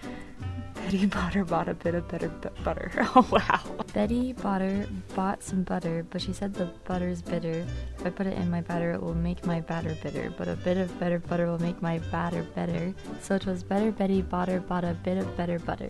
Betty 0.84 1.08
Botter 1.08 1.48
bought 1.48 1.70
a 1.70 1.74
bit 1.74 1.96
of 1.96 2.08
better 2.08 2.30
bu- 2.30 2.50
butter. 2.64 2.92
Oh 3.16 3.28
wow. 3.32 3.62
Betty 3.94 4.34
Botter 4.34 4.88
bought 5.16 5.42
some 5.44 5.64
butter, 5.64 6.06
but 6.10 6.22
she 6.22 6.34
said 6.34 6.54
the 6.54 6.66
butter's 6.86 7.22
bitter. 7.22 7.66
If 8.00 8.06
I 8.06 8.10
put 8.10 8.28
it 8.28 8.38
in 8.38 8.50
my 8.50 8.62
batter, 8.62 8.92
it 8.92 9.02
will 9.02 9.14
make 9.14 9.46
my 9.46 9.62
batter 9.62 9.96
bitter. 10.04 10.34
But 10.38 10.48
a 10.48 10.56
bit 10.56 10.78
of 10.78 10.98
better 11.00 11.20
butter 11.20 11.48
will 11.48 11.62
make 11.62 11.82
my 11.82 12.00
batter 12.12 12.44
better. 12.56 12.94
So 13.22 13.36
it 13.36 13.46
was 13.46 13.64
better 13.64 13.92
Betty 13.92 14.22
Botter 14.22 14.66
bought 14.68 14.84
a 14.84 14.94
bit 14.94 15.18
of 15.18 15.38
better 15.38 15.58
butter. 15.60 15.90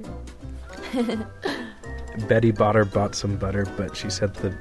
Betty 2.27 2.51
Botter 2.51 2.91
bought 2.91 3.15
some 3.15 3.35
butter, 3.37 3.65
but 3.75 3.97
she 3.97 4.09
said 4.09 4.33
the 4.35 4.55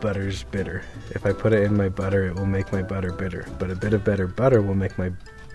butter's 0.00 0.44
bitter. 0.44 0.82
If 1.10 1.26
I 1.26 1.32
put 1.32 1.52
it 1.52 1.62
in 1.64 1.76
my 1.76 1.88
butter, 1.88 2.26
it 2.26 2.34
will 2.34 2.46
make 2.46 2.72
my 2.72 2.82
butter 2.82 3.12
bitter. 3.12 3.46
But 3.58 3.70
a 3.70 3.76
bit 3.76 3.92
of 3.92 4.04
better 4.04 4.26
butter 4.26 4.62
will 4.62 4.74
make 4.74 4.96
my 4.98 5.12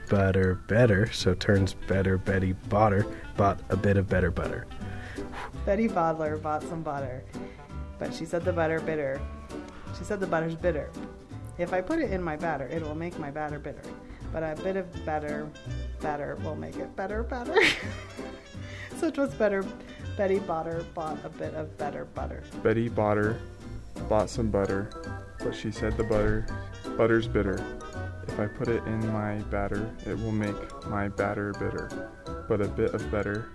butter 0.09 0.55
better, 0.67 1.11
so 1.11 1.33
turns 1.33 1.73
better 1.87 2.17
Betty 2.17 2.53
Botter 2.69 3.11
bought 3.37 3.59
a 3.69 3.77
bit 3.77 3.97
of 3.97 4.07
better 4.07 4.31
butter. 4.31 4.67
Betty 5.65 5.87
Bodler 5.87 6.41
bought 6.41 6.63
some 6.63 6.83
butter, 6.83 7.23
but 7.99 8.13
she 8.13 8.25
said 8.25 8.43
the 8.43 8.53
butter 8.53 8.79
bitter. 8.79 9.21
She 9.97 10.03
said 10.03 10.19
the 10.19 10.27
butter's 10.27 10.55
bitter. 10.55 10.89
If 11.57 11.71
I 11.71 11.81
put 11.81 11.99
it 11.99 12.11
in 12.11 12.21
my 12.21 12.35
batter, 12.35 12.67
it 12.67 12.81
will 12.81 12.95
make 12.95 13.17
my 13.19 13.29
batter 13.29 13.59
bitter. 13.59 13.81
But 14.31 14.43
a 14.43 14.61
bit 14.61 14.75
of 14.75 15.05
better 15.05 15.47
batter 16.01 16.37
will 16.43 16.55
make 16.55 16.75
it 16.77 16.95
better 16.95 17.23
better. 17.23 17.55
so 18.97 19.07
it 19.07 19.17
was 19.17 19.33
better. 19.35 19.63
Betty 20.17 20.39
Botter 20.39 20.85
bought 20.93 21.17
a 21.23 21.29
bit 21.29 21.53
of 21.53 21.77
better 21.77 22.05
butter. 22.05 22.43
Betty 22.61 22.89
Botter 22.89 23.37
bought 24.09 24.29
some 24.29 24.49
butter, 24.49 24.89
but 25.39 25.55
she 25.55 25.71
said 25.71 25.95
the 25.97 26.03
butter 26.03 26.45
butter's 26.97 27.27
bitter. 27.27 27.63
If 28.27 28.39
I 28.39 28.47
put 28.47 28.67
it 28.67 28.83
in 28.85 29.11
my 29.11 29.35
batter, 29.51 29.93
it 30.05 30.17
will 30.17 30.31
make 30.31 30.55
my 30.87 31.07
batter 31.07 31.53
bitter. 31.53 32.09
But 32.47 32.61
a 32.61 32.67
bit 32.67 32.93
of 32.93 33.09
better 33.11 33.49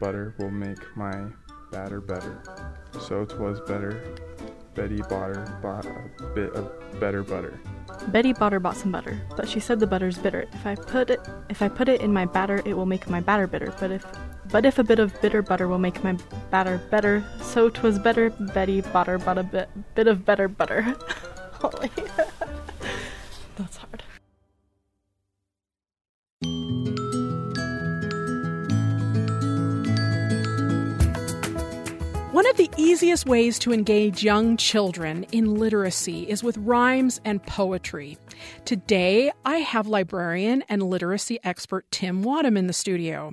butter 0.00 0.34
will 0.38 0.50
make 0.50 0.78
my 0.96 1.26
batter 1.70 2.00
better. 2.00 2.42
So 3.00 3.24
'twas 3.24 3.60
better. 3.60 4.02
Betty 4.74 5.02
bought 5.08 5.34
her 5.34 5.58
bought 5.62 5.84
a 5.86 6.24
bit 6.34 6.52
of 6.54 6.70
better 7.00 7.22
butter. 7.22 7.60
Betty 8.08 8.32
bought 8.32 8.52
her 8.52 8.60
bought 8.60 8.76
some 8.76 8.92
butter, 8.92 9.20
but 9.36 9.48
she 9.48 9.60
said 9.60 9.78
the 9.78 9.86
butter's 9.86 10.16
bitter. 10.16 10.46
If 10.52 10.66
I 10.66 10.74
put 10.74 11.10
it 11.10 11.20
if 11.48 11.60
I 11.60 11.68
put 11.68 11.88
it 11.88 12.00
in 12.00 12.12
my 12.12 12.24
batter, 12.24 12.62
it 12.64 12.74
will 12.74 12.86
make 12.86 13.08
my 13.08 13.20
batter 13.20 13.46
bitter. 13.46 13.74
But 13.78 13.90
if 13.90 14.06
but 14.50 14.64
if 14.64 14.78
a 14.78 14.84
bit 14.84 14.98
of 14.98 15.20
bitter 15.20 15.42
butter 15.42 15.68
will 15.68 15.78
make 15.78 16.02
my 16.02 16.16
batter 16.50 16.78
better, 16.90 17.24
so 17.42 17.68
'twas 17.68 17.98
better 17.98 18.30
Betty 18.30 18.80
bought 18.80 19.06
her 19.06 19.18
bought 19.18 19.38
a 19.38 19.42
bit 19.42 19.68
bit 19.94 20.06
of 20.06 20.24
better 20.24 20.48
butter. 20.48 20.82
Holy. 21.60 21.90
That's 23.56 23.76
hard. 23.76 24.02
One 32.32 32.48
of 32.48 32.56
the 32.56 32.70
easiest 32.76 33.26
ways 33.26 33.58
to 33.58 33.72
engage 33.72 34.22
young 34.22 34.56
children 34.56 35.24
in 35.32 35.56
literacy 35.56 36.30
is 36.30 36.44
with 36.44 36.56
rhymes 36.58 37.20
and 37.24 37.42
poetry. 37.42 38.18
Today, 38.64 39.32
I 39.44 39.56
have 39.56 39.88
librarian 39.88 40.62
and 40.68 40.80
literacy 40.80 41.40
expert 41.42 41.90
Tim 41.90 42.22
Wadham 42.22 42.56
in 42.56 42.68
the 42.68 42.72
studio. 42.72 43.32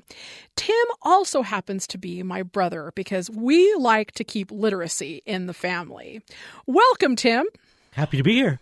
Tim 0.55 0.85
also 1.03 1.43
happens 1.43 1.85
to 1.87 1.99
be 1.99 2.23
my 2.23 2.41
brother 2.41 2.91
because 2.95 3.29
we 3.29 3.71
like 3.75 4.13
to 4.13 4.23
keep 4.23 4.49
literacy 4.49 5.21
in 5.27 5.45
the 5.45 5.53
family. 5.53 6.23
Welcome, 6.65 7.15
Tim. 7.15 7.45
Happy 7.91 8.17
to 8.17 8.23
be 8.23 8.33
here. 8.33 8.59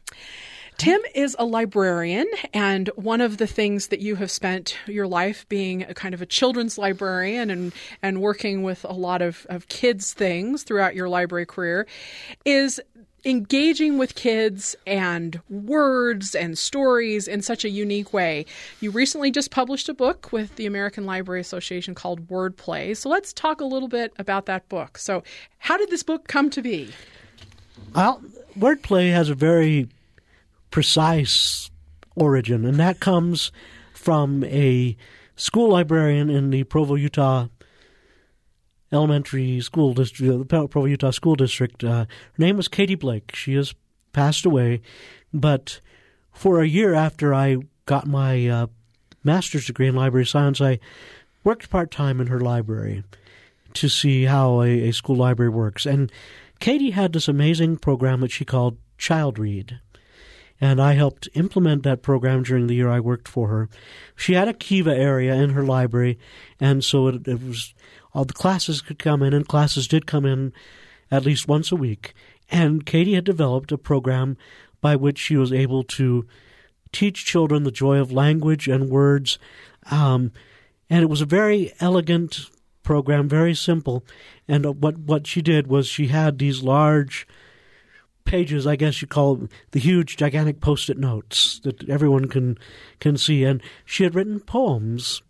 Tim 0.78 1.00
is 1.14 1.36
a 1.40 1.46
librarian, 1.46 2.28
and 2.54 2.90
one 2.96 3.22
of 3.22 3.38
the 3.38 3.48
things 3.48 3.88
that 3.88 4.02
you 4.02 4.16
have 4.18 4.30
spent 4.30 4.78
your 4.88 5.08
life 5.08 5.48
being 5.48 5.84
a 5.84 5.94
kind 5.94 6.14
of 6.14 6.22
a 6.22 6.26
children's 6.26 6.78
librarian 6.78 7.50
and, 7.50 7.74
and 8.02 8.22
working 8.22 8.62
with 8.62 8.84
a 8.84 8.94
lot 8.94 9.22
of, 9.22 9.46
of 9.50 9.70
kids' 9.70 10.14
things 10.14 10.64
throughout 10.64 10.94
your 10.94 11.08
library 11.08 11.46
career 11.46 11.88
is 12.44 12.82
engaging 13.24 13.98
with 13.98 14.16
kids 14.16 14.76
and 14.86 15.42
words 15.50 16.36
and 16.36 16.58
stories 16.58 17.28
in 17.28 17.42
such 17.42 17.66
a 17.66 17.70
unique 17.70 18.14
way. 18.14 18.46
You 18.82 18.92
recently 18.92 19.32
just 19.32 19.52
published 19.52 19.90
a 19.90 19.94
book 19.94 20.32
with 20.32 20.56
the 20.58 20.66
American 20.66 21.06
Library 21.06 21.42
Association 21.42 21.96
called 21.96 22.28
Wordplay. 22.28 22.96
So 22.96 23.10
let's 23.10 23.34
talk 23.34 23.62
a 23.62 23.66
little 23.66 23.88
bit 23.88 24.14
about 24.20 24.46
that 24.46 24.68
book. 24.70 24.98
So, 24.98 25.24
how 25.58 25.78
did 25.78 25.90
this 25.90 26.04
book 26.04 26.28
come 26.28 26.50
to 26.52 26.62
be? 26.62 26.94
Well, 27.96 28.22
Wordplay 28.60 29.12
has 29.12 29.30
a 29.30 29.36
very 29.36 29.90
precise 30.72 31.70
origin, 32.16 32.66
and 32.66 32.80
that 32.80 33.00
comes 33.00 33.52
from 33.94 34.44
a 34.46 34.96
school 35.36 35.70
librarian 35.70 36.30
in 36.30 36.50
the 36.50 36.64
Provo, 36.64 36.96
Utah 36.96 37.48
elementary 38.92 39.60
school 39.62 39.94
district, 39.94 40.50
the 40.50 40.68
Provo, 40.68 40.86
Utah 40.86 41.12
school 41.12 41.36
district. 41.36 41.84
Uh, 41.84 42.06
her 42.06 42.08
name 42.38 42.58
was 42.58 42.68
Katie 42.68 42.96
Blake. 42.96 43.36
She 43.36 43.56
has 43.56 43.74
passed 44.14 44.46
away, 44.46 44.82
but 45.34 45.80
for 46.32 46.62
a 46.62 46.68
year 46.68 46.94
after 46.94 47.34
I 47.34 47.58
got 47.86 48.08
my 48.08 48.48
uh, 48.48 48.68
master's 49.24 49.66
degree 49.66 49.88
in 49.88 49.96
library 49.96 50.26
science, 50.26 50.62
I 50.62 50.80
worked 51.44 51.70
part 51.70 51.92
time 51.92 52.22
in 52.22 52.28
her 52.28 52.40
library 52.40 53.04
to 53.74 53.90
see 53.90 54.24
how 54.24 54.62
a, 54.62 54.90
a 54.90 54.92
school 54.92 55.18
library 55.18 55.50
works. 55.50 55.86
And 55.86 56.12
Katie 56.60 56.92
had 56.92 57.14
this 57.14 57.28
amazing 57.28 57.78
program 57.78 58.22
that 58.22 58.32
she 58.32 58.46
called 58.46 58.78
Child 58.98 59.38
Read 59.38 59.80
and 60.62 60.82
I 60.82 60.94
helped 60.94 61.28
implement 61.34 61.84
that 61.84 62.02
program 62.02 62.44
during 62.44 62.68
the 62.68 62.76
year 62.76 62.90
I 62.90 63.00
worked 63.00 63.28
for 63.28 63.50
her. 63.50 63.70
She 64.16 64.34
had 64.34 64.48
a 64.48 64.54
Kiva 64.54 64.96
area 64.96 65.34
in 65.36 65.52
her 65.52 65.64
library, 65.64 66.18
and 66.60 66.84
so 66.84 67.08
it, 67.08 67.28
it, 67.28 67.42
was 67.44 67.74
all 68.14 68.26
the 68.26 68.34
classes 68.34 68.82
could 68.82 69.00
come 69.00 69.22
in, 69.22 69.34
and 69.34 69.48
classes 69.48 69.88
did 69.88 70.06
come 70.06 70.26
in 70.26 70.54
at 71.12 71.26
least 71.26 71.48
once 71.48 71.72
a 71.72 71.76
week. 71.76 72.14
And 72.50 72.86
Katie 72.86 73.16
had 73.16 73.26
developed 73.26 73.72
a 73.72 73.78
program 73.78 74.38
by 74.80 74.96
which 74.96 75.18
she 75.18 75.36
was 75.36 75.52
able 75.52 75.84
to 75.84 76.26
teach 76.92 77.26
children 77.26 77.64
the 77.64 77.72
joy 77.72 77.98
of 77.98 78.12
language 78.12 78.68
and 78.68 78.90
words, 78.90 79.38
um, 79.92 80.32
and 80.90 81.02
it 81.02 81.10
was 81.10 81.22
a 81.22 81.26
very 81.26 81.74
elegant 81.80 82.50
program, 82.84 83.28
very 83.28 83.56
simple. 83.56 84.06
And 84.48 84.82
what 84.82 85.00
what 85.00 85.28
she 85.28 85.42
did 85.42 85.68
was 85.68 85.88
she 85.88 86.08
had 86.08 86.38
these 86.38 86.64
large 86.64 87.28
pages, 88.26 88.68
I 88.68 88.76
guess 88.76 89.02
you 89.02 89.08
call 89.08 89.36
them, 89.36 89.50
the 89.72 89.80
huge, 89.80 90.18
gigantic 90.18 90.60
post-it 90.60 90.98
notes 90.98 91.60
that 91.64 91.88
everyone 91.90 92.28
can 92.28 92.58
can 93.00 93.18
see. 93.18 93.44
And 93.44 93.62
she 93.86 94.04
had 94.04 94.16
written 94.16 94.40
poems 94.40 95.22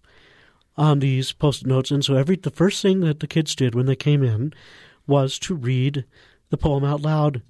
on 0.77 0.99
these 0.99 1.31
post-it 1.31 1.67
notes, 1.67 1.91
and 1.91 2.03
so 2.03 2.15
every 2.15 2.35
the 2.35 2.49
first 2.49 2.81
thing 2.81 3.01
that 3.01 3.19
the 3.19 3.27
kids 3.27 3.55
did 3.55 3.75
when 3.75 3.85
they 3.85 3.95
came 3.95 4.23
in 4.23 4.53
was 5.07 5.37
to 5.39 5.53
read 5.53 6.05
the 6.49 6.57
poem 6.57 6.83
out 6.83 7.01
loud 7.01 7.41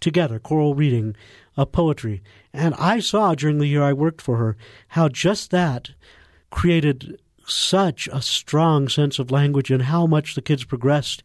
together, 0.00 0.38
choral 0.38 0.74
reading 0.74 1.16
of 1.56 1.72
poetry. 1.72 2.22
And 2.52 2.74
I 2.74 3.00
saw 3.00 3.34
during 3.34 3.58
the 3.58 3.66
year 3.66 3.82
I 3.82 3.92
worked 3.92 4.20
for 4.20 4.36
her 4.36 4.56
how 4.88 5.08
just 5.08 5.50
that 5.50 5.90
created 6.50 7.20
such 7.46 8.08
a 8.12 8.20
strong 8.20 8.88
sense 8.88 9.18
of 9.18 9.30
language 9.30 9.70
and 9.70 9.82
how 9.82 10.06
much 10.06 10.34
the 10.34 10.42
kids 10.42 10.64
progressed 10.64 11.22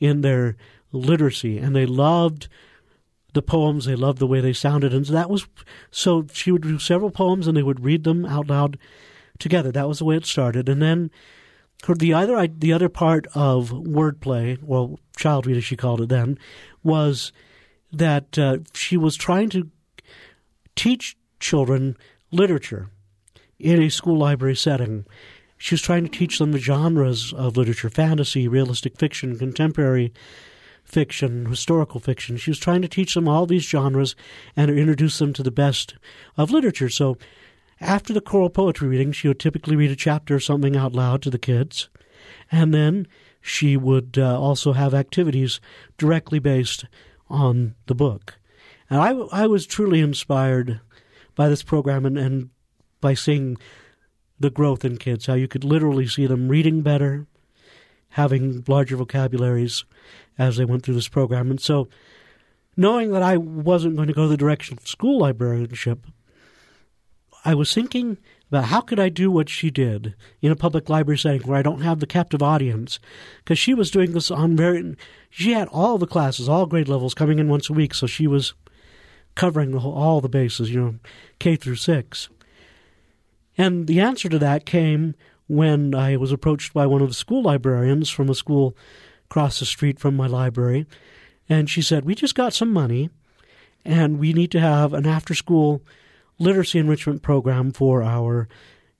in 0.00 0.20
their 0.20 0.56
literacy 0.92 1.58
and 1.58 1.74
they 1.74 1.86
loved 1.86 2.48
the 3.32 3.42
poems. 3.42 3.84
They 3.84 3.96
loved 3.96 4.18
the 4.18 4.26
way 4.26 4.40
they 4.40 4.52
sounded, 4.52 4.92
and 4.92 5.04
that 5.06 5.30
was 5.30 5.46
so. 5.90 6.26
She 6.32 6.52
would 6.52 6.62
do 6.62 6.78
several 6.78 7.10
poems, 7.10 7.46
and 7.46 7.56
they 7.56 7.62
would 7.62 7.84
read 7.84 8.04
them 8.04 8.24
out 8.24 8.48
loud 8.48 8.78
together. 9.38 9.72
That 9.72 9.88
was 9.88 9.98
the 9.98 10.04
way 10.04 10.16
it 10.16 10.26
started, 10.26 10.68
and 10.68 10.80
then 10.80 11.10
the 11.88 12.14
other 12.14 12.46
the 12.46 12.72
other 12.72 12.88
part 12.88 13.26
of 13.34 13.70
wordplay, 13.70 14.62
well, 14.62 14.98
child 15.16 15.46
read 15.46 15.56
as 15.56 15.64
she 15.64 15.76
called 15.76 16.00
it 16.00 16.08
then, 16.08 16.38
was 16.82 17.32
that 17.92 18.38
uh, 18.38 18.58
she 18.74 18.96
was 18.96 19.16
trying 19.16 19.48
to 19.50 19.70
teach 20.76 21.16
children 21.40 21.96
literature 22.30 22.88
in 23.58 23.82
a 23.82 23.90
school 23.90 24.16
library 24.16 24.56
setting. 24.56 25.04
She 25.58 25.74
was 25.74 25.82
trying 25.82 26.04
to 26.04 26.10
teach 26.10 26.38
them 26.38 26.52
the 26.52 26.58
genres 26.58 27.32
of 27.32 27.56
literature: 27.56 27.90
fantasy, 27.90 28.46
realistic 28.46 28.96
fiction, 28.96 29.38
contemporary 29.38 30.12
fiction, 30.92 31.46
historical 31.46 31.98
fiction. 31.98 32.36
She 32.36 32.50
was 32.50 32.58
trying 32.58 32.82
to 32.82 32.88
teach 32.88 33.14
them 33.14 33.26
all 33.26 33.46
these 33.46 33.64
genres 33.64 34.14
and 34.54 34.70
introduce 34.70 35.18
them 35.18 35.32
to 35.32 35.42
the 35.42 35.50
best 35.50 35.94
of 36.36 36.50
literature. 36.50 36.90
So 36.90 37.16
after 37.80 38.12
the 38.12 38.20
choral 38.20 38.50
poetry 38.50 38.88
reading, 38.88 39.10
she 39.10 39.26
would 39.26 39.40
typically 39.40 39.74
read 39.74 39.90
a 39.90 39.96
chapter 39.96 40.36
or 40.36 40.40
something 40.40 40.76
out 40.76 40.92
loud 40.92 41.22
to 41.22 41.30
the 41.30 41.38
kids. 41.38 41.88
And 42.50 42.74
then 42.74 43.08
she 43.40 43.76
would 43.76 44.18
uh, 44.18 44.38
also 44.38 44.74
have 44.74 44.94
activities 44.94 45.60
directly 45.96 46.38
based 46.38 46.84
on 47.28 47.74
the 47.86 47.94
book. 47.94 48.38
And 48.90 49.00
I, 49.00 49.10
I 49.32 49.46
was 49.46 49.66
truly 49.66 50.00
inspired 50.00 50.80
by 51.34 51.48
this 51.48 51.62
program 51.62 52.04
and, 52.04 52.18
and 52.18 52.50
by 53.00 53.14
seeing 53.14 53.56
the 54.38 54.50
growth 54.50 54.84
in 54.84 54.98
kids, 54.98 55.26
how 55.26 55.34
you 55.34 55.48
could 55.48 55.64
literally 55.64 56.06
see 56.06 56.26
them 56.26 56.48
reading 56.48 56.82
better, 56.82 57.26
having 58.12 58.64
larger 58.68 58.96
vocabularies 58.96 59.84
as 60.38 60.56
they 60.56 60.64
went 60.64 60.84
through 60.84 60.94
this 60.94 61.08
program. 61.08 61.50
And 61.50 61.60
so, 61.60 61.88
knowing 62.76 63.10
that 63.12 63.22
I 63.22 63.36
wasn't 63.36 63.96
going 63.96 64.08
to 64.08 64.14
go 64.14 64.28
the 64.28 64.36
direction 64.36 64.78
of 64.78 64.86
school 64.86 65.18
librarianship, 65.18 66.06
I 67.44 67.54
was 67.54 67.74
thinking 67.74 68.18
about 68.48 68.66
how 68.66 68.80
could 68.82 69.00
I 69.00 69.08
do 69.08 69.30
what 69.30 69.48
she 69.48 69.70
did 69.70 70.14
in 70.40 70.52
a 70.52 70.56
public 70.56 70.88
library 70.88 71.18
setting 71.18 71.42
where 71.42 71.56
I 71.56 71.62
don't 71.62 71.80
have 71.80 72.00
the 72.00 72.06
captive 72.06 72.42
audience, 72.42 73.00
because 73.38 73.58
she 73.58 73.74
was 73.74 73.90
doing 73.90 74.12
this 74.12 74.30
on 74.30 74.56
very. 74.56 74.94
She 75.30 75.52
had 75.52 75.68
all 75.68 75.98
the 75.98 76.06
classes, 76.06 76.48
all 76.48 76.66
grade 76.66 76.88
levels 76.88 77.14
coming 77.14 77.38
in 77.38 77.48
once 77.48 77.70
a 77.70 77.72
week, 77.72 77.94
so 77.94 78.06
she 78.06 78.26
was 78.26 78.52
covering 79.34 79.70
the 79.70 79.80
whole, 79.80 79.94
all 79.94 80.20
the 80.20 80.28
bases, 80.28 80.70
you 80.70 80.80
know, 80.80 80.94
K 81.38 81.56
through 81.56 81.76
six. 81.76 82.28
And 83.56 83.86
the 83.86 84.00
answer 84.00 84.28
to 84.28 84.38
that 84.38 84.66
came 84.66 85.14
when 85.52 85.94
I 85.94 86.16
was 86.16 86.32
approached 86.32 86.72
by 86.72 86.86
one 86.86 87.02
of 87.02 87.08
the 87.08 87.14
school 87.14 87.42
librarians 87.42 88.08
from 88.08 88.30
a 88.30 88.34
school 88.34 88.74
across 89.26 89.58
the 89.58 89.66
street 89.66 90.00
from 90.00 90.16
my 90.16 90.26
library. 90.26 90.86
And 91.46 91.68
she 91.68 91.82
said, 91.82 92.06
We 92.06 92.14
just 92.14 92.34
got 92.34 92.54
some 92.54 92.72
money 92.72 93.10
and 93.84 94.18
we 94.18 94.32
need 94.32 94.50
to 94.52 94.60
have 94.60 94.94
an 94.94 95.06
after 95.06 95.34
school 95.34 95.82
literacy 96.38 96.78
enrichment 96.78 97.20
program 97.20 97.70
for 97.70 98.02
our 98.02 98.48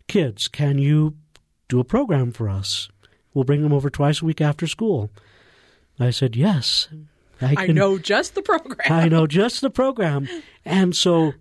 kids. 0.09 0.47
Can 0.47 0.77
you 0.77 1.17
do 1.69 1.81
a 1.81 1.85
program 1.85 2.33
for 2.33 2.51
us? 2.51 2.91
We'll 3.33 3.45
bring 3.45 3.63
them 3.63 3.73
over 3.73 3.89
twice 3.89 4.21
a 4.21 4.27
week 4.27 4.43
after 4.43 4.67
school. 4.67 5.11
I 5.99 6.11
said, 6.11 6.37
Yes. 6.37 6.89
I, 7.41 7.55
can, 7.55 7.71
I 7.71 7.73
know 7.73 7.99
just 7.99 8.35
the 8.35 8.43
program. 8.43 8.93
I 8.93 9.09
know 9.09 9.27
just 9.27 9.63
the 9.63 9.71
program. 9.71 10.29
And 10.65 10.95
so 10.95 11.33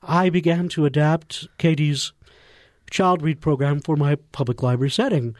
I 0.00 0.30
began 0.30 0.68
to 0.70 0.86
adapt 0.86 1.48
Katie's 1.58 2.12
child 2.90 3.22
read 3.22 3.40
program 3.40 3.80
for 3.80 3.96
my 3.96 4.16
public 4.32 4.62
library 4.62 4.90
setting. 4.90 5.34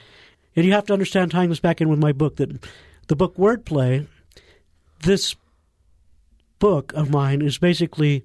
And 0.57 0.64
you 0.64 0.72
have 0.72 0.86
to 0.86 0.92
understand, 0.92 1.30
tying 1.30 1.51
this 1.51 1.61
back 1.61 1.80
in 1.80 1.88
with 1.88 1.98
my 1.98 2.12
book, 2.12 2.36
that 2.36 2.64
the 3.09 3.16
book 3.16 3.36
Wordplay, 3.36 4.07
this 5.03 5.36
book 6.59 6.92
of 6.94 7.11
mine 7.11 7.42
is 7.42 7.59
basically 7.59 8.24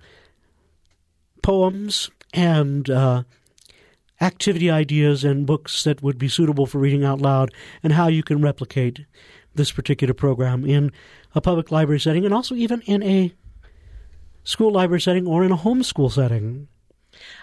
poems 1.41 2.09
and 2.33 2.89
uh, 2.89 3.23
activity 4.21 4.69
ideas 4.69 5.23
and 5.23 5.45
books 5.45 5.83
that 5.83 6.01
would 6.01 6.17
be 6.17 6.27
suitable 6.27 6.65
for 6.65 6.79
reading 6.79 7.03
out 7.03 7.21
loud, 7.21 7.53
and 7.83 7.93
how 7.93 8.07
you 8.07 8.23
can 8.23 8.41
replicate 8.41 9.05
this 9.53 9.71
particular 9.71 10.13
program 10.13 10.65
in 10.65 10.91
a 11.33 11.41
public 11.41 11.71
library 11.71 11.99
setting 11.99 12.25
and 12.25 12.33
also 12.33 12.55
even 12.55 12.81
in 12.81 13.01
a 13.03 13.33
school 14.43 14.71
library 14.71 15.01
setting 15.01 15.25
or 15.27 15.43
in 15.43 15.51
a 15.51 15.57
homeschool 15.57 16.11
setting. 16.11 16.67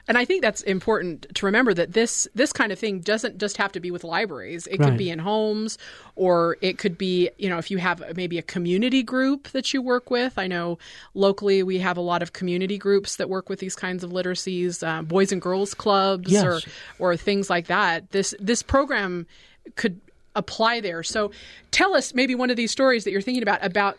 And 0.08 0.18
I 0.18 0.24
think 0.24 0.42
that's 0.42 0.62
important 0.62 1.26
to 1.36 1.46
remember 1.46 1.72
that 1.74 1.92
this 1.92 2.26
this 2.34 2.52
kind 2.52 2.72
of 2.72 2.78
thing 2.78 2.98
doesn't 3.00 3.38
just 3.38 3.56
have 3.56 3.70
to 3.72 3.80
be 3.80 3.90
with 3.92 4.02
libraries. 4.02 4.66
It 4.66 4.80
Right. 4.80 4.88
could 4.88 4.98
be 4.98 5.10
in 5.10 5.20
homes 5.20 5.78
or 6.16 6.56
it 6.60 6.76
could 6.76 6.98
be, 6.98 7.30
you 7.38 7.48
know, 7.48 7.58
if 7.58 7.70
you 7.70 7.78
have 7.78 8.02
maybe 8.16 8.36
a 8.36 8.42
community 8.42 9.02
group 9.04 9.48
that 9.50 9.72
you 9.72 9.80
work 9.80 10.10
with. 10.10 10.38
I 10.38 10.48
know 10.48 10.78
locally 11.14 11.62
we 11.62 11.78
have 11.78 11.96
a 11.96 12.00
lot 12.00 12.20
of 12.20 12.32
community 12.32 12.78
groups 12.78 13.16
that 13.16 13.28
work 13.30 13.48
with 13.48 13.60
these 13.60 13.76
kinds 13.76 14.02
of 14.02 14.10
literacies, 14.10 14.86
uh, 14.86 15.02
boys 15.02 15.30
and 15.30 15.40
girls 15.40 15.72
clubs 15.72 16.32
Yes. 16.32 16.44
or 16.44 16.60
or 16.98 17.16
things 17.16 17.48
like 17.48 17.68
that. 17.68 18.10
This 18.10 18.34
this 18.40 18.62
program 18.62 19.26
could 19.76 20.00
apply 20.34 20.80
there. 20.80 21.02
So 21.04 21.30
tell 21.70 21.94
us 21.94 22.12
maybe 22.12 22.34
one 22.34 22.50
of 22.50 22.56
these 22.56 22.72
stories 22.72 23.04
that 23.04 23.12
you're 23.12 23.20
thinking 23.22 23.42
about 23.42 23.64
about 23.64 23.98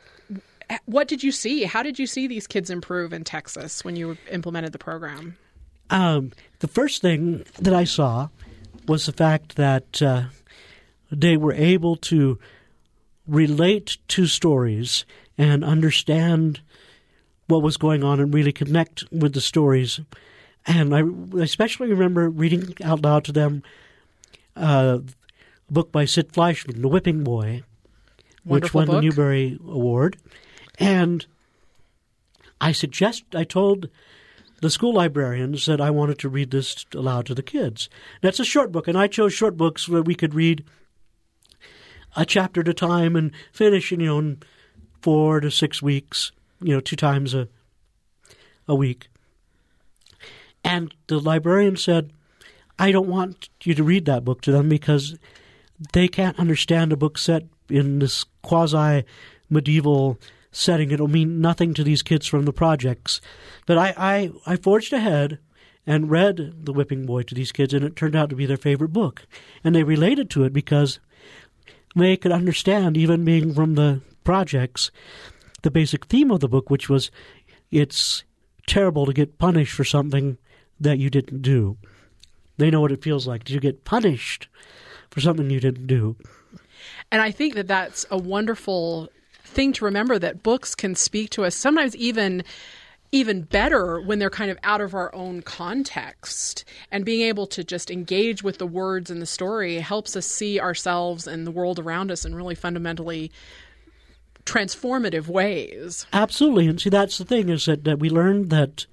what 0.85 1.07
did 1.07 1.23
you 1.23 1.31
see? 1.31 1.63
How 1.63 1.83
did 1.83 1.97
you 1.99 2.07
see 2.07 2.27
these 2.27 2.47
kids 2.47 2.69
improve 2.69 3.13
in 3.13 3.23
Texas 3.23 3.85
when 3.85 3.95
you 3.95 4.17
implemented 4.31 4.71
the 4.73 4.79
program? 4.79 5.37
Um, 5.89 6.31
the 6.59 6.67
first 6.67 7.01
thing 7.01 7.43
that 7.59 7.73
I 7.73 7.83
saw 7.83 8.29
was 8.87 9.05
the 9.05 9.13
fact 9.13 9.55
that 9.55 10.01
uh, 10.01 10.23
they 11.11 11.37
were 11.37 11.53
able 11.53 11.95
to 11.97 12.39
relate 13.27 13.97
to 14.09 14.27
stories 14.27 15.05
and 15.37 15.63
understand 15.63 16.61
what 17.47 17.61
was 17.61 17.77
going 17.77 18.03
on 18.03 18.19
and 18.19 18.33
really 18.33 18.51
connect 18.51 19.03
with 19.11 19.33
the 19.33 19.41
stories. 19.41 19.99
And 20.65 20.95
I 20.95 21.03
especially 21.41 21.89
remember 21.89 22.29
reading 22.29 22.73
out 22.83 23.01
loud 23.01 23.25
to 23.25 23.31
them 23.31 23.63
uh, 24.55 24.99
a 25.69 25.73
book 25.73 25.91
by 25.91 26.05
Sid 26.05 26.31
Fleischman, 26.31 26.81
The 26.81 26.87
Whipping 26.87 27.23
Boy, 27.23 27.63
which 28.43 28.73
Wonderful 28.73 28.79
won 28.79 28.87
the. 28.87 29.01
Newbery 29.01 29.59
Award. 29.67 30.17
And 30.79 31.25
I 32.61 32.71
suggest 32.71 33.23
I 33.33 33.43
told 33.43 33.89
the 34.63 34.69
school 34.69 34.93
librarian 34.93 35.57
said 35.57 35.81
I 35.81 35.89
wanted 35.89 36.17
to 36.19 36.29
read 36.29 36.51
this 36.51 36.85
aloud 36.95 37.25
to 37.25 37.35
the 37.35 37.43
kids. 37.43 37.89
That's 38.21 38.39
a 38.39 38.45
short 38.45 38.71
book, 38.71 38.87
and 38.87 38.97
I 38.97 39.07
chose 39.07 39.33
short 39.33 39.57
books 39.57 39.89
where 39.89 40.01
we 40.01 40.15
could 40.15 40.33
read 40.33 40.63
a 42.15 42.25
chapter 42.25 42.61
at 42.61 42.69
a 42.69 42.73
time 42.73 43.17
and 43.17 43.33
finish, 43.51 43.91
you 43.91 43.97
know, 43.97 44.19
in 44.19 44.41
four 45.01 45.41
to 45.41 45.51
six 45.51 45.81
weeks, 45.81 46.31
you 46.61 46.73
know, 46.73 46.79
two 46.79 46.95
times 46.95 47.33
a 47.33 47.49
a 48.65 48.73
week. 48.73 49.09
And 50.63 50.95
the 51.07 51.19
librarian 51.19 51.75
said, 51.75 52.13
I 52.79 52.93
don't 52.93 53.09
want 53.09 53.49
you 53.63 53.75
to 53.75 53.83
read 53.83 54.05
that 54.05 54.23
book 54.23 54.39
to 54.43 54.51
them 54.53 54.69
because 54.69 55.17
they 55.91 56.07
can't 56.07 56.39
understand 56.39 56.93
a 56.93 56.97
book 56.97 57.17
set 57.17 57.43
in 57.67 57.99
this 57.99 58.23
quasi 58.41 59.03
medieval 59.49 60.17
setting. 60.53 60.91
It'll 60.91 61.09
mean 61.09 61.41
nothing 61.41 61.73
to 61.73 61.83
these 61.83 62.01
kids 62.01 62.25
from 62.25 62.45
the 62.45 62.53
projects. 62.53 63.19
But 63.65 63.77
I, 63.77 63.93
I, 63.97 64.31
I 64.53 64.55
forged 64.55 64.93
ahead 64.93 65.39
and 65.85 66.09
read 66.09 66.65
The 66.65 66.71
Whipping 66.71 67.05
Boy 67.05 67.23
to 67.23 67.35
these 67.35 67.51
kids, 67.51 67.73
and 67.73 67.83
it 67.83 67.97
turned 67.97 68.15
out 68.15 68.29
to 68.29 68.35
be 68.37 68.45
their 68.45 68.55
favorite 68.55 68.93
book. 68.93 69.25
And 69.63 69.75
they 69.75 69.83
related 69.83 70.29
to 70.29 70.45
it 70.45 70.53
because 70.53 70.99
they 71.95 72.15
could 72.15 72.31
understand, 72.31 72.95
even 72.95 73.25
being 73.25 73.53
from 73.53 73.75
the 73.75 74.01
projects, 74.23 74.91
the 75.63 75.71
basic 75.71 76.05
theme 76.05 76.31
of 76.31 76.39
the 76.39 76.47
book, 76.47 76.69
which 76.69 76.87
was 76.87 77.11
it's 77.71 78.23
terrible 78.65 79.05
to 79.05 79.13
get 79.13 79.37
punished 79.37 79.73
for 79.73 79.83
something 79.83 80.37
that 80.79 80.99
you 80.99 81.09
didn't 81.09 81.41
do. 81.41 81.77
They 82.57 82.69
know 82.69 82.81
what 82.81 82.91
it 82.91 83.03
feels 83.03 83.27
like 83.27 83.43
to 83.45 83.59
get 83.59 83.83
punished 83.83 84.47
for 85.09 85.19
something 85.19 85.49
you 85.49 85.59
didn't 85.59 85.87
do. 85.87 86.15
And 87.11 87.21
I 87.21 87.31
think 87.31 87.55
that 87.55 87.67
that's 87.67 88.05
a 88.09 88.17
wonderful 88.17 89.09
thing 89.53 89.73
to 89.73 89.85
remember 89.85 90.19
that 90.19 90.43
books 90.43 90.75
can 90.75 90.95
speak 90.95 91.29
to 91.31 91.45
us 91.45 91.55
sometimes 91.55 91.95
even 91.95 92.43
even 93.13 93.43
better 93.43 94.01
when 94.01 94.17
they're 94.17 94.31
kind 94.31 94.49
of 94.49 94.57
out 94.63 94.81
of 94.81 94.95
our 94.95 95.13
own 95.13 95.39
context 95.43 96.65
and 96.91 97.05
being 97.05 97.21
able 97.21 97.45
to 97.45 97.63
just 97.63 97.91
engage 97.91 98.41
with 98.41 98.57
the 98.57 98.65
words 98.65 99.11
and 99.11 99.21
the 99.21 99.27
story 99.27 99.75
helps 99.75 100.15
us 100.15 100.25
see 100.25 100.59
ourselves 100.59 101.27
and 101.27 101.45
the 101.45 101.51
world 101.51 101.77
around 101.77 102.09
us 102.09 102.25
in 102.25 102.33
really 102.33 102.55
fundamentally 102.55 103.31
transformative 104.45 105.27
ways. 105.27 106.07
Absolutely, 106.11 106.67
and 106.67 106.81
see 106.81 106.89
that's 106.89 107.19
the 107.19 107.25
thing 107.25 107.49
is 107.49 107.65
that, 107.65 107.83
that 107.83 107.99
we 107.99 108.09
learned 108.09 108.49
that 108.49 108.87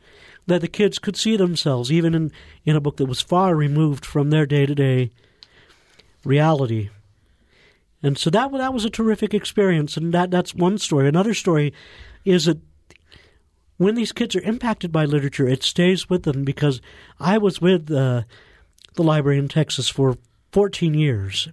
that 0.47 0.61
the 0.61 0.69
kids 0.69 0.99
could 0.99 1.17
see 1.17 1.37
themselves 1.37 1.91
even 1.91 2.15
in 2.15 2.31
in 2.67 2.77
a 2.77 2.81
book 2.81 2.99
that 2.99 3.07
was 3.07 3.23
far 3.23 3.55
removed 3.55 4.05
from 4.05 4.29
their 4.29 4.45
day 4.45 4.67
to 4.67 4.75
day 4.75 5.11
reality. 6.25 6.91
And 8.03 8.17
so 8.17 8.31
that 8.31 8.51
that 8.53 8.75
was 8.75 8.85
a 8.85 8.91
terrific 8.91 9.35
experience, 9.35 9.97
and 9.97 10.13
that 10.15 10.31
that's 10.31 10.55
one 10.55 10.79
story. 10.79 11.09
Another 11.09 11.35
story 11.35 11.73
is 12.25 12.47
that 12.47 12.59
when 13.77 13.95
these 13.95 14.13
kids 14.13 14.37
are 14.37 14.43
impacted 14.43 14.93
by 14.93 15.05
literature, 15.05 15.49
it 15.49 15.63
stays 15.63 16.09
with 16.09 16.25
them 16.25 16.45
because 16.45 16.81
I 17.19 17.39
was 17.39 17.61
with 17.61 17.91
uh, 17.91 18.23
the 18.95 19.03
library 19.03 19.39
in 19.39 19.49
Texas 19.49 19.89
for 19.89 20.19
14 20.53 20.95
years, 20.95 21.49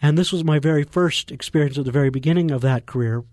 and 0.00 0.16
this 0.16 0.32
was 0.32 0.44
my 0.44 0.58
very 0.58 0.84
first 0.84 1.30
experience 1.30 1.78
at 1.78 1.84
the 1.84 1.92
very 1.92 2.10
beginning 2.10 2.50
of 2.50 2.62
that 2.62 2.86
career. 2.86 3.24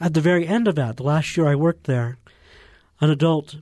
At 0.00 0.14
the 0.14 0.20
very 0.20 0.46
end 0.46 0.66
of 0.66 0.76
that, 0.76 0.96
the 0.96 1.02
last 1.02 1.36
year 1.36 1.46
I 1.46 1.54
worked 1.54 1.84
there, 1.84 2.16
an 3.00 3.10
adult 3.10 3.56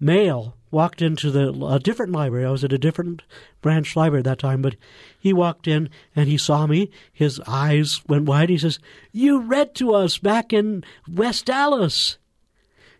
male 0.00 0.56
walked 0.74 1.00
into 1.00 1.30
the 1.30 1.52
a 1.64 1.78
different 1.78 2.12
library. 2.12 2.44
I 2.44 2.50
was 2.50 2.64
at 2.64 2.72
a 2.72 2.78
different 2.78 3.22
branch 3.62 3.96
library 3.96 4.20
at 4.20 4.24
that 4.24 4.38
time, 4.38 4.60
but 4.60 4.76
he 5.18 5.32
walked 5.32 5.66
in 5.66 5.88
and 6.14 6.28
he 6.28 6.36
saw 6.36 6.66
me. 6.66 6.90
His 7.12 7.40
eyes 7.46 8.02
went 8.06 8.26
wide. 8.26 8.50
He 8.50 8.58
says, 8.58 8.78
"You 9.12 9.40
read 9.40 9.74
to 9.76 9.94
us 9.94 10.18
back 10.18 10.52
in 10.52 10.84
West 11.08 11.46
Dallas. 11.46 12.18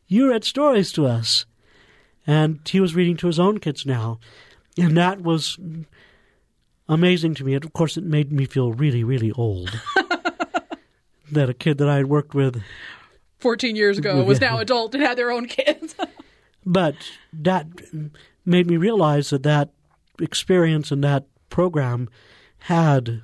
You 0.06 0.30
read 0.30 0.44
stories 0.44 0.92
to 0.92 1.06
us." 1.06 1.44
And 2.26 2.60
he 2.66 2.80
was 2.80 2.94
reading 2.94 3.18
to 3.18 3.26
his 3.26 3.38
own 3.38 3.58
kids 3.58 3.84
now, 3.84 4.18
and 4.78 4.96
that 4.96 5.20
was 5.20 5.58
amazing 6.88 7.34
to 7.34 7.44
me. 7.44 7.54
And 7.54 7.64
of 7.64 7.72
course, 7.74 7.96
it 7.98 8.04
made 8.04 8.32
me 8.32 8.46
feel 8.46 8.72
really, 8.72 9.04
really 9.04 9.32
old. 9.32 9.78
that 11.32 11.50
a 11.50 11.54
kid 11.54 11.78
that 11.78 11.88
I 11.88 11.96
had 11.96 12.06
worked 12.06 12.34
with 12.34 12.62
14 13.38 13.76
years 13.76 13.98
ago 13.98 14.22
was 14.22 14.40
now 14.40 14.58
adult 14.58 14.94
and 14.94 15.02
had 15.02 15.18
their 15.18 15.30
own 15.30 15.46
kids. 15.46 15.94
But 16.66 16.94
that 17.32 17.66
made 18.44 18.66
me 18.66 18.76
realize 18.76 19.30
that 19.30 19.42
that 19.42 19.70
experience 20.20 20.90
and 20.90 21.02
that 21.04 21.26
program 21.50 22.08
had 22.58 23.22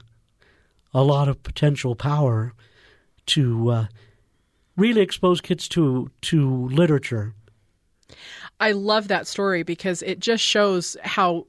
a 0.93 1.03
lot 1.03 1.28
of 1.28 1.43
potential 1.43 1.95
power 1.95 2.53
to 3.26 3.70
uh, 3.70 3.86
really 4.76 5.01
expose 5.01 5.41
kids 5.41 5.68
to 5.68 6.11
to 6.22 6.68
literature. 6.68 7.34
I 8.59 8.72
love 8.72 9.09
that 9.09 9.26
story 9.26 9.62
because 9.62 10.03
it 10.03 10.18
just 10.18 10.45
shows 10.45 10.97
how 11.03 11.47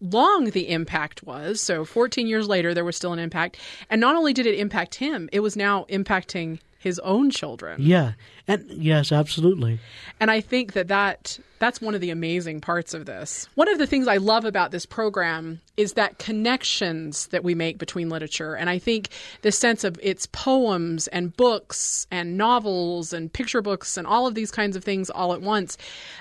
long 0.00 0.50
the 0.50 0.68
impact 0.68 1.22
was. 1.22 1.60
So 1.60 1.84
14 1.84 2.26
years 2.26 2.48
later, 2.48 2.74
there 2.74 2.84
was 2.84 2.96
still 2.96 3.12
an 3.12 3.18
impact. 3.18 3.58
And 3.88 4.00
not 4.00 4.16
only 4.16 4.32
did 4.32 4.46
it 4.46 4.58
impact 4.58 4.96
him, 4.96 5.28
it 5.32 5.40
was 5.40 5.56
now 5.56 5.84
impacting 5.88 6.58
his 6.84 6.98
own 6.98 7.30
children. 7.30 7.80
Yeah, 7.80 8.12
and 8.46 8.70
yes, 8.70 9.10
absolutely. 9.10 9.80
And 10.20 10.30
I 10.30 10.42
think 10.42 10.74
that, 10.74 10.88
that 10.88 11.38
that's 11.58 11.80
one 11.80 11.94
of 11.94 12.02
the 12.02 12.10
amazing 12.10 12.60
parts 12.60 12.92
of 12.92 13.06
this. 13.06 13.48
One 13.54 13.68
of 13.68 13.78
the 13.78 13.86
things 13.86 14.06
I 14.06 14.18
love 14.18 14.44
about 14.44 14.70
this 14.70 14.84
program 14.84 15.62
is 15.78 15.94
that 15.94 16.18
connections 16.18 17.28
that 17.28 17.42
we 17.42 17.54
make 17.54 17.78
between 17.78 18.10
literature. 18.10 18.54
And 18.54 18.68
I 18.68 18.78
think 18.78 19.08
the 19.40 19.50
sense 19.50 19.82
of 19.82 19.98
its 20.02 20.26
poems 20.26 21.08
and 21.08 21.34
books 21.34 22.06
and 22.10 22.36
novels 22.36 23.14
and 23.14 23.32
picture 23.32 23.62
books 23.62 23.96
and 23.96 24.06
all 24.06 24.26
of 24.26 24.34
these 24.34 24.50
kinds 24.50 24.76
of 24.76 24.84
things 24.84 25.08
all 25.08 25.32
at 25.32 25.40
once, 25.40 25.78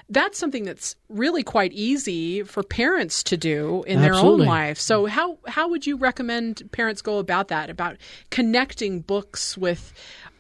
that's 0.10 0.40
something 0.40 0.64
that's 0.64 0.96
really 1.10 1.44
quite 1.44 1.74
easy 1.74 2.42
for 2.44 2.64
parents 2.64 3.22
to 3.24 3.36
do 3.36 3.84
in 3.86 4.02
their 4.02 4.14
own 4.14 4.40
life. 4.40 4.80
So 4.80 5.08
how 5.08 5.38
how 5.46 5.68
would 5.68 5.86
you 5.86 5.98
recommend 5.98 6.72
parents 6.72 7.02
go 7.02 7.18
about 7.18 7.50
that 7.50 7.70
about 7.70 7.98
connecting 8.30 9.02
books 9.02 9.58
with 9.58 9.94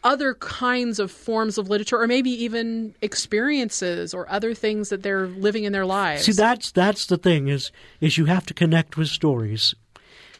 other 0.04 0.34
kinds 0.36 1.00
of 1.00 1.12
forms 1.12 1.58
of 1.58 1.70
literature 1.70 2.00
or 2.02 2.08
maybe 2.08 2.30
even 2.30 2.94
experiences 3.02 4.14
or 4.14 4.30
other 4.30 4.54
things 4.54 4.90
that 4.90 5.04
they're 5.04 5.28
living 5.28 5.64
in 5.64 5.72
their 5.72 5.86
lives. 5.86 6.24
See, 6.24 6.32
that's 6.34 6.72
that's 6.72 7.06
the 7.06 7.18
thing 7.18 7.48
is 7.48 7.72
is 8.02 8.18
you 8.18 8.26
have 8.26 8.46
to 8.48 8.54
connect 8.54 8.98
with 8.98 9.08
stories, 9.08 9.74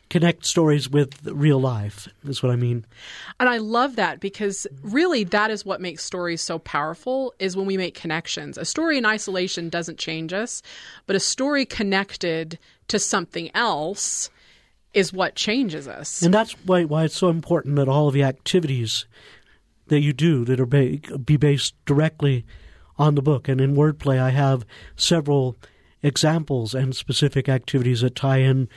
connect 0.10 0.46
stories 0.46 0.90
with 0.90 1.26
real 1.26 1.60
life. 1.60 2.08
Is 2.26 2.44
what 2.44 2.52
I 2.52 2.56
mean. 2.56 2.86
And 3.40 3.48
I 3.48 3.58
love 3.58 3.96
that 3.96 4.20
because 4.20 4.68
really 4.82 5.24
that 5.26 5.50
is 5.50 5.66
what 5.66 5.82
makes 5.82 6.04
stories 6.04 6.42
so 6.42 6.60
powerful 6.60 7.34
is 7.40 7.56
when 7.56 7.66
we 7.66 7.78
make 7.78 7.96
connections. 7.96 8.58
A 8.58 8.66
story 8.66 8.98
in 8.98 9.06
isolation 9.06 9.70
doesn't 9.70 9.98
change 9.98 10.34
us, 10.34 10.62
but 11.08 11.16
a 11.16 11.22
story 11.22 11.66
connected 11.66 12.60
to 12.90 13.00
something 13.00 13.50
else 13.56 14.30
is 14.94 15.12
what 15.12 15.36
changes 15.36 15.88
us. 15.88 16.22
And 16.22 16.34
that's 16.34 16.52
why 16.66 16.84
why 16.84 17.06
it's 17.06 17.16
so 17.16 17.30
important 17.30 17.78
that 17.78 17.88
all 17.88 18.10
of 18.10 18.14
the 18.14 18.24
activities 18.24 19.06
that 19.88 20.02
you 20.02 20.14
do 20.14 20.46
that 20.46 20.60
are 20.60 20.66
ba- 20.66 21.00
be 21.24 21.38
based 21.38 21.76
directly 21.86 22.46
on 22.98 23.16
the 23.16 23.22
book. 23.22 23.48
And 23.48 23.60
in 23.60 23.76
wordplay, 23.76 24.20
I 24.20 24.30
have 24.30 24.66
several 24.96 25.56
examples 26.02 26.76
and 26.76 26.96
specific 26.96 27.50
activities 27.50 28.02
that 28.02 28.16
tie 28.16 28.38
in 28.38 28.70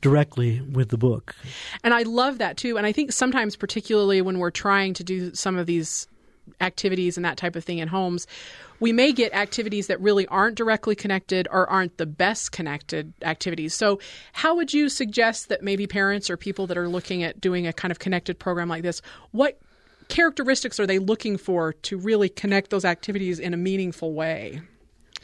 directly 0.00 0.60
with 0.60 0.90
the 0.90 0.98
book. 0.98 1.34
And 1.82 1.92
I 1.92 2.02
love 2.02 2.38
that 2.38 2.56
too. 2.56 2.76
And 2.76 2.86
I 2.86 2.92
think 2.92 3.12
sometimes, 3.12 3.56
particularly 3.56 4.22
when 4.22 4.38
we're 4.38 4.50
trying 4.50 4.94
to 4.94 5.04
do 5.04 5.34
some 5.34 5.56
of 5.56 5.66
these 5.66 6.06
activities 6.60 7.16
and 7.16 7.24
that 7.24 7.36
type 7.36 7.56
of 7.56 7.64
thing 7.64 7.78
in 7.78 7.88
homes, 7.88 8.26
we 8.80 8.92
may 8.92 9.12
get 9.12 9.34
activities 9.34 9.88
that 9.88 10.00
really 10.00 10.26
aren't 10.28 10.56
directly 10.56 10.94
connected 10.94 11.48
or 11.50 11.68
aren't 11.68 11.98
the 11.98 12.06
best 12.06 12.52
connected 12.52 13.12
activities. 13.22 13.74
So, 13.74 13.98
how 14.32 14.54
would 14.54 14.72
you 14.72 14.88
suggest 14.88 15.48
that 15.48 15.62
maybe 15.62 15.86
parents 15.86 16.30
or 16.30 16.36
people 16.36 16.66
that 16.68 16.78
are 16.78 16.88
looking 16.88 17.22
at 17.22 17.40
doing 17.40 17.66
a 17.66 17.72
kind 17.72 17.90
of 17.90 17.98
connected 17.98 18.38
program 18.38 18.68
like 18.68 18.82
this, 18.82 19.02
what 19.32 19.58
characteristics 20.08 20.80
are 20.80 20.86
they 20.86 20.98
looking 20.98 21.36
for 21.36 21.72
to 21.72 21.96
really 21.96 22.28
connect 22.28 22.70
those 22.70 22.84
activities 22.84 23.38
in 23.38 23.54
a 23.54 23.56
meaningful 23.56 24.12
way? 24.12 24.60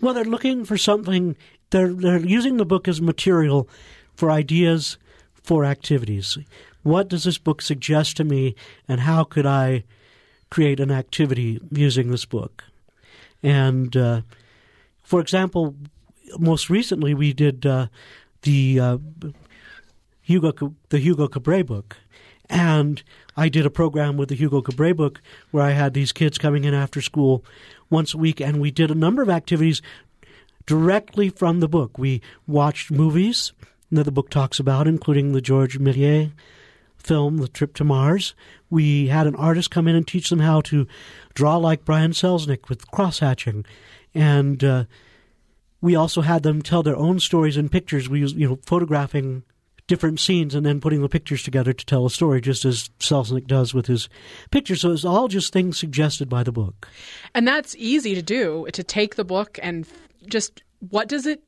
Well, 0.01 0.14
they're 0.14 0.24
looking 0.24 0.64
for 0.64 0.76
something. 0.76 1.37
They're 1.70 1.93
they're 1.93 2.18
using 2.18 2.57
the 2.57 2.64
book 2.64 2.89
as 2.89 3.01
material 3.01 3.68
for 4.14 4.30
ideas 4.30 4.99
for 5.32 5.64
activities. 5.64 6.39
What 6.82 7.09
does 7.09 7.24
this 7.24 7.39
book 7.39 7.62
suggest 7.62 8.16
to 8.18 8.24
me, 8.24 8.55
and 8.89 9.01
how 9.01 9.24
could 9.24 9.47
I 9.47 9.85
create 10.51 10.80
an 10.80 10.91
activity 10.91 11.61
using 11.70 12.11
this 12.11 12.24
book? 12.24 12.64
And 13.43 13.97
uh, 13.97 14.22
for 15.03 15.20
example, 15.20 15.74
most 16.39 16.70
recently 16.70 17.14
we 17.14 17.32
did 17.32 17.66
uh, 17.66 17.89
the 18.43 18.80
uh, 18.80 18.99
Hugo 20.22 20.74
the 20.89 20.99
Hugo 20.99 21.28
Cabret 21.28 21.66
book, 21.66 21.97
and 22.51 23.03
I 23.36 23.49
did 23.49 23.66
a 23.66 23.70
program 23.70 24.16
with 24.16 24.28
the 24.28 24.34
Hugo 24.34 24.61
Cabret 24.61 24.97
book 24.97 25.20
where 25.51 25.64
I 25.64 25.70
had 25.70 25.95
these 25.95 26.12
kids 26.12 26.38
coming 26.38 26.64
in 26.64 26.74
after 26.74 27.01
school 27.01 27.45
once 27.90 28.14
a 28.14 28.18
week, 28.18 28.40
and 28.40 28.61
we 28.61 28.70
did 28.70 28.90
a 28.90 28.95
number 28.95 29.22
of 29.22 29.30
activities 29.30 29.82
directly 30.66 31.28
from 31.28 31.61
the 31.61 31.68
book. 31.68 31.99
We 31.99 32.20
watched 32.47 32.90
movies 32.90 33.53
that 33.90 34.05
the 34.05 34.12
book 34.12 34.30
talks 34.30 34.59
about, 34.59 34.86
including 34.86 35.32
the 35.32 35.40
George 35.40 35.78
Méliès 35.78 36.32
film, 36.97 37.36
The 37.38 37.49
Trip 37.49 37.74
to 37.74 37.84
Mars. 37.84 38.34
We 38.70 39.09
had 39.09 39.26
an 39.26 39.36
artist 39.36 39.70
come 39.70 39.86
in 39.86 39.95
and 39.95 40.07
teach 40.07 40.30
them 40.30 40.40
how 40.40 40.62
to 40.62 40.86
draw 41.34 41.57
like 41.57 41.84
Brian 41.84 42.12
Selznick 42.12 42.68
with 42.68 42.90
cross 42.90 43.18
hatching. 43.18 43.64
And 44.14 44.64
uh, 44.64 44.84
we 45.80 45.95
also 45.95 46.22
had 46.22 46.42
them 46.42 46.62
tell 46.62 46.82
their 46.82 46.97
own 46.97 47.20
stories 47.20 47.57
in 47.57 47.68
pictures. 47.68 48.09
We 48.09 48.20
used, 48.20 48.36
you 48.36 48.49
know, 48.49 48.59
photographing 48.64 49.42
different 49.87 50.18
scenes 50.18 50.55
and 50.55 50.64
then 50.64 50.80
putting 50.80 51.03
the 51.03 51.09
pictures 51.09 51.43
together 51.43 51.72
to 51.72 51.87
tell 51.87 52.07
a 52.07 52.11
story, 52.11 52.41
just 52.41 52.64
as 52.64 52.91
Selznick 52.99 53.47
does 53.47 53.74
with 53.74 53.87
his 53.87 54.09
pictures. 54.51 54.80
So 54.80 54.93
it's 54.93 55.05
all 55.05 55.28
just 55.28 55.53
things 55.53 55.78
suggested 55.78 56.28
by 56.28 56.43
the 56.43 56.53
book. 56.53 56.89
And 57.35 57.47
that's 57.47 57.74
easy 57.76 58.14
to 58.14 58.22
do, 58.22 58.66
to 58.72 58.82
take 58.82 59.16
the 59.16 59.24
book 59.24 59.59
and 59.62 59.87
just 60.26 60.62
what 60.91 61.09
does 61.09 61.26
it 61.26 61.43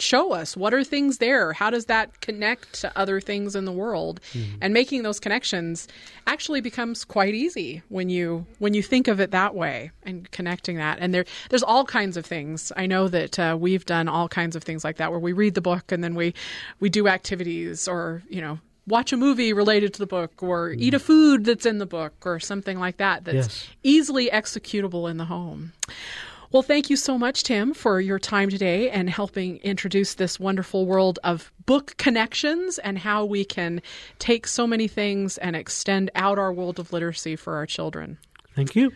show 0.00 0.32
us 0.32 0.56
what 0.56 0.74
are 0.74 0.84
things 0.84 1.18
there 1.18 1.52
how 1.52 1.70
does 1.70 1.86
that 1.86 2.20
connect 2.20 2.80
to 2.80 2.98
other 2.98 3.20
things 3.20 3.54
in 3.54 3.64
the 3.64 3.72
world 3.72 4.20
mm-hmm. 4.32 4.56
and 4.60 4.74
making 4.74 5.02
those 5.02 5.20
connections 5.20 5.88
actually 6.26 6.60
becomes 6.60 7.04
quite 7.04 7.34
easy 7.34 7.82
when 7.88 8.08
you 8.08 8.46
when 8.58 8.74
you 8.74 8.82
think 8.82 9.08
of 9.08 9.20
it 9.20 9.30
that 9.30 9.54
way 9.54 9.90
and 10.02 10.30
connecting 10.30 10.76
that 10.76 10.98
and 11.00 11.12
there 11.12 11.24
there's 11.50 11.62
all 11.62 11.84
kinds 11.84 12.16
of 12.16 12.24
things 12.24 12.72
i 12.76 12.86
know 12.86 13.08
that 13.08 13.38
uh, 13.38 13.56
we've 13.58 13.84
done 13.86 14.08
all 14.08 14.28
kinds 14.28 14.56
of 14.56 14.62
things 14.62 14.84
like 14.84 14.96
that 14.96 15.10
where 15.10 15.20
we 15.20 15.32
read 15.32 15.54
the 15.54 15.60
book 15.60 15.92
and 15.92 16.02
then 16.02 16.14
we 16.14 16.34
we 16.80 16.88
do 16.88 17.08
activities 17.08 17.88
or 17.88 18.22
you 18.28 18.40
know 18.40 18.58
watch 18.88 19.12
a 19.12 19.16
movie 19.16 19.52
related 19.52 19.92
to 19.92 19.98
the 19.98 20.06
book 20.06 20.42
or 20.42 20.70
mm. 20.70 20.80
eat 20.80 20.94
a 20.94 20.98
food 20.98 21.44
that's 21.44 21.66
in 21.66 21.78
the 21.78 21.86
book 21.86 22.14
or 22.24 22.40
something 22.40 22.78
like 22.78 22.96
that 22.96 23.24
that's 23.24 23.34
yes. 23.34 23.68
easily 23.82 24.30
executable 24.30 25.10
in 25.10 25.18
the 25.18 25.26
home 25.26 25.72
well, 26.50 26.62
thank 26.62 26.88
you 26.88 26.96
so 26.96 27.18
much, 27.18 27.42
Tim, 27.42 27.74
for 27.74 28.00
your 28.00 28.18
time 28.18 28.48
today 28.48 28.90
and 28.90 29.10
helping 29.10 29.58
introduce 29.58 30.14
this 30.14 30.40
wonderful 30.40 30.86
world 30.86 31.18
of 31.24 31.52
book 31.66 31.96
connections 31.98 32.78
and 32.78 32.98
how 32.98 33.24
we 33.24 33.44
can 33.44 33.82
take 34.18 34.46
so 34.46 34.66
many 34.66 34.88
things 34.88 35.36
and 35.38 35.54
extend 35.54 36.10
out 36.14 36.38
our 36.38 36.52
world 36.52 36.78
of 36.78 36.92
literacy 36.92 37.36
for 37.36 37.56
our 37.56 37.66
children. 37.66 38.18
Thank 38.56 38.74
you. 38.74 38.92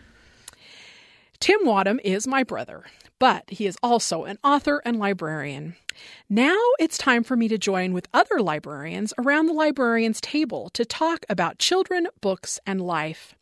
Tim 1.41 1.59
Wadham 1.65 2.01
is 2.05 2.27
my 2.27 2.43
brother, 2.43 2.85
but 3.19 3.45
he 3.49 3.67
is 3.67 3.77
also 3.83 4.25
an 4.25 4.39
author 4.43 4.81
and 4.85 4.99
librarian. 4.99 5.77
Now 6.31 6.59
it's 6.79 6.97
time 6.97 7.23
for 7.23 7.37
me 7.37 7.49
to 7.49 7.59
join 7.59 7.93
with 7.93 8.09
other 8.15 8.41
librarians 8.41 9.13
around 9.19 9.47
the 9.47 9.53
librarian's 9.53 10.21
table 10.21 10.71
to 10.71 10.85
talk 10.85 11.27
about 11.29 11.59
children, 11.59 12.07
books, 12.21 12.59
and 12.67 12.81
life. 12.81 13.35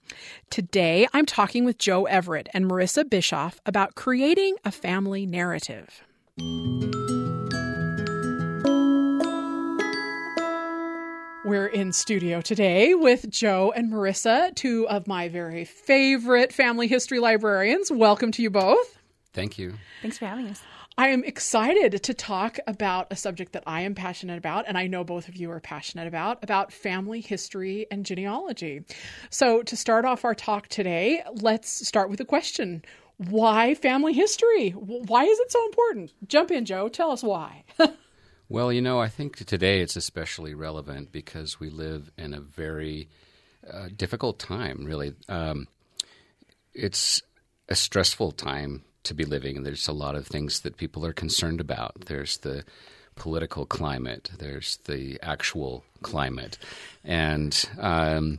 Today 0.50 1.06
I'm 1.12 1.26
talking 1.26 1.64
with 1.64 1.78
Joe 1.78 2.04
Everett 2.06 2.48
and 2.52 2.66
Marissa 2.66 3.08
Bischoff 3.08 3.60
about 3.66 3.94
creating 3.94 4.56
a 4.64 4.70
family 4.70 5.26
narrative. 5.26 6.02
We're 11.44 11.66
in 11.66 11.92
studio 11.92 12.40
today 12.40 12.94
with 12.94 13.28
Joe 13.28 13.72
and 13.74 13.90
Marissa, 13.90 14.54
two 14.54 14.86
of 14.88 15.06
my 15.06 15.28
very 15.28 15.64
favorite 15.64 16.52
family 16.52 16.86
history 16.86 17.18
librarians. 17.18 17.90
Welcome 17.90 18.30
to 18.32 18.42
you 18.42 18.50
both. 18.50 18.98
Thank 19.32 19.58
you. 19.58 19.74
Thanks 20.02 20.18
for 20.18 20.26
having 20.26 20.48
us. 20.48 20.62
I 20.98 21.08
am 21.08 21.24
excited 21.24 22.02
to 22.02 22.14
talk 22.14 22.58
about 22.66 23.06
a 23.10 23.16
subject 23.16 23.52
that 23.52 23.62
I 23.66 23.82
am 23.82 23.94
passionate 23.94 24.38
about, 24.38 24.66
and 24.68 24.76
I 24.76 24.86
know 24.86 25.04
both 25.04 25.28
of 25.28 25.36
you 25.36 25.50
are 25.50 25.60
passionate 25.60 26.06
about, 26.06 26.42
about 26.42 26.72
family 26.72 27.20
history 27.20 27.86
and 27.90 28.04
genealogy. 28.04 28.82
So, 29.30 29.62
to 29.62 29.76
start 29.76 30.04
off 30.04 30.24
our 30.24 30.34
talk 30.34 30.68
today, 30.68 31.22
let's 31.40 31.86
start 31.86 32.10
with 32.10 32.20
a 32.20 32.24
question 32.24 32.84
Why 33.16 33.74
family 33.74 34.12
history? 34.12 34.70
Why 34.70 35.24
is 35.24 35.38
it 35.38 35.52
so 35.52 35.64
important? 35.66 36.12
Jump 36.26 36.50
in, 36.50 36.64
Joe. 36.64 36.88
Tell 36.88 37.12
us 37.12 37.22
why. 37.22 37.64
well, 38.48 38.72
you 38.72 38.82
know, 38.82 39.00
I 39.00 39.08
think 39.08 39.36
today 39.36 39.80
it's 39.80 39.96
especially 39.96 40.54
relevant 40.54 41.12
because 41.12 41.58
we 41.58 41.70
live 41.70 42.10
in 42.18 42.34
a 42.34 42.40
very 42.40 43.08
uh, 43.72 43.88
difficult 43.96 44.38
time, 44.38 44.84
really. 44.84 45.14
Um, 45.28 45.68
it's 46.74 47.22
a 47.68 47.74
stressful 47.74 48.32
time 48.32 48.82
to 49.04 49.14
be 49.14 49.24
living, 49.24 49.56
and 49.56 49.66
there's 49.66 49.88
a 49.88 49.92
lot 49.92 50.14
of 50.14 50.26
things 50.26 50.60
that 50.60 50.76
people 50.76 51.04
are 51.06 51.12
concerned 51.12 51.60
about. 51.60 52.06
There's 52.06 52.38
the 52.38 52.64
political 53.16 53.66
climate, 53.66 54.30
there's 54.38 54.78
the 54.86 55.18
actual 55.22 55.84
climate, 56.02 56.58
and 57.04 57.68
um, 57.78 58.38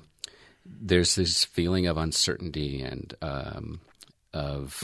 there's 0.65 1.15
this 1.15 1.43
feeling 1.43 1.87
of 1.87 1.97
uncertainty 1.97 2.81
and 2.81 3.13
um, 3.21 3.81
of 4.33 4.83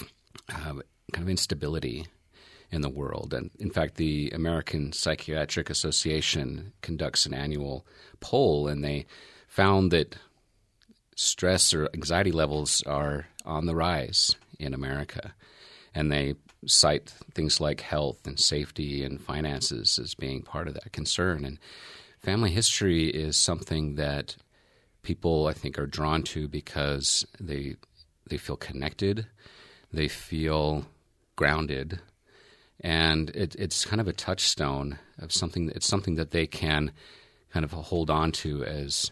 uh, 0.49 0.73
kind 1.13 1.23
of 1.23 1.30
instability 1.30 2.05
in 2.71 2.82
the 2.82 2.89
world. 2.89 3.34
And 3.34 3.49
in 3.59 3.71
fact, 3.71 3.95
the 3.95 4.30
American 4.32 4.91
Psychiatric 4.91 5.69
Association 5.69 6.73
conducts 6.82 7.25
an 7.25 7.34
annual 7.34 7.86
poll, 8.19 8.67
and 8.67 8.84
they 8.84 9.05
found 9.47 9.91
that 9.91 10.17
stress 11.15 11.73
or 11.73 11.89
anxiety 11.93 12.32
levels 12.32 12.84
are 12.84 13.28
on 13.45 13.65
the 13.65 13.75
rise 13.75 14.36
in 14.59 14.73
America 14.73 15.34
and 15.98 16.12
they 16.12 16.36
cite 16.68 17.10
things 17.34 17.60
like 17.60 17.82
health 17.82 18.28
and 18.28 18.39
safety 18.39 19.04
and 19.04 19.20
finances 19.20 19.98
as 19.98 20.14
being 20.14 20.43
part 20.43 20.68
of 20.68 20.76
that 20.76 20.91
concern. 20.91 21.43
And 21.43 21.58
family 22.20 22.52
history 22.52 23.08
is 23.08 23.36
something 23.36 23.95
that 23.95 24.36
people, 25.02 25.48
I 25.48 25.54
think, 25.54 25.80
are 25.80 25.88
drawn 25.88 26.22
to 26.24 26.48
because 26.48 27.26
they 27.39 27.78
they 28.30 28.38
feel 28.38 28.58
connected, 28.58 29.26
they 29.91 30.08
feel 30.08 30.86
grounded, 31.36 32.00
and 32.82 33.32
it, 33.32 33.56
it's 33.58 33.86
kind 33.86 34.02
of 34.02 34.08
a 34.08 34.14
touchstone 34.14 35.00
of 35.18 35.32
something. 35.32 35.72
It's 35.74 35.88
something 35.88 36.16
that 36.16 36.30
they 36.30 36.45
can 36.45 36.91
kind 37.52 37.64
of 37.64 37.72
hold 37.72 38.12
on 38.12 38.32
to 38.43 38.64
as 38.66 39.12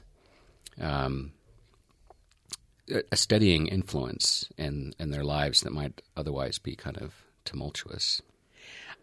um, 0.79 1.31
a 3.11 3.15
steadying 3.15 3.67
influence 3.67 4.49
in 4.57 4.93
in 4.99 5.11
their 5.11 5.23
lives 5.23 5.61
that 5.61 5.71
might 5.71 6.01
otherwise 6.15 6.59
be 6.59 6.75
kind 6.75 6.97
of 6.97 7.13
tumultuous. 7.43 8.21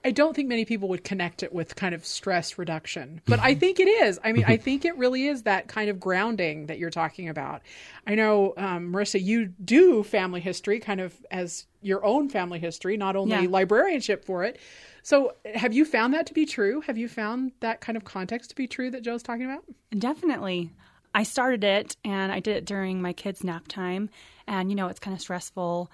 I 0.04 0.10
don't 0.10 0.34
think 0.34 0.48
many 0.48 0.64
people 0.64 0.88
would 0.88 1.04
connect 1.04 1.42
it 1.42 1.52
with 1.52 1.76
kind 1.76 1.94
of 1.94 2.04
stress 2.04 2.58
reduction, 2.58 3.20
but 3.24 3.38
I 3.38 3.54
think 3.54 3.78
it 3.78 3.86
is. 3.86 4.18
I 4.24 4.32
mean, 4.32 4.44
I 4.46 4.56
think 4.58 4.84
it 4.84 4.96
really 4.96 5.26
is 5.26 5.42
that 5.42 5.68
kind 5.68 5.88
of 5.88 6.00
grounding 6.00 6.66
that 6.66 6.78
you're 6.78 6.90
talking 6.90 7.28
about. 7.28 7.62
I 8.06 8.16
know, 8.16 8.54
um, 8.56 8.92
Marissa, 8.92 9.22
you 9.22 9.46
do 9.64 10.02
family 10.02 10.40
history 10.40 10.80
kind 10.80 11.00
of 11.00 11.14
as 11.30 11.66
your 11.82 12.04
own 12.04 12.28
family 12.28 12.58
history, 12.58 12.96
not 12.96 13.14
only 13.14 13.42
yeah. 13.42 13.48
librarianship 13.48 14.24
for 14.24 14.42
it. 14.44 14.58
So, 15.04 15.34
have 15.54 15.72
you 15.72 15.84
found 15.84 16.14
that 16.14 16.26
to 16.26 16.34
be 16.34 16.46
true? 16.46 16.80
Have 16.82 16.98
you 16.98 17.08
found 17.08 17.52
that 17.60 17.80
kind 17.80 17.96
of 17.96 18.04
context 18.04 18.50
to 18.50 18.56
be 18.56 18.66
true 18.66 18.90
that 18.90 19.02
Joe's 19.02 19.22
talking 19.22 19.44
about? 19.44 19.64
Definitely. 19.96 20.72
I 21.14 21.24
started 21.24 21.64
it 21.64 21.96
and 22.04 22.32
I 22.32 22.40
did 22.40 22.56
it 22.56 22.64
during 22.64 23.02
my 23.02 23.12
kids' 23.12 23.44
nap 23.44 23.68
time. 23.68 24.10
And, 24.46 24.70
you 24.70 24.76
know, 24.76 24.88
it's 24.88 25.00
kind 25.00 25.14
of 25.14 25.20
stressful 25.20 25.90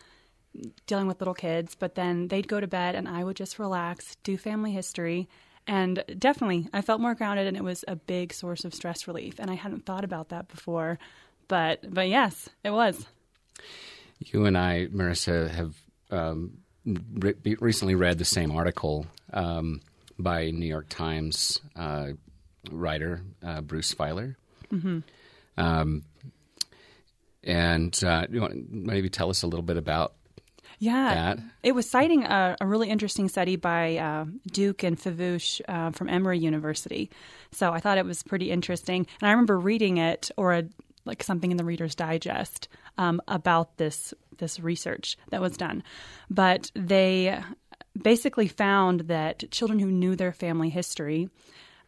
dealing 0.87 1.07
with 1.07 1.21
little 1.21 1.35
kids, 1.35 1.75
but 1.75 1.95
then 1.95 2.29
they'd 2.29 2.49
go 2.49 2.61
to 2.61 2.67
bed 2.67 2.95
and 2.95 3.09
I 3.09 3.25
would 3.25 3.37
just 3.37 3.59
relax, 3.59 4.17
do 4.23 4.37
family 4.37 4.73
history. 4.73 5.29
And 5.67 6.03
definitely, 6.19 6.69
I 6.73 6.81
felt 6.81 7.01
more 7.01 7.15
grounded 7.15 7.47
and 7.47 7.57
it 7.57 7.63
was 7.65 7.85
a 7.87 7.97
big 7.97 8.33
source 8.33 8.65
of 8.65 8.75
stress 8.75 9.07
relief. 9.07 9.35
And 9.39 9.51
I 9.51 9.55
hadn't 9.55 9.85
thought 9.85 10.05
about 10.05 10.31
that 10.31 10.49
before. 10.49 10.99
But, 11.47 11.93
but 11.93 12.09
yes, 12.09 12.49
it 12.65 12.71
was. 12.71 13.07
You 14.19 14.47
and 14.47 14.57
I, 14.57 14.87
Marissa, 14.87 15.51
have 15.51 15.75
um, 16.11 16.59
re- 16.85 17.57
recently 17.61 17.95
read 17.95 18.19
the 18.19 18.25
same 18.25 18.51
article 18.51 19.07
um, 19.33 19.81
by 20.19 20.51
New 20.51 20.67
York 20.67 20.89
Times 20.89 21.61
uh, 21.77 22.09
writer 22.71 23.23
uh, 23.45 23.61
Bruce 23.61 23.95
Feiler. 23.95 24.37
Mhm. 24.73 25.03
Um, 25.57 26.05
and 27.45 27.99
uh, 28.05 28.27
you 28.31 28.41
want 28.41 28.71
maybe 28.71 29.09
tell 29.09 29.31
us 29.31 29.43
a 29.43 29.47
little 29.47 29.63
bit 29.63 29.77
about 29.77 30.15
Yeah, 30.79 31.15
that? 31.15 31.39
it 31.63 31.73
was 31.73 31.89
citing 31.89 32.25
a, 32.25 32.57
a 32.61 32.67
really 32.67 32.89
interesting 32.91 33.29
study 33.29 33.57
by 33.57 33.97
uh, 33.97 34.27
Duke 34.53 34.83
and 34.83 34.99
Fivush 34.99 35.61
uh, 35.69 35.91
from 35.93 36.09
Emory 36.09 36.39
University. 36.39 37.11
So 37.53 37.73
I 37.73 37.81
thought 37.81 37.99
it 37.99 38.05
was 38.05 38.23
pretty 38.23 38.51
interesting, 38.51 39.07
and 39.21 39.29
I 39.29 39.33
remember 39.33 39.59
reading 39.59 39.97
it 39.99 40.31
or 40.37 40.53
a, 40.53 40.65
like 41.05 41.23
something 41.23 41.51
in 41.51 41.57
the 41.57 41.65
Reader's 41.65 41.95
Digest 41.95 42.69
um, 42.99 43.21
about 43.29 43.77
this 43.79 44.15
this 44.39 44.61
research 44.61 45.17
that 45.31 45.41
was 45.41 45.57
done. 45.57 45.83
But 46.31 46.71
they 46.77 47.41
basically 48.01 48.47
found 48.47 49.01
that 49.09 49.51
children 49.51 49.81
who 49.81 49.91
knew 49.91 50.15
their 50.15 50.33
family 50.33 50.69
history 50.69 51.29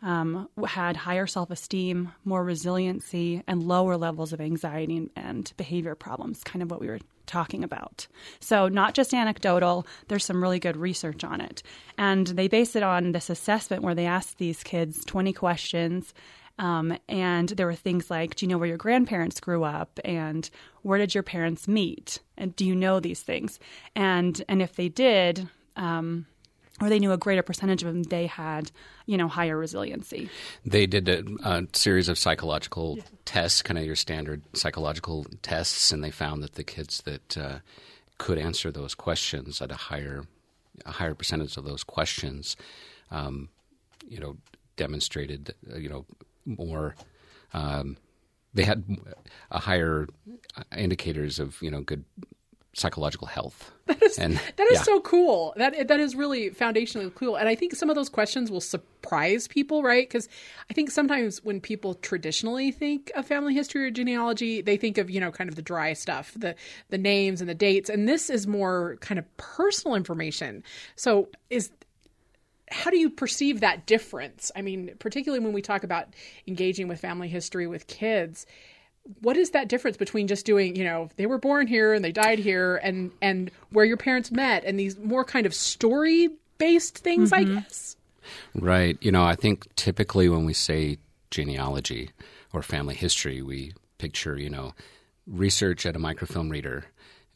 um, 0.02 0.48
had 0.66 0.96
higher 0.96 1.26
self 1.26 1.50
esteem, 1.50 2.12
more 2.24 2.44
resiliency, 2.44 3.42
and 3.46 3.62
lower 3.62 3.96
levels 3.96 4.32
of 4.32 4.40
anxiety 4.40 5.10
and, 5.16 5.52
behavior 5.56 5.94
problems, 5.94 6.42
kind 6.42 6.62
of 6.62 6.70
what 6.70 6.80
we 6.80 6.88
were 6.88 7.00
talking 7.26 7.62
about. 7.62 8.06
So, 8.40 8.68
not 8.68 8.94
just 8.94 9.14
anecdotal, 9.14 9.86
there's 10.08 10.24
some 10.24 10.42
really 10.42 10.58
good 10.58 10.76
research 10.76 11.22
on 11.22 11.40
it. 11.40 11.62
And 11.98 12.26
they 12.26 12.48
base 12.48 12.76
it 12.76 12.82
on 12.82 13.12
this 13.12 13.30
assessment 13.30 13.82
where 13.82 13.94
they 13.94 14.06
asked 14.06 14.38
these 14.38 14.62
kids 14.62 15.04
20 15.04 15.32
questions. 15.32 16.14
Um, 16.58 16.98
and 17.08 17.48
there 17.50 17.66
were 17.66 17.74
things 17.74 18.10
like, 18.10 18.36
do 18.36 18.44
you 18.44 18.50
know 18.50 18.58
where 18.58 18.68
your 18.68 18.76
grandparents 18.76 19.40
grew 19.40 19.64
up? 19.64 19.98
And 20.04 20.48
where 20.82 20.98
did 20.98 21.14
your 21.14 21.22
parents 21.22 21.66
meet? 21.66 22.18
And 22.36 22.54
do 22.54 22.66
you 22.66 22.74
know 22.74 23.00
these 23.00 23.22
things? 23.22 23.58
And 23.94 24.42
and 24.48 24.60
if 24.60 24.76
they 24.76 24.88
did, 24.88 25.48
um, 25.76 26.26
or 26.80 26.88
they 26.88 26.98
knew 26.98 27.12
a 27.12 27.18
greater 27.18 27.42
percentage 27.42 27.82
of 27.82 27.92
them, 27.92 28.04
they 28.04 28.26
had, 28.26 28.70
you 29.06 29.16
know, 29.16 29.28
higher 29.28 29.56
resiliency. 29.56 30.30
They 30.64 30.86
did 30.86 31.08
a, 31.08 31.24
a 31.44 31.66
series 31.72 32.08
of 32.08 32.18
psychological 32.18 32.98
tests, 33.24 33.62
kind 33.62 33.78
of 33.78 33.84
your 33.84 33.96
standard 33.96 34.42
psychological 34.54 35.26
tests, 35.42 35.92
and 35.92 36.02
they 36.02 36.10
found 36.10 36.42
that 36.42 36.54
the 36.54 36.64
kids 36.64 37.02
that 37.02 37.36
uh, 37.36 37.58
could 38.18 38.38
answer 38.38 38.70
those 38.70 38.94
questions 38.94 39.60
at 39.60 39.70
a 39.70 39.76
higher, 39.76 40.24
a 40.86 40.92
higher 40.92 41.14
percentage 41.14 41.56
of 41.56 41.64
those 41.64 41.84
questions, 41.84 42.56
um, 43.10 43.48
you 44.08 44.18
know, 44.18 44.36
demonstrated, 44.76 45.54
you 45.76 45.88
know, 45.88 46.06
more. 46.46 46.94
Um, 47.52 47.96
they 48.54 48.64
had 48.64 48.84
a 49.50 49.60
higher 49.60 50.08
uh, 50.56 50.62
indicators 50.76 51.38
of 51.38 51.60
you 51.62 51.70
know 51.70 51.82
good 51.82 52.04
psychological 52.72 53.26
health. 53.26 53.72
That 53.90 54.02
is 54.04 54.18
and, 54.20 54.34
That 54.56 54.68
is 54.70 54.78
yeah. 54.78 54.82
so 54.82 55.00
cool. 55.00 55.52
That 55.56 55.88
that 55.88 55.98
is 55.98 56.14
really 56.14 56.50
foundationally 56.50 57.12
cool. 57.12 57.34
And 57.34 57.48
I 57.48 57.56
think 57.56 57.74
some 57.74 57.90
of 57.90 57.96
those 57.96 58.08
questions 58.08 58.48
will 58.48 58.60
surprise 58.60 59.48
people, 59.48 59.82
right? 59.82 60.08
Because 60.08 60.28
I 60.70 60.74
think 60.74 60.92
sometimes 60.92 61.42
when 61.42 61.60
people 61.60 61.94
traditionally 61.94 62.70
think 62.70 63.10
of 63.16 63.26
family 63.26 63.52
history 63.52 63.84
or 63.84 63.90
genealogy, 63.90 64.62
they 64.62 64.76
think 64.76 64.96
of 64.96 65.10
you 65.10 65.18
know 65.18 65.32
kind 65.32 65.50
of 65.50 65.56
the 65.56 65.62
dry 65.62 65.92
stuff, 65.94 66.32
the 66.36 66.54
the 66.90 66.98
names 66.98 67.40
and 67.40 67.50
the 67.50 67.54
dates, 67.54 67.90
and 67.90 68.08
this 68.08 68.30
is 68.30 68.46
more 68.46 68.96
kind 69.00 69.18
of 69.18 69.36
personal 69.38 69.96
information. 69.96 70.62
So 70.94 71.28
is 71.50 71.72
how 72.70 72.90
do 72.90 72.98
you 72.98 73.10
perceive 73.10 73.58
that 73.60 73.86
difference? 73.86 74.52
I 74.54 74.62
mean, 74.62 74.92
particularly 75.00 75.44
when 75.44 75.52
we 75.52 75.62
talk 75.62 75.82
about 75.82 76.14
engaging 76.46 76.86
with 76.86 77.00
family 77.00 77.28
history 77.28 77.66
with 77.66 77.88
kids, 77.88 78.46
what 79.22 79.36
is 79.36 79.50
that 79.50 79.68
difference 79.68 79.96
between 79.96 80.26
just 80.28 80.46
doing, 80.46 80.76
you 80.76 80.84
know, 80.84 81.08
they 81.16 81.26
were 81.26 81.38
born 81.38 81.66
here 81.66 81.92
and 81.92 82.04
they 82.04 82.12
died 82.12 82.38
here 82.38 82.76
and 82.82 83.10
and 83.20 83.50
where 83.70 83.84
your 83.84 83.96
parents 83.96 84.30
met 84.30 84.64
and 84.64 84.78
these 84.78 84.98
more 84.98 85.24
kind 85.24 85.46
of 85.46 85.54
story 85.54 86.28
based 86.58 86.98
things, 86.98 87.32
I 87.32 87.44
guess? 87.44 87.96
Right. 88.54 88.96
You 89.00 89.10
know, 89.10 89.24
I 89.24 89.34
think 89.34 89.74
typically 89.76 90.28
when 90.28 90.44
we 90.44 90.52
say 90.52 90.98
genealogy 91.30 92.10
or 92.52 92.62
family 92.62 92.94
history, 92.94 93.42
we 93.42 93.72
picture, 93.98 94.38
you 94.38 94.50
know, 94.50 94.74
research 95.26 95.86
at 95.86 95.96
a 95.96 95.98
microfilm 95.98 96.48
reader 96.50 96.84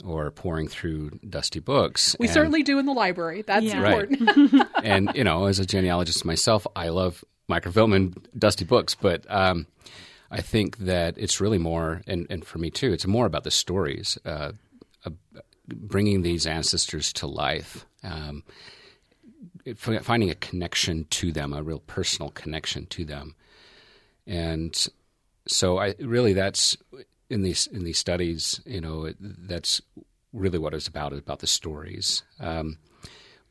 or 0.04 0.30
pouring 0.30 0.68
through 0.68 1.10
dusty 1.28 1.60
books. 1.60 2.14
We 2.18 2.26
And- 2.26 2.34
certainly 2.34 2.62
do 2.62 2.78
in 2.78 2.86
the 2.86 2.92
library. 2.92 3.42
That's 3.42 3.64
Yeah. 3.66 3.80
Right. 3.80 4.10
important. 4.10 4.68
and 4.84 5.10
you 5.14 5.24
know, 5.24 5.46
as 5.46 5.58
a 5.58 5.66
genealogist 5.66 6.24
myself, 6.24 6.66
I 6.76 6.88
love 6.90 7.24
microfilm 7.48 7.92
and 7.92 8.28
dusty 8.38 8.64
books, 8.64 8.94
but 8.94 9.24
um, 9.30 9.66
I 10.30 10.40
think 10.40 10.78
that 10.78 11.16
it's 11.18 11.40
really 11.40 11.58
more, 11.58 12.02
and, 12.06 12.26
and 12.30 12.44
for 12.44 12.58
me 12.58 12.70
too, 12.70 12.92
it's 12.92 13.06
more 13.06 13.26
about 13.26 13.44
the 13.44 13.50
stories, 13.50 14.18
uh, 14.24 14.52
uh, 15.04 15.10
bringing 15.68 16.22
these 16.22 16.46
ancestors 16.46 17.12
to 17.14 17.26
life, 17.26 17.86
um, 18.02 18.42
finding 19.76 20.30
a 20.30 20.34
connection 20.34 21.06
to 21.10 21.32
them, 21.32 21.52
a 21.52 21.62
real 21.62 21.80
personal 21.80 22.30
connection 22.30 22.86
to 22.86 23.04
them, 23.04 23.34
and 24.26 24.88
so 25.46 25.78
I 25.78 25.94
really 26.00 26.32
that's 26.32 26.76
in 27.30 27.42
these 27.42 27.66
in 27.66 27.84
these 27.84 27.98
studies, 27.98 28.60
you 28.64 28.80
know, 28.80 29.12
that's 29.18 29.80
really 30.32 30.58
what 30.58 30.74
it's 30.74 30.88
about. 30.88 31.12
Is 31.12 31.18
about 31.18 31.40
the 31.40 31.46
stories. 31.46 32.22
Um, 32.40 32.78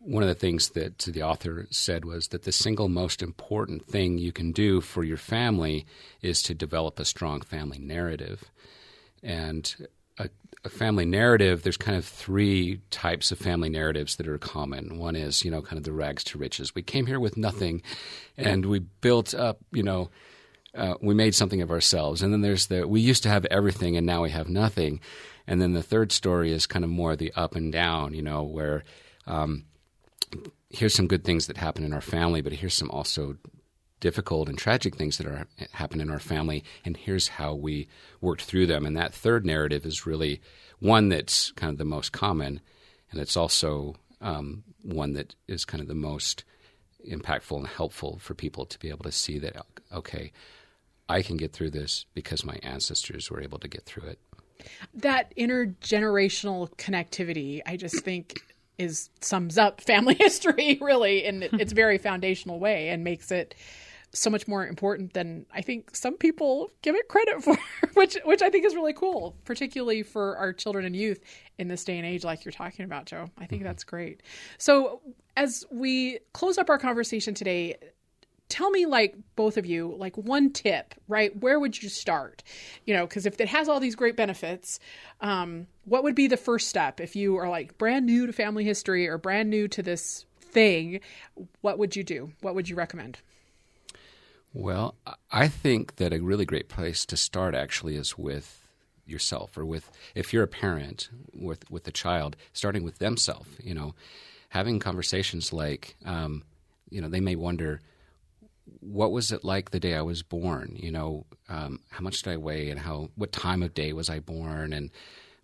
one 0.05 0.21
of 0.21 0.29
the 0.29 0.35
things 0.35 0.69
that 0.69 0.99
the 0.99 1.23
author 1.23 1.65
said 1.71 2.03
was 2.03 2.27
that 2.29 2.43
the 2.43 2.51
single 2.51 2.89
most 2.89 3.21
important 3.21 3.85
thing 3.85 4.17
you 4.17 4.33
can 4.33 4.51
do 4.51 4.81
for 4.81 5.03
your 5.03 5.17
family 5.17 5.85
is 6.21 6.41
to 6.43 6.53
develop 6.53 6.99
a 6.99 7.05
strong 7.05 7.39
family 7.41 7.79
narrative. 7.79 8.51
And 9.21 9.73
a, 10.17 10.29
a 10.65 10.69
family 10.69 11.05
narrative, 11.05 11.63
there's 11.63 11.77
kind 11.77 11.97
of 11.97 12.03
three 12.03 12.81
types 12.91 13.31
of 13.31 13.39
family 13.39 13.69
narratives 13.69 14.17
that 14.17 14.27
are 14.27 14.37
common. 14.37 14.97
One 14.97 15.15
is, 15.15 15.45
you 15.45 15.51
know, 15.51 15.61
kind 15.61 15.77
of 15.77 15.85
the 15.85 15.93
rags 15.93 16.23
to 16.25 16.37
riches. 16.37 16.75
We 16.75 16.81
came 16.81 17.05
here 17.05 17.19
with 17.19 17.37
nothing 17.37 17.81
and 18.37 18.65
we 18.65 18.79
built 18.79 19.33
up, 19.33 19.59
you 19.71 19.83
know, 19.83 20.09
uh, 20.75 20.95
we 21.01 21.13
made 21.13 21.33
something 21.33 21.61
of 21.61 21.71
ourselves. 21.71 22.21
And 22.21 22.33
then 22.33 22.41
there's 22.41 22.67
the 22.67 22.85
we 22.85 22.99
used 22.99 23.23
to 23.23 23.29
have 23.29 23.45
everything 23.45 23.95
and 23.95 24.05
now 24.05 24.23
we 24.23 24.31
have 24.31 24.49
nothing. 24.49 24.99
And 25.47 25.61
then 25.61 25.73
the 25.73 25.83
third 25.83 26.11
story 26.11 26.51
is 26.51 26.67
kind 26.67 26.83
of 26.83 26.91
more 26.91 27.15
the 27.15 27.31
up 27.35 27.55
and 27.55 27.71
down, 27.71 28.13
you 28.13 28.21
know, 28.21 28.43
where 28.43 28.83
um, 29.27 29.65
here's 30.73 30.95
some 30.95 31.07
good 31.07 31.23
things 31.23 31.47
that 31.47 31.57
happen 31.57 31.83
in 31.83 31.93
our 31.93 32.01
family, 32.01 32.41
but 32.41 32.53
here's 32.53 32.73
some 32.73 32.91
also 32.91 33.37
difficult 33.99 34.49
and 34.49 34.57
tragic 34.57 34.97
things 34.97 35.17
that 35.17 35.27
are 35.27 35.47
happen 35.71 36.01
in 36.01 36.09
our 36.09 36.19
family, 36.19 36.63
and 36.83 36.97
here's 36.97 37.29
how 37.29 37.53
we 37.53 37.87
worked 38.19 38.41
through 38.41 38.65
them. 38.65 38.85
And 38.85 38.97
that 38.97 39.13
third 39.13 39.45
narrative 39.45 39.85
is 39.85 40.05
really 40.05 40.41
one 40.79 41.07
that's 41.07 41.51
kind 41.51 41.71
of 41.71 41.77
the 41.77 41.85
most 41.85 42.11
common, 42.11 42.59
and 43.11 43.21
it's 43.21 43.37
also 43.37 43.95
um, 44.19 44.63
one 44.81 45.13
that 45.13 45.35
is 45.47 45.63
kind 45.63 45.81
of 45.81 45.87
the 45.87 45.95
most 45.95 46.43
impactful 47.09 47.57
and 47.57 47.67
helpful 47.67 48.17
for 48.19 48.33
people 48.33 48.65
to 48.65 48.79
be 48.79 48.89
able 48.89 49.03
to 49.03 49.11
see 49.11 49.37
that 49.39 49.65
okay, 49.93 50.31
I 51.07 51.21
can 51.21 51.37
get 51.37 51.53
through 51.53 51.69
this 51.71 52.05
because 52.13 52.43
my 52.43 52.57
ancestors 52.63 53.29
were 53.29 53.41
able 53.41 53.59
to 53.59 53.67
get 53.67 53.85
through 53.85 54.09
it. 54.09 54.19
that 54.93 55.33
intergenerational 55.37 56.69
connectivity, 56.77 57.61
I 57.65 57.77
just 57.77 58.03
think 58.03 58.41
is 58.77 59.09
sums 59.21 59.57
up 59.57 59.81
family 59.81 60.13
history 60.19 60.77
really 60.81 61.23
in 61.23 61.43
its 61.43 61.73
very 61.73 61.97
foundational 61.97 62.59
way 62.59 62.89
and 62.89 63.03
makes 63.03 63.31
it 63.31 63.55
so 64.13 64.29
much 64.29 64.47
more 64.47 64.65
important 64.67 65.13
than 65.13 65.45
I 65.51 65.61
think 65.61 65.95
some 65.95 66.17
people 66.17 66.71
give 66.81 66.95
it 66.95 67.07
credit 67.07 67.43
for, 67.43 67.57
which 67.95 68.17
which 68.25 68.41
I 68.41 68.49
think 68.49 68.65
is 68.65 68.75
really 68.75 68.93
cool, 68.93 69.35
particularly 69.43 70.03
for 70.03 70.37
our 70.37 70.53
children 70.53 70.85
and 70.85 70.95
youth 70.95 71.19
in 71.57 71.67
this 71.67 71.83
day 71.83 71.97
and 71.97 72.05
age, 72.05 72.23
like 72.23 72.45
you're 72.45 72.51
talking 72.51 72.85
about, 72.85 73.05
Joe. 73.05 73.29
I 73.37 73.45
think 73.45 73.61
mm-hmm. 73.61 73.69
that's 73.69 73.83
great. 73.83 74.21
So 74.57 75.01
as 75.35 75.65
we 75.71 76.19
close 76.33 76.57
up 76.57 76.69
our 76.69 76.77
conversation 76.77 77.33
today, 77.33 77.75
tell 78.49 78.69
me 78.69 78.85
like 78.85 79.15
both 79.35 79.57
of 79.57 79.65
you 79.65 79.95
like 79.97 80.17
one 80.17 80.51
tip 80.51 80.93
right? 81.07 81.35
Where 81.41 81.59
would 81.59 81.81
you 81.81 81.89
start? 81.89 82.43
You 82.85 82.93
know 82.93 83.05
because 83.05 83.25
if 83.25 83.39
it 83.39 83.47
has 83.47 83.69
all 83.69 83.79
these 83.79 83.95
great 83.95 84.15
benefits 84.15 84.79
um, 85.21 85.67
what 85.85 86.03
would 86.03 86.15
be 86.15 86.27
the 86.27 86.37
first 86.37 86.67
step? 86.67 86.99
If 86.99 87.15
you 87.15 87.37
are 87.37 87.49
like 87.49 87.77
brand 87.77 88.05
new 88.05 88.27
to 88.27 88.33
family 88.33 88.63
history 88.63 89.07
or 89.07 89.17
brand 89.17 89.49
new 89.49 89.67
to 89.69 89.81
this 89.81 90.25
thing 90.39 90.99
what 91.61 91.79
would 91.79 91.95
you 91.95 92.03
do? 92.03 92.31
What 92.41 92.55
would 92.55 92.69
you 92.69 92.75
recommend? 92.75 93.19
Well, 94.53 94.93
I 95.31 95.47
think 95.47 95.95
that 95.95 96.13
a 96.13 96.19
really 96.19 96.45
great 96.45 96.69
place 96.69 97.07
to 97.07 97.17
start 97.17 97.55
actually 97.55 97.95
is 97.95 98.17
with 98.19 98.67
yourself, 99.05 99.57
or 99.57 99.65
with 99.65 99.89
if 100.13 100.31
you're 100.31 100.43
a 100.43 100.47
parent 100.47 101.09
with 101.33 101.69
with 101.71 101.87
a 101.87 101.91
child, 101.91 102.35
starting 102.53 102.83
with 102.83 102.99
themselves. 102.99 103.49
You 103.61 103.73
know, 103.73 103.95
having 104.49 104.79
conversations 104.79 105.51
like, 105.51 105.95
um, 106.05 106.43
you 106.89 107.01
know, 107.01 107.09
they 107.09 107.19
may 107.19 107.35
wonder, 107.35 107.81
what 108.79 109.11
was 109.11 109.31
it 109.31 109.43
like 109.43 109.71
the 109.71 109.79
day 109.79 109.95
I 109.95 110.01
was 110.01 110.23
born? 110.23 110.75
You 110.75 110.91
know, 110.91 111.25
um, 111.49 111.79
how 111.89 112.01
much 112.01 112.21
did 112.21 112.33
I 112.33 112.37
weigh, 112.37 112.69
and 112.69 112.79
how 112.79 113.09
what 113.15 113.31
time 113.31 113.63
of 113.63 113.73
day 113.73 113.93
was 113.93 114.09
I 114.09 114.19
born, 114.19 114.73
and 114.73 114.91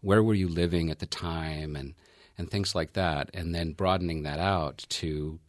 where 0.01 0.23
were 0.23 0.33
you 0.33 0.47
living 0.47 0.89
at 0.89 0.99
the 0.99 1.05
time, 1.05 1.75
and 1.75 1.93
and 2.37 2.49
things 2.49 2.73
like 2.73 2.93
that, 2.93 3.29
and 3.33 3.53
then 3.53 3.73
broadening 3.73 4.23
that 4.23 4.39
out 4.39 4.85
to 4.89 5.39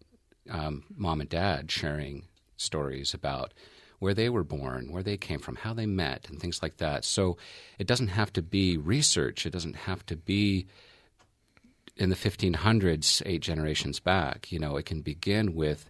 um, 0.51 0.85
mom 0.97 1.21
and 1.21 1.31
dad 1.31 1.71
sharing 1.71 2.27
stories 2.57 3.15
about 3.15 3.55
where 4.01 4.15
they 4.15 4.29
were 4.29 4.43
born, 4.43 4.91
where 4.91 5.03
they 5.03 5.17
came 5.17 5.39
from, 5.39 5.57
how 5.57 5.75
they 5.75 5.87
met, 5.87 6.27
and 6.29 6.41
things 6.41 6.63
like 6.63 6.79
that. 6.79 7.05
So 7.05 7.37
it 7.79 7.87
doesn't 7.87 8.09
have 8.09 8.33
to 8.33 8.43
be 8.43 8.77
research. 8.77 9.47
It 9.47 9.51
doesn't 9.51 9.77
have 9.77 10.05
to 10.07 10.17
be 10.17 10.67
in 11.97 12.09
the 12.09 12.17
1500s, 12.17 13.23
eight 13.27 13.43
generations 13.43 14.01
back. 14.01 14.51
You 14.51 14.59
know, 14.59 14.77
it 14.77 14.87
can 14.87 15.03
begin 15.03 15.55
with 15.55 15.90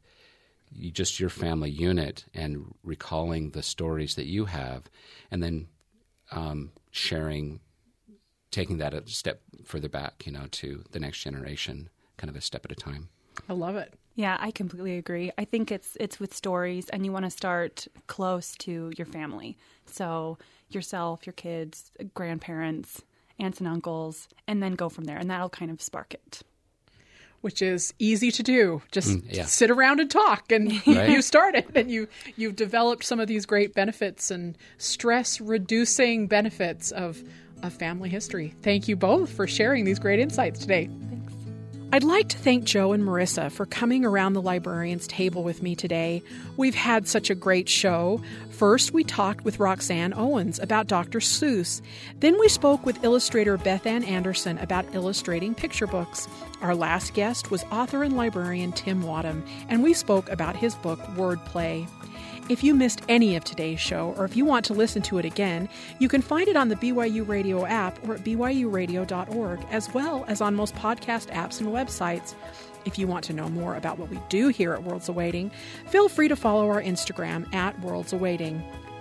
just 0.92 1.20
your 1.20 1.30
family 1.30 1.70
unit 1.70 2.24
and 2.34 2.74
recalling 2.82 3.50
the 3.50 3.62
stories 3.62 4.14
that 4.14 4.26
you 4.26 4.46
have, 4.46 4.84
and 5.30 5.42
then 5.42 5.68
um, 6.30 6.72
sharing, 6.90 7.60
taking 8.50 8.78
that 8.78 8.94
a 8.94 9.06
step 9.06 9.40
further 9.64 9.88
back, 9.88 10.26
you 10.26 10.32
know, 10.32 10.46
to 10.52 10.84
the 10.92 11.00
next 11.00 11.20
generation, 11.20 11.88
kind 12.16 12.30
of 12.30 12.36
a 12.36 12.40
step 12.40 12.64
at 12.64 12.72
a 12.72 12.76
time. 12.76 13.08
I 13.48 13.52
love 13.52 13.76
it. 13.76 13.94
Yeah, 14.14 14.36
I 14.40 14.50
completely 14.50 14.98
agree. 14.98 15.30
I 15.38 15.44
think 15.44 15.70
it's 15.70 15.96
it's 15.98 16.20
with 16.20 16.34
stories, 16.34 16.88
and 16.90 17.04
you 17.04 17.12
want 17.12 17.24
to 17.24 17.30
start 17.30 17.86
close 18.06 18.54
to 18.58 18.92
your 18.96 19.06
family. 19.06 19.56
So 19.86 20.36
yourself, 20.68 21.26
your 21.26 21.32
kids, 21.32 21.90
grandparents, 22.14 23.02
aunts 23.38 23.60
and 23.60 23.68
uncles, 23.68 24.28
and 24.46 24.62
then 24.62 24.74
go 24.74 24.88
from 24.88 25.04
there, 25.04 25.16
and 25.16 25.30
that'll 25.30 25.48
kind 25.48 25.70
of 25.70 25.80
spark 25.80 26.14
it. 26.14 26.42
Which 27.42 27.62
is 27.62 27.94
easy 27.98 28.30
to 28.32 28.42
do. 28.42 28.82
Just 28.92 29.08
Mm, 29.08 29.24
yeah. 29.34 29.44
sit 29.46 29.70
around 29.70 29.98
and 30.00 30.10
talk, 30.10 30.52
and 30.52 30.72
Right. 30.86 31.08
you 31.10 31.22
started, 31.22 31.64
and 31.74 31.90
you 31.90 32.06
you've 32.36 32.56
developed 32.56 33.04
some 33.04 33.18
of 33.18 33.28
these 33.28 33.46
great 33.46 33.72
benefits 33.74 34.30
and 34.30 34.58
stress 34.78 35.40
reducing 35.40 36.26
benefits 36.26 36.90
of 36.90 37.22
of 37.62 37.72
family 37.72 38.08
history. 38.08 38.54
Thank 38.62 38.88
you 38.88 38.96
both 38.96 39.30
for 39.30 39.46
sharing 39.46 39.84
these 39.84 39.98
great 39.98 40.18
insights 40.20 40.60
today. 40.60 40.88
I'd 41.92 42.04
like 42.04 42.28
to 42.28 42.38
thank 42.38 42.62
Joe 42.62 42.92
and 42.92 43.02
Marissa 43.02 43.50
for 43.50 43.66
coming 43.66 44.04
around 44.04 44.34
the 44.34 44.42
librarian's 44.42 45.08
table 45.08 45.42
with 45.42 45.60
me 45.60 45.74
today. 45.74 46.22
We've 46.56 46.76
had 46.76 47.08
such 47.08 47.30
a 47.30 47.34
great 47.34 47.68
show. 47.68 48.22
First, 48.50 48.92
we 48.92 49.02
talked 49.02 49.44
with 49.44 49.58
Roxanne 49.58 50.14
Owens 50.14 50.60
about 50.60 50.86
Dr. 50.86 51.18
Seuss. 51.18 51.82
Then 52.20 52.38
we 52.38 52.48
spoke 52.48 52.86
with 52.86 53.02
illustrator 53.02 53.56
Beth 53.56 53.86
Ann 53.86 54.04
Anderson 54.04 54.56
about 54.58 54.94
illustrating 54.94 55.52
picture 55.52 55.88
books. 55.88 56.28
Our 56.60 56.76
last 56.76 57.12
guest 57.14 57.50
was 57.50 57.64
author 57.72 58.04
and 58.04 58.16
librarian 58.16 58.70
Tim 58.70 59.02
Wadham, 59.02 59.44
and 59.68 59.82
we 59.82 59.92
spoke 59.92 60.28
about 60.30 60.54
his 60.54 60.76
book 60.76 61.00
Wordplay. 61.16 61.88
If 62.50 62.64
you 62.64 62.74
missed 62.74 63.02
any 63.08 63.36
of 63.36 63.44
today's 63.44 63.78
show, 63.78 64.12
or 64.18 64.24
if 64.24 64.36
you 64.36 64.44
want 64.44 64.64
to 64.64 64.74
listen 64.74 65.02
to 65.02 65.18
it 65.18 65.24
again, 65.24 65.68
you 66.00 66.08
can 66.08 66.20
find 66.20 66.48
it 66.48 66.56
on 66.56 66.68
the 66.68 66.74
BYU 66.74 67.26
Radio 67.28 67.64
app 67.64 68.04
or 68.04 68.16
at 68.16 68.24
byuradio.org, 68.24 69.64
as 69.70 69.94
well 69.94 70.24
as 70.26 70.40
on 70.40 70.56
most 70.56 70.74
podcast 70.74 71.30
apps 71.30 71.60
and 71.60 71.68
websites. 71.68 72.34
If 72.84 72.98
you 72.98 73.06
want 73.06 73.22
to 73.26 73.32
know 73.32 73.48
more 73.48 73.76
about 73.76 74.00
what 74.00 74.10
we 74.10 74.20
do 74.28 74.48
here 74.48 74.72
at 74.72 74.82
Worlds 74.82 75.08
Awaiting, 75.08 75.52
feel 75.86 76.08
free 76.08 76.26
to 76.26 76.34
follow 76.34 76.68
our 76.70 76.82
Instagram 76.82 77.54
at 77.54 77.78
Worlds 77.82 78.12
Awaiting. 78.12 78.60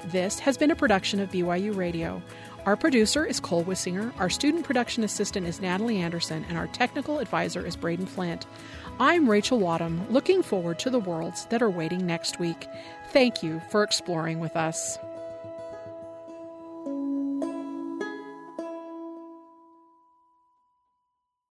This 0.09 0.37
has 0.37 0.55
been 0.55 0.69
a 0.69 0.75
production 0.75 1.19
of 1.19 1.31
BYU 1.31 1.75
Radio. 1.75 2.21
Our 2.67 2.77
producer 2.77 3.25
is 3.25 3.39
Cole 3.39 3.63
Wissinger, 3.63 4.13
our 4.19 4.29
student 4.29 4.63
production 4.63 5.03
assistant 5.03 5.47
is 5.47 5.59
Natalie 5.59 5.97
Anderson, 5.97 6.45
and 6.49 6.57
our 6.57 6.67
technical 6.67 7.17
advisor 7.17 7.65
is 7.65 7.75
Braden 7.75 8.05
Flint. 8.05 8.45
I'm 9.01 9.29
Rachel 9.29 9.59
Wadham, 9.59 10.05
looking 10.09 10.43
forward 10.43 10.77
to 10.79 10.89
the 10.89 10.99
worlds 10.99 11.45
that 11.45 11.61
are 11.61 11.69
waiting 11.69 12.05
next 12.05 12.37
week. 12.37 12.67
Thank 13.13 13.41
you 13.41 13.61
for 13.69 13.81
exploring 13.81 14.41
with 14.41 14.57
us. 14.57 14.99